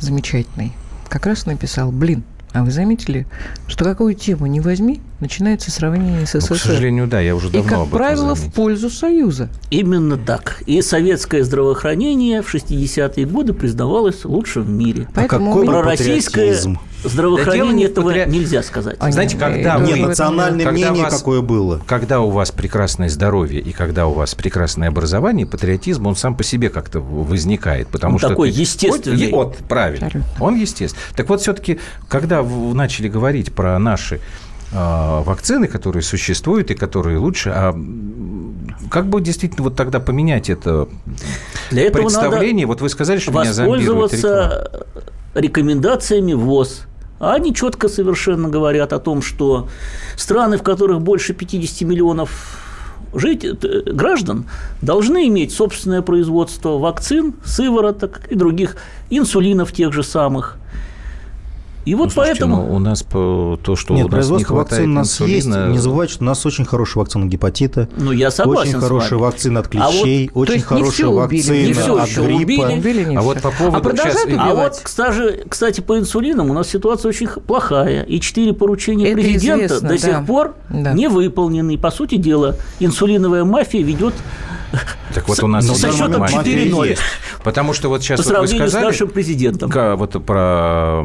замечательный, 0.00 0.72
как 1.08 1.26
раз 1.26 1.46
написал, 1.46 1.90
блин, 1.90 2.22
а 2.52 2.64
вы 2.64 2.70
заметили, 2.70 3.26
что 3.66 3.84
какую 3.84 4.14
тему 4.14 4.46
не 4.46 4.60
возьми, 4.60 5.00
начинается 5.20 5.70
сравнение 5.70 6.26
с 6.26 6.32
Ну, 6.34 6.40
к 6.40 6.44
СССР. 6.44 6.58
сожалению, 6.58 7.06
да, 7.06 7.20
я 7.20 7.36
уже 7.36 7.48
И, 7.48 7.52
давно 7.52 7.68
как 7.68 7.78
об 7.80 7.86
этом 7.88 7.98
правило, 7.98 8.34
в 8.34 8.38
заметил. 8.38 8.54
пользу 8.54 8.90
Союза. 8.90 9.50
Именно 9.70 10.16
так. 10.16 10.62
И 10.64 10.80
советское 10.80 11.44
здравоохранение 11.44 12.40
в 12.40 12.48
60-е 12.52 13.26
годы 13.26 13.52
признавалось 13.52 14.24
лучшим 14.24 14.62
в 14.62 14.70
мире. 14.70 15.08
Поэтому 15.14 15.50
какой 15.50 15.66
мы- 15.66 15.72
был 15.72 15.82
Да 17.02 17.08
здравоохранение 17.10 17.72
не 17.72 17.86
в 17.86 17.90
этого 17.90 18.10
патри- 18.10 18.26
нельзя 18.28 18.62
сказать. 18.62 18.96
А, 18.98 19.12
Знаете, 19.12 19.36
когда 19.36 19.78
мы- 19.78 19.86
Нет, 19.86 19.90
в 19.90 19.94
этом 19.98 20.08
национальное 20.08 20.64
Когда 20.64 20.86
мнение 20.86 21.04
вас- 21.04 21.18
какое 21.18 21.40
было. 21.42 21.80
Когда 21.86 22.20
у 22.20 22.30
вас 22.30 22.50
прекрасное 22.50 23.08
здоровье 23.08 23.60
и 23.60 23.72
когда 23.72 24.06
у 24.06 24.12
вас 24.12 24.34
прекрасное 24.34 24.88
образование, 24.88 25.46
патриотизм, 25.46 26.06
он 26.06 26.16
сам 26.16 26.34
по 26.36 26.42
себе 26.42 26.70
как-то 26.70 27.00
возникает. 27.00 27.88
Потому 27.88 28.14
Он 28.14 28.18
что 28.18 28.28
такой 28.30 28.50
ты- 28.50 28.60
естественный. 28.60 29.30
Вот, 29.30 29.46
вот, 29.48 29.56
правильно. 29.68 30.06
Абсолютно. 30.06 30.32
Он 30.44 30.56
естественный. 30.56 31.02
Так 31.14 31.28
вот, 31.28 31.40
все-таки, 31.40 31.78
когда 32.08 32.42
начали 32.42 33.08
говорить 33.08 33.52
про 33.52 33.78
наши 33.78 34.20
а, 34.70 35.22
вакцины, 35.22 35.66
которые 35.66 36.02
существуют 36.02 36.70
и 36.70 36.74
которые 36.74 37.16
лучше, 37.16 37.50
а 37.54 37.72
как 38.90 39.08
бы 39.08 39.22
действительно 39.22 39.62
вот 39.64 39.76
тогда 39.76 39.98
поменять 39.98 40.50
это 40.50 40.88
Для 41.70 41.84
этого 41.84 42.02
представление? 42.02 42.66
Вот 42.66 42.82
вы 42.82 42.90
сказали, 42.90 43.18
что 43.18 43.30
меня 43.32 43.54
зомбирует 43.54 44.12
реклама. 44.12 44.68
Рекомендациями 45.38 46.32
ВОЗ. 46.32 46.82
А 47.20 47.34
они 47.34 47.54
четко 47.54 47.88
совершенно 47.88 48.48
говорят 48.48 48.92
о 48.92 48.98
том, 49.00 49.22
что 49.22 49.68
страны, 50.16 50.56
в 50.56 50.62
которых 50.62 51.00
больше 51.00 51.34
50 51.34 51.82
миллионов 51.82 52.30
жить, 53.14 53.44
э, 53.44 53.82
граждан, 53.86 54.44
должны 54.82 55.26
иметь 55.28 55.52
собственное 55.52 56.02
производство 56.02 56.78
вакцин, 56.78 57.34
сывороток 57.44 58.20
и 58.30 58.34
других 58.34 58.76
инсулинов 59.10 59.72
тех 59.72 59.92
же 59.92 60.02
самых. 60.02 60.56
И 61.88 61.94
вот 61.94 62.04
Ну, 62.04 62.10
слушайте, 62.10 62.40
поэтому... 62.42 62.66
ну, 62.66 62.74
у 62.74 62.78
нас 62.78 63.02
по- 63.02 63.58
то, 63.62 63.74
что 63.74 63.94
Нет, 63.94 64.04
у 64.04 64.08
нас 64.08 64.10
не 64.10 64.10
производство 64.10 64.54
хватает 64.56 64.70
вакцин 64.82 64.90
у 64.90 64.94
нас 64.94 65.20
есть. 65.20 65.46
инсулина- 65.46 65.68
Не 65.70 65.78
забывайте, 65.78 66.12
что 66.12 66.22
у 66.22 66.26
нас 66.26 66.44
очень 66.44 66.64
хорошая 66.66 67.02
вакцина 67.02 67.24
гепатита. 67.24 67.88
Ну, 67.96 68.12
я 68.12 68.30
согласен 68.30 68.76
Очень 68.76 68.80
хорошая 68.86 69.18
вакцина 69.18 69.60
от 69.60 69.66
А 69.74 69.86
вот- 69.86 69.90
клещей, 70.02 70.30
очень 70.34 70.52
есть 70.54 70.66
хорошая 70.66 71.06
убили, 71.08 71.38
вакцина 71.40 71.56
не 71.66 71.72
всё 71.72 71.96
от 72.02 72.08
гриппа. 72.10 72.42
убили. 72.42 72.78
Убили 72.78 73.04
не 73.04 73.16
А 73.16 73.22
вот 73.22 73.40
по 73.40 73.50
поводу 73.50 73.76
а 73.76 73.80
продолжают 73.80 74.18
сейчас- 74.28 74.38
А 74.38 74.54
вот, 74.54 74.80
кстати, 74.82 75.44
кстати, 75.48 75.80
по 75.80 75.98
инсулинам 75.98 76.50
у 76.50 76.52
нас 76.52 76.68
ситуация 76.68 77.08
очень 77.08 77.28
плохая. 77.28 78.02
И 78.02 78.20
четыре 78.20 78.52
поручения 78.52 79.06
Это 79.06 79.14
президента 79.22 79.64
известно, 79.66 79.88
до 79.88 79.94
да. 79.94 79.98
сих 79.98 80.26
пор 80.26 80.54
Да. 80.68 80.92
не 80.92 81.08
выполнены. 81.08 81.72
И, 81.72 81.76
По 81.78 81.90
сути 81.90 82.16
дела, 82.16 82.56
инсулиновая 82.80 83.44
мафия 83.44 83.82
ведет 83.82 84.12
Так 85.14 85.26
вот 85.28 85.42
у 85.42 85.46
нас 85.46 85.66
со 85.66 85.86
есть 85.86 85.98
счетом 85.98 86.20
мафия 86.20 86.40
4:0. 86.42 86.88
есть. 86.88 87.02
Потому 87.42 87.72
что 87.72 87.88
вот 87.88 88.02
сейчас 88.02 88.20
по 88.20 88.24
вот 88.24 88.40
вы 88.40 88.46
сравнению 88.48 88.68
с 88.68 88.70
сказали... 88.70 88.90
нашим 88.90 89.08
президентом. 89.08 89.70
Вот 89.96 90.24
про 90.24 91.02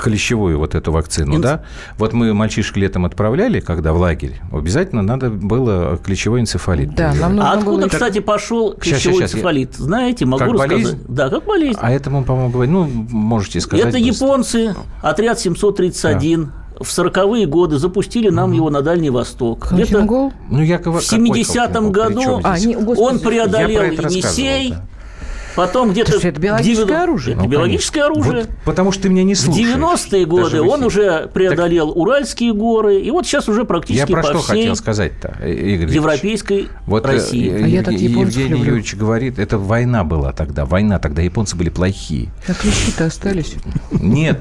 клещевую 0.00 0.58
вот 0.58 0.74
эту 0.74 0.92
вакцину, 0.92 1.36
Инс- 1.36 1.42
да? 1.42 1.64
Вот 1.98 2.12
мы 2.12 2.32
мальчишек 2.34 2.76
летом 2.76 3.04
отправляли, 3.04 3.60
когда 3.60 3.92
в 3.92 3.98
лагерь, 3.98 4.40
обязательно 4.52 5.02
надо 5.02 5.30
было 5.30 5.96
клещевой 5.98 6.40
энцефалит. 6.40 6.94
Да, 6.94 7.12
нам 7.14 7.36
нужно 7.36 7.50
А 7.50 7.54
откуда, 7.54 7.80
было... 7.82 7.88
кстати, 7.88 8.20
пошел 8.20 8.74
клещевой 8.74 9.20
щас, 9.20 9.32
я- 9.32 9.36
энцефалит? 9.38 9.74
Знаете, 9.74 10.24
могу 10.24 10.38
Как 10.44 10.52
рассказать. 10.52 10.70
болезнь? 10.70 11.04
Да, 11.08 11.28
как 11.28 11.44
болезнь. 11.44 11.78
А 11.82 11.90
этому, 11.92 12.24
по-моему, 12.24 12.50
говорить, 12.50 12.72
ну, 12.72 12.84
можете 12.84 13.60
сказать. 13.60 13.86
Это 13.86 13.98
быстро. 13.98 14.26
японцы, 14.26 14.74
отряд 15.02 15.40
731, 15.40 16.52
в 16.82 16.88
40-е 16.88 17.46
годы 17.46 17.78
запустили 17.78 18.28
нам 18.28 18.52
его 18.52 18.70
на 18.70 18.82
Дальний 18.82 19.10
Восток. 19.10 19.72
Где-то? 19.72 20.00
Ну, 20.48 20.62
в 20.62 20.98
70-м 20.98 21.92
году 21.92 22.40
А, 22.42 22.58
не, 22.58 22.74
господи, 22.74 23.00
он 23.00 23.18
преодолел 23.20 23.82
Енисей, 23.82 24.70
да. 24.70 24.84
Потом 25.56 25.90
где-то... 25.92 26.16
Это 26.26 26.40
биологическое 26.40 26.84
в 26.84 26.88
девяно- 26.88 27.02
оружие. 27.02 27.34
Это 27.34 27.42
Ну, 27.44 27.48
биологическое 27.50 28.02
конечно. 28.04 28.22
оружие. 28.22 28.42
Вот 28.46 28.64
потому 28.64 28.92
что 28.92 29.02
ты 29.02 29.08
меня 29.08 29.24
не 29.24 29.34
В 29.34 29.38
слушаешь. 29.40 29.68
90-е 29.76 30.26
даже 30.26 30.26
годы 30.26 30.62
в 30.62 30.68
он 30.68 30.84
уже 30.84 31.30
преодолел 31.32 31.90
Уральские 31.90 32.52
горы, 32.54 33.00
и 33.00 33.10
вот 33.10 33.26
сейчас 33.26 33.48
уже 33.48 33.60
Я 33.60 33.66
практически 33.66 34.12
про 34.12 34.22
по 34.22 34.28
что 34.28 34.38
всей 34.38 34.60
хотел 34.62 34.76
сказать-то, 34.76 35.36
Игорь 35.46 35.90
европейской 35.90 36.68
Вот 36.86 37.04
э, 37.06 37.08
России. 37.12 37.50
э, 37.50 37.64
А 37.64 37.66
я 37.66 37.82
так 37.82 37.94
Евгений 37.94 38.48
люблю. 38.48 38.64
Юрьевич 38.64 38.94
говорит, 38.94 39.38
это 39.38 39.58
война 39.58 40.04
была 40.04 40.32
тогда, 40.32 40.64
война, 40.64 40.98
тогда 40.98 41.22
японцы 41.22 41.56
были 41.56 41.68
плохие. 41.68 42.28
А 42.48 42.54
клещи-то 42.54 43.06
остались. 43.06 43.54
Нет. 43.90 44.40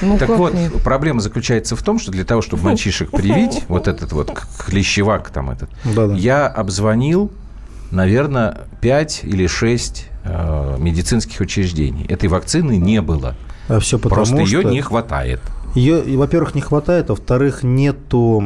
Ну, 0.00 0.18
так 0.18 0.28
вот, 0.28 0.54
нет? 0.54 0.72
проблема 0.84 1.20
заключается 1.20 1.76
в 1.76 1.82
том, 1.82 1.98
что 1.98 2.12
для 2.12 2.24
того, 2.24 2.42
чтобы 2.42 2.62
мальчишек 2.68 3.10
привить, 3.10 3.62
вот 3.68 3.88
этот 3.88 4.12
вот 4.12 4.30
клещевак 4.64 5.30
там 5.30 5.50
этот, 5.50 5.70
Да-да. 5.84 6.14
я 6.14 6.46
обзвонил, 6.46 7.32
наверное, 7.92 8.62
5 8.80 9.20
или 9.22 9.46
6 9.46 10.08
медицинских 10.78 11.40
учреждений. 11.40 12.04
Этой 12.08 12.28
вакцины 12.28 12.76
не 12.76 13.00
было. 13.00 13.34
А 13.68 13.78
все 13.78 13.98
потому 13.98 14.16
Просто 14.16 14.36
ее 14.38 14.60
что... 14.60 14.70
не 14.70 14.80
хватает. 14.80 15.40
Ее, 15.74 16.02
во-первых, 16.16 16.54
не 16.54 16.60
хватает, 16.60 17.10
а 17.10 17.14
во-вторых, 17.14 17.62
нету 17.62 18.42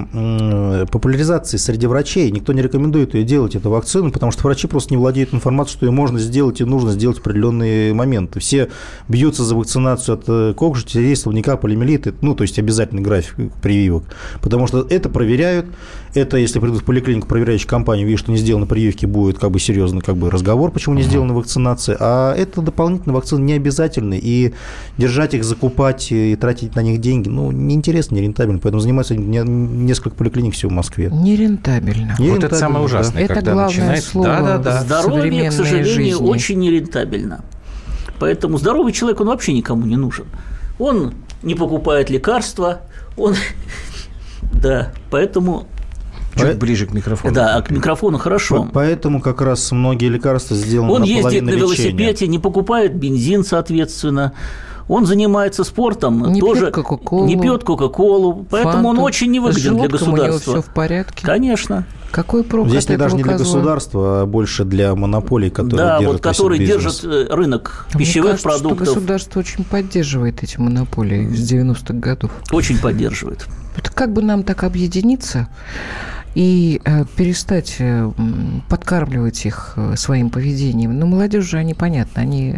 популяризации 0.91 1.57
среди 1.57 1.87
врачей. 1.87 2.31
Никто 2.31 2.53
не 2.53 2.63
рекомендует 2.63 3.15
ее 3.15 3.25
делать, 3.25 3.57
эту 3.57 3.71
вакцину, 3.71 4.13
потому 4.13 4.33
что 4.33 4.43
врачи 4.45 4.67
просто 4.67 4.93
не 4.93 4.99
владеют 4.99 5.35
информацией, 5.35 5.77
что 5.77 5.87
ее 5.87 5.93
можно 5.93 6.19
сделать 6.19 6.61
и 6.61 6.65
нужно 6.65 6.93
сделать 6.93 7.19
в 7.19 7.21
определенные 7.21 7.95
моменты. 7.95 8.41
Все 8.41 8.69
бьются 9.09 9.45
за 9.45 9.55
вакцинацию 9.57 10.15
от 10.15 10.25
э, 10.29 10.55
террористов, 10.57 11.25
слабняка, 11.25 11.57
полиомиелита, 11.57 12.15
ну, 12.21 12.35
то 12.35 12.43
есть 12.43 12.59
обязательный 12.59 13.03
график 13.03 13.53
прививок. 13.63 14.05
Потому 14.41 14.67
что 14.67 14.87
это 14.89 15.09
проверяют, 15.09 15.67
это, 16.15 16.37
если 16.37 16.61
придут 16.61 16.83
в 16.83 16.85
поликлинику 16.85 17.27
проверяющую 17.27 17.69
компанию, 17.69 18.07
видят, 18.07 18.21
что 18.21 18.33
не 18.33 18.39
сделаны 18.39 18.67
прививки, 18.67 19.07
будет 19.07 19.39
как 19.39 19.51
бы 19.51 19.59
серьезный 19.59 20.01
как 20.01 20.17
бы, 20.17 20.31
разговор, 20.31 20.71
почему 20.71 20.95
не 20.95 21.03
сделана 21.03 21.35
вакцинация. 21.35 21.97
А 22.01 22.35
это 22.35 22.63
дополнительные 22.63 23.15
вакцины 23.15 23.41
не 23.41 23.55
обязательны, 23.55 24.19
и 24.23 24.55
держать 24.97 25.35
их, 25.35 25.45
закупать 25.45 26.13
и 26.13 26.37
тратить 26.37 26.75
на 26.77 26.81
них 26.81 27.01
деньги, 27.01 27.16
ну, 27.25 27.51
неинтересно, 27.53 28.15
нерентабельно. 28.17 28.59
Поэтому 28.61 28.81
занимается 28.81 29.15
не- 29.15 29.39
несколько 29.41 30.17
поликлиник 30.17 30.55
всего 30.55 30.71
в 30.71 30.75
Москве. 30.75 31.11
Нерентабельно. 31.13 32.09
Вот 32.09 32.15
это 32.19 32.23
Нерентабельно, 32.23 32.59
самое 32.59 32.85
ужасное, 32.85 33.23
Это 33.25 33.35
когда 33.35 33.53
главное 33.53 33.69
начинается... 33.77 34.11
слово. 34.11 34.29
Да, 34.29 34.59
да, 34.59 34.59
да. 34.59 34.81
Здоровье, 34.83 35.51
к 35.51 35.53
сожалению, 35.53 35.87
жизни. 35.95 36.25
очень 36.29 36.59
нерентабельно. 36.59 37.45
Поэтому 38.19 38.59
здоровый 38.59 38.93
человек, 38.93 39.21
он 39.21 39.27
вообще 39.29 39.53
никому 39.53 39.85
не 39.87 39.97
нужен. 39.97 40.25
Он 40.79 41.15
не 41.43 41.55
покупает 41.55 42.11
лекарства, 42.11 42.81
он... 43.17 43.35
Да, 44.53 44.93
поэтому... 45.11 45.67
Чуть 46.35 46.53
По- 46.53 46.59
ближе 46.59 46.87
к 46.87 46.93
микрофону. 46.93 47.35
Да, 47.35 47.57
а 47.57 47.63
к 47.63 47.71
микрофону 47.71 48.19
хорошо. 48.19 48.65
По- 48.65 48.71
Поэтому 48.73 49.21
как 49.23 49.41
раз 49.41 49.73
многие 49.73 50.09
лекарства 50.09 50.55
сделаны 50.57 50.93
Он 50.93 51.03
ездит 51.03 51.43
на 51.43 51.49
лечения. 51.51 51.57
велосипеде, 51.57 52.27
не 52.27 52.39
покупает 52.39 52.95
бензин, 52.95 53.43
соответственно. 53.45 54.33
Он 54.89 55.05
занимается 55.07 55.65
спортом, 55.65 56.33
Не 56.33 56.41
тоже 56.41 56.67
пьет 56.67 56.75
Кока-Колу, 56.75 57.27
не 57.27 57.37
пьет 57.37 57.65
Кока-Колу, 57.65 58.47
поэтому 58.49 58.89
он 58.89 58.97
Фанту. 58.97 59.03
очень 59.03 59.27
С 59.27 59.31
невыгоден 59.31 59.61
для 59.77 59.89
желудком 59.89 60.09
у 60.13 60.17
него 60.17 60.27
государства. 60.27 60.53
все 60.53 60.63
в 60.63 60.75
порядке. 60.75 61.27
Конечно. 61.27 61.87
Какой 62.13 62.45
прок 62.45 62.69
Здесь 62.69 62.89
не 62.89 62.97
даже 62.97 63.17
не 63.17 63.23
для 63.25 63.33
козла? 63.33 63.47
государства, 63.57 64.23
а 64.23 64.27
больше 64.27 64.65
для 64.65 64.95
монополий, 64.95 65.51
которые 65.51 65.77
да, 65.77 65.99
держат 65.99 66.13
вот 66.15 66.23
держит 66.59 67.03
бизнес. 67.03 67.29
э, 67.29 67.35
рынок 67.35 67.87
А 67.93 67.97
мне 67.97 68.07
пищевых 68.07 68.31
кажется, 68.31 68.51
что 68.51 68.61
продуктов, 68.61 68.95
государство 68.95 69.41
очень 69.41 69.65
поддерживает 69.65 70.43
эти 70.43 70.59
монополии 70.59 71.29
с 71.35 71.53
90-х 71.53 71.95
годов. 71.95 72.31
очень 72.53 72.79
поддерживает. 72.79 73.47
Вот 73.75 73.91
как 73.91 74.13
бы 74.13 74.23
нам 74.23 74.45
так 74.45 74.63
объединиться 74.63 75.49
и 76.37 76.83
э, 76.85 77.05
перестать 77.17 77.77
э, 77.79 78.11
подкармливать 78.69 79.47
их 79.47 79.73
э, 79.77 79.95
своим 79.97 80.29
поведением? 80.29 80.99
Ну, 80.99 81.07
молодежь 81.07 81.47
же, 81.49 81.57
они, 81.57 81.73
понятно, 81.73 82.21
они 82.23 82.57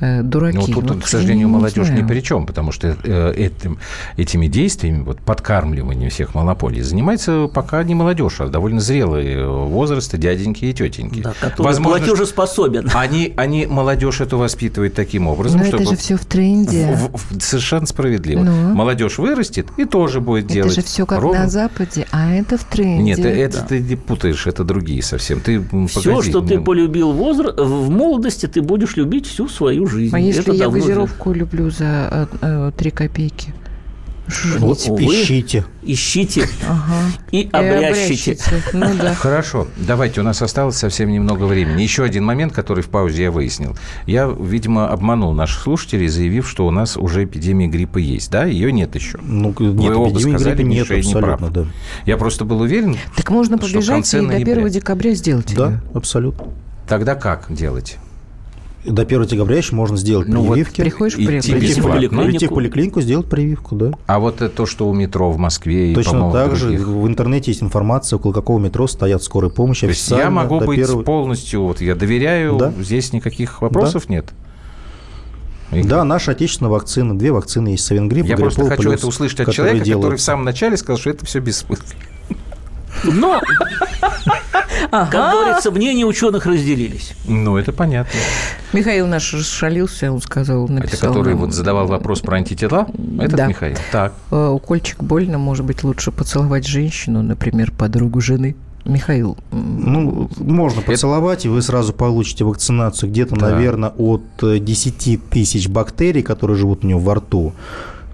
дураки. 0.00 0.58
Ну, 0.58 0.66
тут, 0.66 0.84
Ну, 0.84 1.00
к 1.00 1.06
сожалению, 1.06 1.46
не 1.46 1.52
молодежь 1.52 1.88
ни 1.88 1.92
знаю. 1.96 2.08
при 2.08 2.20
чем, 2.20 2.46
потому 2.46 2.72
что 2.72 2.88
этим, 2.88 3.78
этими 4.16 4.48
действиями, 4.48 5.02
вот 5.04 5.20
подкармливанием 5.20 6.10
всех 6.10 6.34
монополий, 6.34 6.82
занимается 6.82 7.46
пока 7.46 7.84
не 7.84 7.94
молодежь, 7.94 8.40
а 8.40 8.48
довольно 8.48 8.80
зрелые 8.80 9.46
возраста 9.48 10.18
дяденьки 10.18 10.64
и 10.64 10.72
тетеньки. 10.74 11.20
Да, 11.20 11.32
Возможно, 11.58 12.04
платежеспособен. 12.04 12.90
Они, 12.92 13.32
они 13.36 13.66
молодежь 13.66 14.20
эту 14.20 14.36
воспитывают 14.38 14.94
таким 14.94 15.28
образом, 15.28 15.60
Но 15.60 15.66
чтобы... 15.66 15.84
это 15.84 15.92
же 15.92 15.96
все 15.96 16.16
в 16.16 16.24
тренде. 16.26 16.88
в- 16.92 17.16
в- 17.36 17.40
совершенно 17.40 17.86
справедливо. 17.86 18.42
Ну. 18.42 18.74
Молодежь 18.74 19.18
вырастет 19.18 19.68
и 19.76 19.84
тоже 19.84 20.20
будет 20.20 20.46
Это 20.46 20.54
делать. 20.54 20.74
же 20.74 20.82
все 20.82 21.06
как 21.06 21.20
ровно- 21.20 21.40
на 21.42 21.48
Западе, 21.48 22.06
а 22.10 22.32
это 22.32 22.58
в 22.58 22.64
тренде. 22.64 23.02
нет, 23.04 23.11
где- 23.20 23.28
это 23.42 23.58
Да. 23.58 23.66
ты 23.66 23.80
не 23.80 23.96
путаешь, 23.96 24.46
это 24.46 24.64
другие 24.64 25.02
совсем. 25.02 25.40
Ты 25.40 25.60
Все, 25.88 26.02
погоди, 26.10 26.30
что 26.30 26.40
ты 26.40 26.60
полюбил 26.60 27.12
в, 27.12 27.20
возра- 27.20 27.62
в 27.62 27.90
молодости, 27.90 28.46
ты 28.46 28.62
будешь 28.62 28.96
любить 28.96 29.26
всю 29.26 29.48
свою 29.48 29.86
жизнь. 29.86 30.14
А 30.14 30.18
если 30.18 30.42
Это 30.42 30.52
я 30.52 30.68
газировку 30.68 31.32
люблю 31.32 31.70
за 31.70 32.08
э, 32.10 32.26
э, 32.42 32.72
3 32.76 32.90
копейки? 32.90 33.52
Вот 34.58 34.78
увы. 34.88 35.02
ищите. 35.04 35.64
Ищите 35.82 36.48
Ага. 36.68 36.94
и 37.32 37.48
обрящите. 37.52 38.38
Ну 38.72 38.94
да. 38.96 39.14
Хорошо, 39.18 39.66
давайте, 39.76 40.20
у 40.20 40.24
нас 40.24 40.40
осталось 40.42 40.76
совсем 40.76 41.10
немного 41.10 41.44
времени. 41.44 41.82
Еще 41.82 42.04
один 42.04 42.24
момент, 42.24 42.52
который 42.52 42.82
в 42.82 42.88
паузе 42.88 43.24
я 43.24 43.30
выяснил. 43.30 43.76
Я, 44.06 44.26
видимо, 44.28 44.88
обманул 44.88 45.32
наших 45.32 45.62
слушателей, 45.62 46.08
заявив, 46.08 46.48
что 46.48 46.66
у 46.66 46.70
нас 46.70 46.96
уже 46.96 47.24
эпидемия 47.24 47.66
гриппа 47.66 47.98
есть. 47.98 48.30
Да, 48.30 48.44
ее 48.44 48.72
нет 48.72 48.94
еще. 48.94 49.18
Ну, 49.22 49.48
нет, 49.58 49.58
Вы 49.58 49.94
оба 49.96 50.10
эпидемии 50.10 50.32
сказали, 50.34 50.54
гриппа 50.56 50.68
нет, 50.68 50.90
Миша, 50.90 51.08
абсолютно, 51.08 51.50
да. 51.50 51.66
Я 52.06 52.16
просто 52.16 52.44
был 52.44 52.60
уверен, 52.60 52.96
Так 53.16 53.30
можно 53.30 53.58
побежать 53.58 54.12
и 54.14 54.16
до 54.18 54.22
ноября. 54.22 54.52
1 54.54 54.68
декабря 54.68 55.14
сделать 55.14 55.52
Да, 55.54 55.80
абсолютно. 55.94 56.46
тогда 56.88 57.14
как 57.14 57.46
делать? 57.52 57.96
До 58.84 59.02
1 59.02 59.24
декабря 59.26 59.58
еще 59.58 59.76
можно 59.76 59.96
сделать 59.96 60.26
Ну 60.26 60.42
вот 60.42 60.54
прививки. 60.54 60.80
Приходишь 60.80 61.14
в 61.14 61.20
Идти 61.20 61.26
поликлинику. 61.52 61.58
Прийти 61.60 61.80
в 61.80 61.84
поликлинику. 61.84 62.24
Прийти 62.28 62.46
в 62.46 62.50
поликлинику, 62.54 63.00
сделать 63.00 63.26
прививку, 63.28 63.76
да. 63.76 63.92
А 64.06 64.18
вот 64.18 64.36
это 64.42 64.48
то, 64.48 64.66
что 64.66 64.88
у 64.88 64.92
метро 64.92 65.30
в 65.30 65.38
Москве 65.38 65.92
и, 65.92 65.94
Точно 65.94 66.32
так 66.32 66.52
в 66.52 66.56
же 66.56 66.66
других. 66.68 66.86
в 66.88 67.06
интернете 67.06 67.52
есть 67.52 67.62
информация, 67.62 68.16
около 68.16 68.32
какого 68.32 68.58
метро 68.58 68.88
стоят 68.88 69.22
скорой 69.22 69.50
помощи. 69.50 69.82
То 69.82 69.90
есть 69.90 70.10
я 70.10 70.30
могу 70.30 70.58
быть 70.60 70.80
первого- 70.80 71.02
полностью, 71.04 71.62
вот 71.62 71.80
я 71.80 71.94
доверяю, 71.94 72.56
Да. 72.56 72.72
здесь 72.80 73.12
никаких 73.12 73.62
вопросов 73.62 74.08
нет. 74.08 74.32
И 75.70 75.82
Да, 75.84 76.02
наша 76.04 76.32
отечественная 76.32 76.70
вакцина, 76.72 77.16
две 77.16 77.30
вакцины 77.32 77.68
есть, 77.68 77.84
Савингрипп, 77.86 78.26
Я 78.26 78.36
просто 78.36 78.64
хочу 78.66 78.82
плюс, 78.82 78.94
это 78.96 79.06
услышать 79.06 79.40
от 79.40 79.52
человека, 79.52 79.78
который 79.78 79.86
делают. 79.86 80.20
в 80.20 80.22
самом 80.22 80.44
начале 80.44 80.76
сказал, 80.76 80.98
что 80.98 81.08
это 81.10 81.24
все 81.24 81.38
бессмысленно. 81.38 81.88
Но, 83.04 83.40
как 84.90 85.10
говорится, 85.10 85.70
мнения 85.70 86.04
ученых 86.04 86.46
разделились. 86.46 87.14
Ну, 87.26 87.56
это 87.56 87.72
понятно. 87.72 88.12
Михаил 88.72 89.06
наш 89.06 89.32
расшалился, 89.34 90.10
он 90.12 90.20
сказал, 90.20 90.64
Это 90.64 90.72
написал 90.74 91.08
который 91.10 91.34
нам, 91.34 91.42
вот 91.42 91.52
задавал 91.52 91.86
вопрос 91.86 92.20
про 92.20 92.36
антитела? 92.36 92.86
Этот 93.18 93.36
Да. 93.36 93.46
Михаил? 93.46 93.76
Так. 93.90 94.12
э, 94.30 94.48
Укольчик 94.48 95.02
больно, 95.02 95.38
может 95.38 95.64
быть, 95.66 95.84
лучше 95.84 96.10
поцеловать 96.10 96.66
женщину, 96.66 97.22
например, 97.22 97.70
подругу 97.72 98.20
жены. 98.20 98.56
Михаил, 98.84 99.36
Ну, 99.52 100.28
можно 100.38 100.82
поцеловать, 100.82 101.44
и 101.44 101.48
вы 101.48 101.62
сразу 101.62 101.92
получите 101.92 102.44
вакцинацию 102.44 103.10
где-то, 103.10 103.36
Да. 103.36 103.50
наверное, 103.50 103.90
от 103.90 104.22
э, 104.42 104.58
10 104.58 105.18
тысяч 105.30 105.68
бактерий, 105.68 106.22
которые 106.22 106.56
живут 106.56 106.84
у 106.84 106.88
него 106.88 106.98
во 106.98 107.14
рту. 107.16 107.52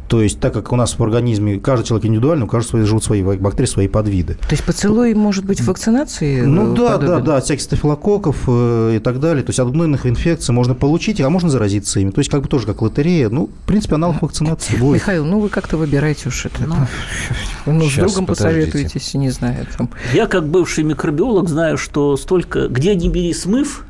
То 0.09 0.23
есть, 0.23 0.41
так 0.41 0.55
как 0.55 0.73
у 0.73 0.77
нас 0.77 0.99
в 0.99 1.03
организме 1.03 1.59
каждый 1.61 1.85
человек 1.87 2.07
индивидуально, 2.07 2.47
у 2.47 2.49
каждого 2.49 2.83
живут 2.87 3.05
свои 3.05 3.23
бактерии, 3.23 3.67
свои 3.69 3.89
подвиды. 3.89 4.35
то 4.35 4.49
есть 4.53 4.65
поцелуй 4.65 5.13
может 5.15 5.45
быть 5.45 5.61
вакцинации? 5.61 6.41
Ну 6.41 6.73
э, 6.73 6.77
да, 6.77 6.89
да, 6.97 6.99
подобен? 6.99 7.25
да, 7.25 7.37
от 7.37 7.45
всяких 7.45 7.63
стафилококков 7.63 8.37
э, 8.47 8.95
и 8.97 8.99
так 9.01 9.21
далее. 9.21 9.43
То 9.45 9.51
есть 9.51 9.61
от 9.61 9.71
гнойных 9.71 10.07
инфекций 10.07 10.55
можно 10.55 10.75
получить, 10.75 11.21
а 11.21 11.29
можно 11.29 11.51
заразиться 11.51 12.01
ими. 12.01 12.11
То 12.11 12.21
есть 12.21 12.31
как 12.31 12.41
бы 12.41 12.49
тоже 12.49 12.65
как 12.67 12.81
лотерея. 12.81 13.29
Ну, 13.29 13.51
в 13.65 13.67
принципе, 13.67 13.97
аналог 13.97 14.23
вакцинации 14.23 14.77
будет. 14.81 14.95
Михаил, 14.95 15.27
ну 15.27 15.41
вы 15.41 15.51
как-то 15.51 15.77
выбираете 15.77 16.29
уж 16.31 16.47
это. 16.47 16.63
Ну, 17.67 17.83
с 17.83 17.93
щас, 17.93 18.07
другом 18.11 18.25
подождите. 18.27 18.65
посоветуетесь, 18.67 19.13
не 19.15 19.29
знаю. 19.29 19.67
Там. 19.77 19.91
Я, 20.15 20.27
как 20.27 20.49
бывший 20.49 20.85
микробиолог, 20.85 21.51
знаю, 21.51 21.77
что 21.77 22.17
столько, 22.17 22.69
где 22.69 22.95
не 22.95 23.11
бери 23.11 23.35
смыв, 23.35 23.85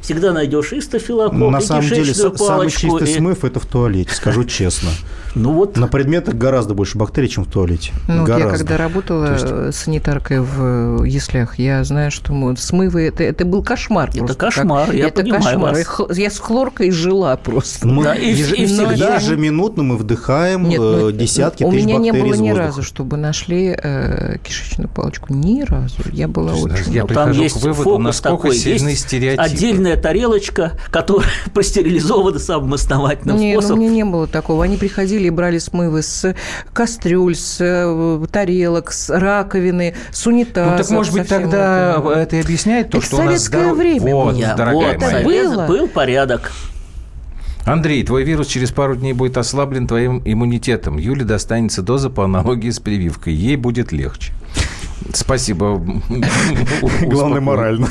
всегда 0.00 0.32
найдешь 0.32 0.72
и 0.72 0.80
стафилококк, 0.80 1.36
Ну, 1.38 1.50
на 1.50 1.58
и 1.58 1.62
самом 1.62 1.88
деле, 1.88 2.10
са- 2.12 2.36
самый 2.36 2.38
палочку. 2.38 2.80
чистый 2.98 3.12
и- 3.12 3.16
смыв– 3.18 3.44
это 3.44 3.60
в 3.60 3.66
туалете, 3.66 4.12
скажу 4.12 4.42
честно. 4.44 4.90
Ну 5.34 5.52
вот, 5.52 5.76
На 5.76 5.86
предметах 5.86 6.34
гораздо 6.34 6.74
больше 6.74 6.98
бактерий, 6.98 7.28
чем 7.28 7.44
в 7.44 7.48
туалете. 7.48 7.92
Ну, 8.08 8.20
вот 8.26 8.28
я 8.38 8.48
когда 8.48 8.76
работала 8.76 9.26
То 9.38 9.66
есть- 9.66 9.78
санитаркой 9.78 10.40
в 10.40 11.02
э, 11.02 11.08
яслях, 11.08 11.58
я 11.58 11.84
знаю, 11.84 12.10
что 12.10 12.32
мы- 12.32 12.56
смывы 12.56 13.02
это, 13.02 13.22
это 13.22 13.44
был 13.44 13.62
кошмар. 13.62 14.08
Это 14.10 14.18
просто. 14.18 14.36
кошмар, 14.36 14.86
Как- 14.86 14.94
я 14.96 15.06
это 15.08 15.22
понимаю 15.22 15.42
кошмар. 15.42 15.74
вас. 16.08 16.18
Я 16.18 16.30
с 16.30 16.38
хлоркой 16.38 16.90
жила 16.90 17.36
просто. 17.36 17.86
Мы 17.86 18.02
Да, 18.04 18.14
и- 18.14 18.32
еж- 18.34 18.52
и 18.54 18.66
всегда- 18.66 19.16
ежеминутно 19.16 19.82
мы 19.84 19.96
вдыхаем 19.96 20.68
Нет, 20.68 20.80
ну, 20.80 21.08
э, 21.10 21.12
десятки 21.12 21.62
у 21.64 21.70
тысяч 21.70 21.84
меня 21.84 21.98
не 21.98 22.10
бактерий 22.10 22.32
было 22.32 22.40
ни 22.40 22.48
воздуха. 22.50 22.66
разу, 22.66 22.82
чтобы 22.82 23.16
нашли 23.16 23.76
э, 23.80 24.38
кишечную 24.42 24.88
палочку. 24.88 25.32
Ни 25.32 25.62
разу. 25.62 25.94
Я 26.12 26.26
была 26.28 26.52
очень... 26.54 26.92
Я 26.92 27.02
Ну, 27.02 27.08
там 27.08 27.16
прихожу 27.28 27.42
есть 27.42 27.54
к 27.60 27.62
выводу, 27.62 27.82
фокус 27.82 28.04
насколько 28.04 28.42
такой, 28.42 28.56
сильны 28.56 28.88
есть 28.90 29.02
стереотипы. 29.06 29.42
отдельная 29.42 29.96
тарелочка, 29.96 30.72
которая 30.90 31.28
простерилизована 31.54 32.38
самым 32.38 32.74
основательным 32.74 33.36
Не, 33.36 33.52
ну, 33.52 33.58
у 33.58 33.62
способом. 33.62 33.80
меня 33.84 33.92
не 33.92 34.04
было 34.04 34.26
такого. 34.26 34.64
Они 34.64 34.76
приходили 34.76 35.19
и 35.26 35.30
брали 35.30 35.58
смывы 35.58 36.02
с 36.02 36.34
кастрюль, 36.72 37.34
с 37.34 37.58
э, 37.60 38.26
тарелок, 38.30 38.92
с 38.92 39.10
раковины, 39.10 39.94
с 40.10 40.26
унитаза. 40.26 40.70
Ну, 40.70 40.76
так, 40.78 40.90
может 40.90 41.12
быть, 41.12 41.28
тогда 41.28 42.02
это 42.16 42.36
и 42.36 42.40
объясняет 42.40 42.90
то, 42.90 42.98
Это 42.98 43.06
что 43.06 43.16
у 43.16 43.18
нас 43.20 43.26
советское 43.44 43.72
время 43.72 44.14
Вот, 44.14 44.32
было. 44.32 44.40
Я- 44.40 44.54
дорогая 44.54 44.98
вот, 44.98 45.02
моя. 45.02 45.24
Было. 45.24 45.66
был 45.66 45.88
порядок. 45.88 46.52
Андрей, 47.66 48.02
твой 48.04 48.24
вирус 48.24 48.46
через 48.46 48.70
пару 48.72 48.96
дней 48.96 49.12
будет 49.12 49.36
ослаблен 49.36 49.86
твоим 49.86 50.22
иммунитетом. 50.24 50.98
Юле 50.98 51.24
достанется 51.24 51.82
доза 51.82 52.10
по 52.10 52.24
аналогии 52.24 52.70
с 52.70 52.80
прививкой. 52.80 53.34
Ей 53.34 53.56
будет 53.56 53.92
легче. 53.92 54.32
Спасибо. 55.12 55.80
Главное, 57.02 57.40
морально. 57.40 57.88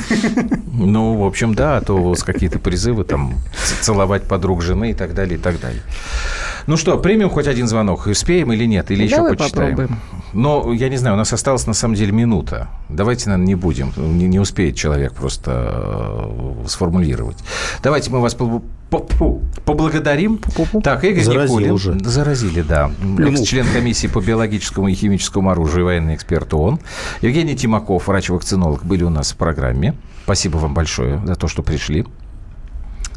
Ну, 0.72 1.16
в 1.16 1.26
общем, 1.26 1.54
да, 1.54 1.78
а 1.78 1.80
то 1.80 1.96
у 1.96 2.08
вас 2.10 2.22
какие-то 2.22 2.58
призывы 2.58 3.04
там 3.04 3.34
целовать 3.80 4.24
подруг 4.24 4.62
жены 4.62 4.90
и 4.90 4.94
так 4.94 5.14
далее, 5.14 5.38
и 5.38 5.40
так 5.40 5.60
далее. 5.60 5.82
Ну 6.66 6.76
что, 6.76 6.98
примем 6.98 7.30
хоть 7.30 7.46
один 7.46 7.66
звонок? 7.66 8.06
Успеем 8.06 8.52
или 8.52 8.64
нет? 8.64 8.90
Или 8.90 9.04
еще 9.04 9.16
Давай 9.16 9.36
почитаем? 9.36 9.70
попробуем. 9.70 10.00
Но, 10.32 10.72
я 10.72 10.88
не 10.88 10.96
знаю, 10.96 11.16
у 11.16 11.18
нас 11.18 11.32
осталось 11.32 11.66
на 11.66 11.74
самом 11.74 11.94
деле 11.94 12.12
минута. 12.12 12.68
Давайте, 12.88 13.28
наверное, 13.28 13.46
не 13.46 13.54
будем. 13.54 13.92
Не, 13.96 14.28
не 14.28 14.38
успеет 14.38 14.76
человек 14.76 15.12
просто 15.14 15.50
э, 15.52 16.66
сформулировать. 16.68 17.38
Давайте 17.82 18.10
мы 18.10 18.20
вас 18.20 18.34
по- 18.90 18.98
по- 18.98 19.14
фу, 19.14 19.42
поблагодарим. 19.64 20.40
Так, 20.82 21.04
Игорь 21.04 21.22
Заразил 21.24 21.58
Никулин. 21.58 21.72
уже. 21.72 21.98
Заразили, 22.04 22.62
да. 22.62 22.90
Член 23.44 23.66
комиссии 23.72 24.06
по 24.08 24.20
биологическому 24.20 24.88
и 24.88 24.94
химическому 24.94 25.50
оружию, 25.50 25.84
военный 25.86 26.14
эксперт 26.14 26.52
ООН. 26.52 26.80
Евгений 27.22 27.56
Тимаков, 27.56 28.08
врач-вакцинолог, 28.08 28.84
были 28.84 29.04
у 29.04 29.10
нас 29.10 29.32
в 29.32 29.36
программе. 29.36 29.94
Спасибо 30.24 30.58
вам 30.58 30.74
большое 30.74 31.20
за 31.24 31.34
то, 31.36 31.48
что 31.48 31.62
пришли. 31.62 32.04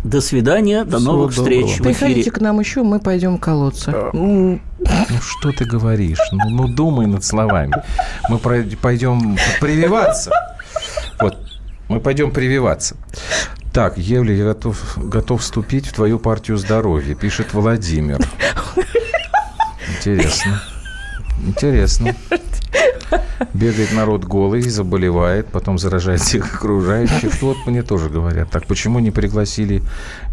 До 0.03 0.19
свидания, 0.19 0.83
до 0.83 0.97
Всего 0.97 1.13
новых 1.13 1.35
доброго. 1.35 1.57
встреч 1.61 1.79
в 1.79 1.83
Приходите 1.83 2.21
эфире. 2.21 2.31
к 2.31 2.41
нам 2.41 2.59
еще, 2.59 2.83
мы 2.83 2.99
пойдем 2.99 3.37
колоться. 3.37 4.09
Ну, 4.13 4.59
Ну, 4.79 4.87
что 5.21 5.51
ты 5.51 5.63
говоришь? 5.63 6.19
Ну, 6.33 6.49
ну, 6.49 6.67
думай 6.67 7.05
над 7.07 7.23
словами. 7.23 7.73
Мы 8.29 8.37
пойдем 8.37 9.37
прививаться. 9.61 10.31
Вот, 11.21 11.37
мы 11.87 12.01
пойдем 12.01 12.31
прививаться. 12.31 12.97
Так, 13.73 13.97
Евля, 13.97 14.35
я 14.35 14.43
готов, 14.43 14.97
готов 14.97 15.41
вступить 15.41 15.87
в 15.87 15.93
твою 15.93 16.19
партию 16.19 16.57
здоровья, 16.57 17.15
пишет 17.15 17.53
Владимир. 17.53 18.19
Интересно. 19.97 20.61
Интересно. 21.43 22.15
Бегает 23.53 23.93
народ 23.93 24.23
голый, 24.25 24.61
заболевает, 24.61 25.47
потом 25.47 25.77
заражает 25.77 26.21
всех 26.21 26.55
окружающих. 26.55 27.41
Вот 27.41 27.57
мне 27.65 27.83
тоже 27.83 28.09
говорят. 28.09 28.49
Так, 28.51 28.65
почему 28.67 28.99
не 28.99 29.11
пригласили 29.11 29.81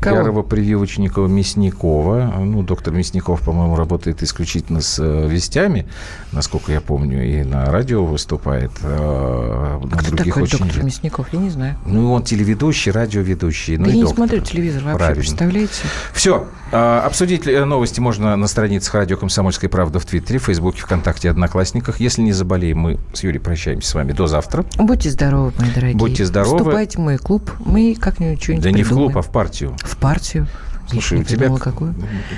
Кого? 0.00 0.16
ярого 0.16 0.42
прививочника 0.42 1.20
Мясникова? 1.22 2.32
Ну, 2.38 2.62
доктор 2.62 2.94
Мясников, 2.94 3.40
по-моему, 3.40 3.76
работает 3.76 4.22
исключительно 4.22 4.80
с 4.80 4.98
э, 4.98 5.26
вестями, 5.28 5.86
насколько 6.32 6.72
я 6.72 6.80
помню, 6.80 7.24
и 7.24 7.42
на 7.42 7.66
радио 7.66 8.04
выступает. 8.04 8.70
а 8.82 9.78
на 9.82 9.96
кто 9.98 10.10
других 10.10 10.34
такой 10.34 10.42
очень 10.44 10.58
доктор. 10.58 10.84
Мясников? 10.84 11.26
Я 11.32 11.38
не 11.38 11.50
знаю. 11.50 11.76
Ну, 11.86 12.12
он 12.12 12.22
телеведущий, 12.22 12.92
радиоведущий. 12.92 13.76
Ну, 13.76 13.84
Да 13.84 13.90
и 13.90 13.92
я 13.94 13.96
не 13.96 14.02
доктор. 14.04 14.16
смотрю 14.16 14.40
телевизор 14.40 14.82
вообще, 14.84 14.98
Правильно. 14.98 15.20
представляете? 15.22 15.72
Все. 16.12 16.46
Обсудить 16.72 17.46
э, 17.48 17.64
новости 17.64 17.98
можно 17.98 18.36
на 18.36 18.46
страницах 18.46 18.94
радио 18.94 19.16
«Комсомольская 19.16 19.68
правда» 19.68 19.98
в 19.98 20.04
Твиттере, 20.06 20.38
Фейсбуке, 20.38 20.80
ВКонтакте, 20.82 21.28
Одноклассниках. 21.28 21.98
Если 21.98 22.22
не 22.22 22.32
заболеем, 22.32 22.78
мы 22.78 22.98
с 23.12 23.22
Юрием 23.22 23.42
прощаемся 23.42 23.90
с 23.90 23.94
вами 23.94 24.12
до 24.12 24.26
завтра. 24.26 24.64
Будьте 24.78 25.10
здоровы, 25.10 25.52
мои 25.58 25.70
дорогие. 25.72 25.96
Будьте 25.96 26.24
здоровы. 26.24 26.58
Вступайте 26.58 26.98
в 26.98 27.00
мой 27.00 27.18
клуб. 27.18 27.50
Мы 27.60 27.94
как-нибудь 27.98 28.42
что-нибудь 28.42 28.64
Да 28.64 28.70
не 28.70 28.82
в 28.82 28.88
клуб, 28.88 29.16
а 29.16 29.22
в 29.22 29.30
партию. 29.30 29.76
В 29.82 29.96
партию. 29.96 30.46
Слушай, 30.88 31.18
Я 31.18 31.20
у 31.22 31.24
тебя 31.24 31.56
какую. 31.56 31.94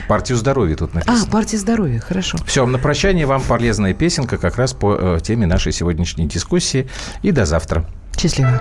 партию 0.09 0.37
здоровья 0.37 0.77
тут 0.77 0.91
А, 0.93 0.97
написано. 0.97 1.31
партия 1.31 1.57
здоровья, 1.57 2.01
хорошо. 2.01 2.37
Все, 2.47 2.67
на 2.67 2.79
прощание 2.79 3.25
вам 3.25 3.41
полезная 3.41 3.95
песенка 3.95 4.37
как 4.37 4.57
раз 4.57 4.75
по 4.75 4.95
э, 4.95 5.21
теме 5.23 5.47
нашей 5.47 5.73
сегодняшней 5.73 6.27
дискуссии. 6.27 6.87
И 7.23 7.31
до 7.33 7.47
завтра. 7.47 7.87
Счастливо. 8.19 8.61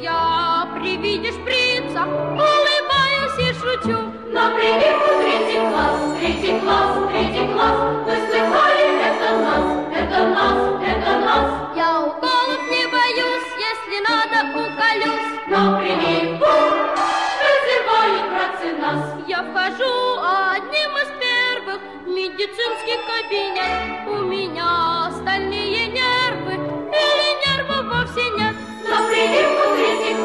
Я 0.00 0.68
при 0.74 0.96
виде 0.96 1.30
шприца 1.32 2.04
улыбаюсь 2.04 3.38
и 3.38 3.52
шучу. 3.52 3.98
На 4.32 4.50
прививку 4.50 5.20
третий 5.20 5.60
класс, 5.68 6.00
третий 6.18 6.58
класс, 6.60 6.98
третий 7.10 7.52
класс. 7.52 7.78
Вы 8.06 8.14
слыхали, 8.26 8.86
это 9.08 9.38
нас, 9.38 9.66
это 9.94 10.26
нас, 10.28 10.58
это 10.82 11.18
нас. 11.18 11.76
Я 11.76 12.00
уколов 12.00 12.62
не 12.70 12.86
боюсь, 12.86 13.50
если 13.68 13.98
надо 14.08 14.36
уколюсь. 14.58 15.32
На 15.48 15.78
прививку 15.78 16.52
вызывают 17.42 18.26
братцы 18.30 18.72
нас. 18.80 19.02
Я 19.28 19.42
вхожу 19.42 20.18
одним 20.54 20.90
из 20.96 21.10
первых 21.20 21.80
в 22.04 22.08
медицинский 22.08 22.98
кабинет. 23.06 24.08
У 24.08 24.24
меня 24.24 24.91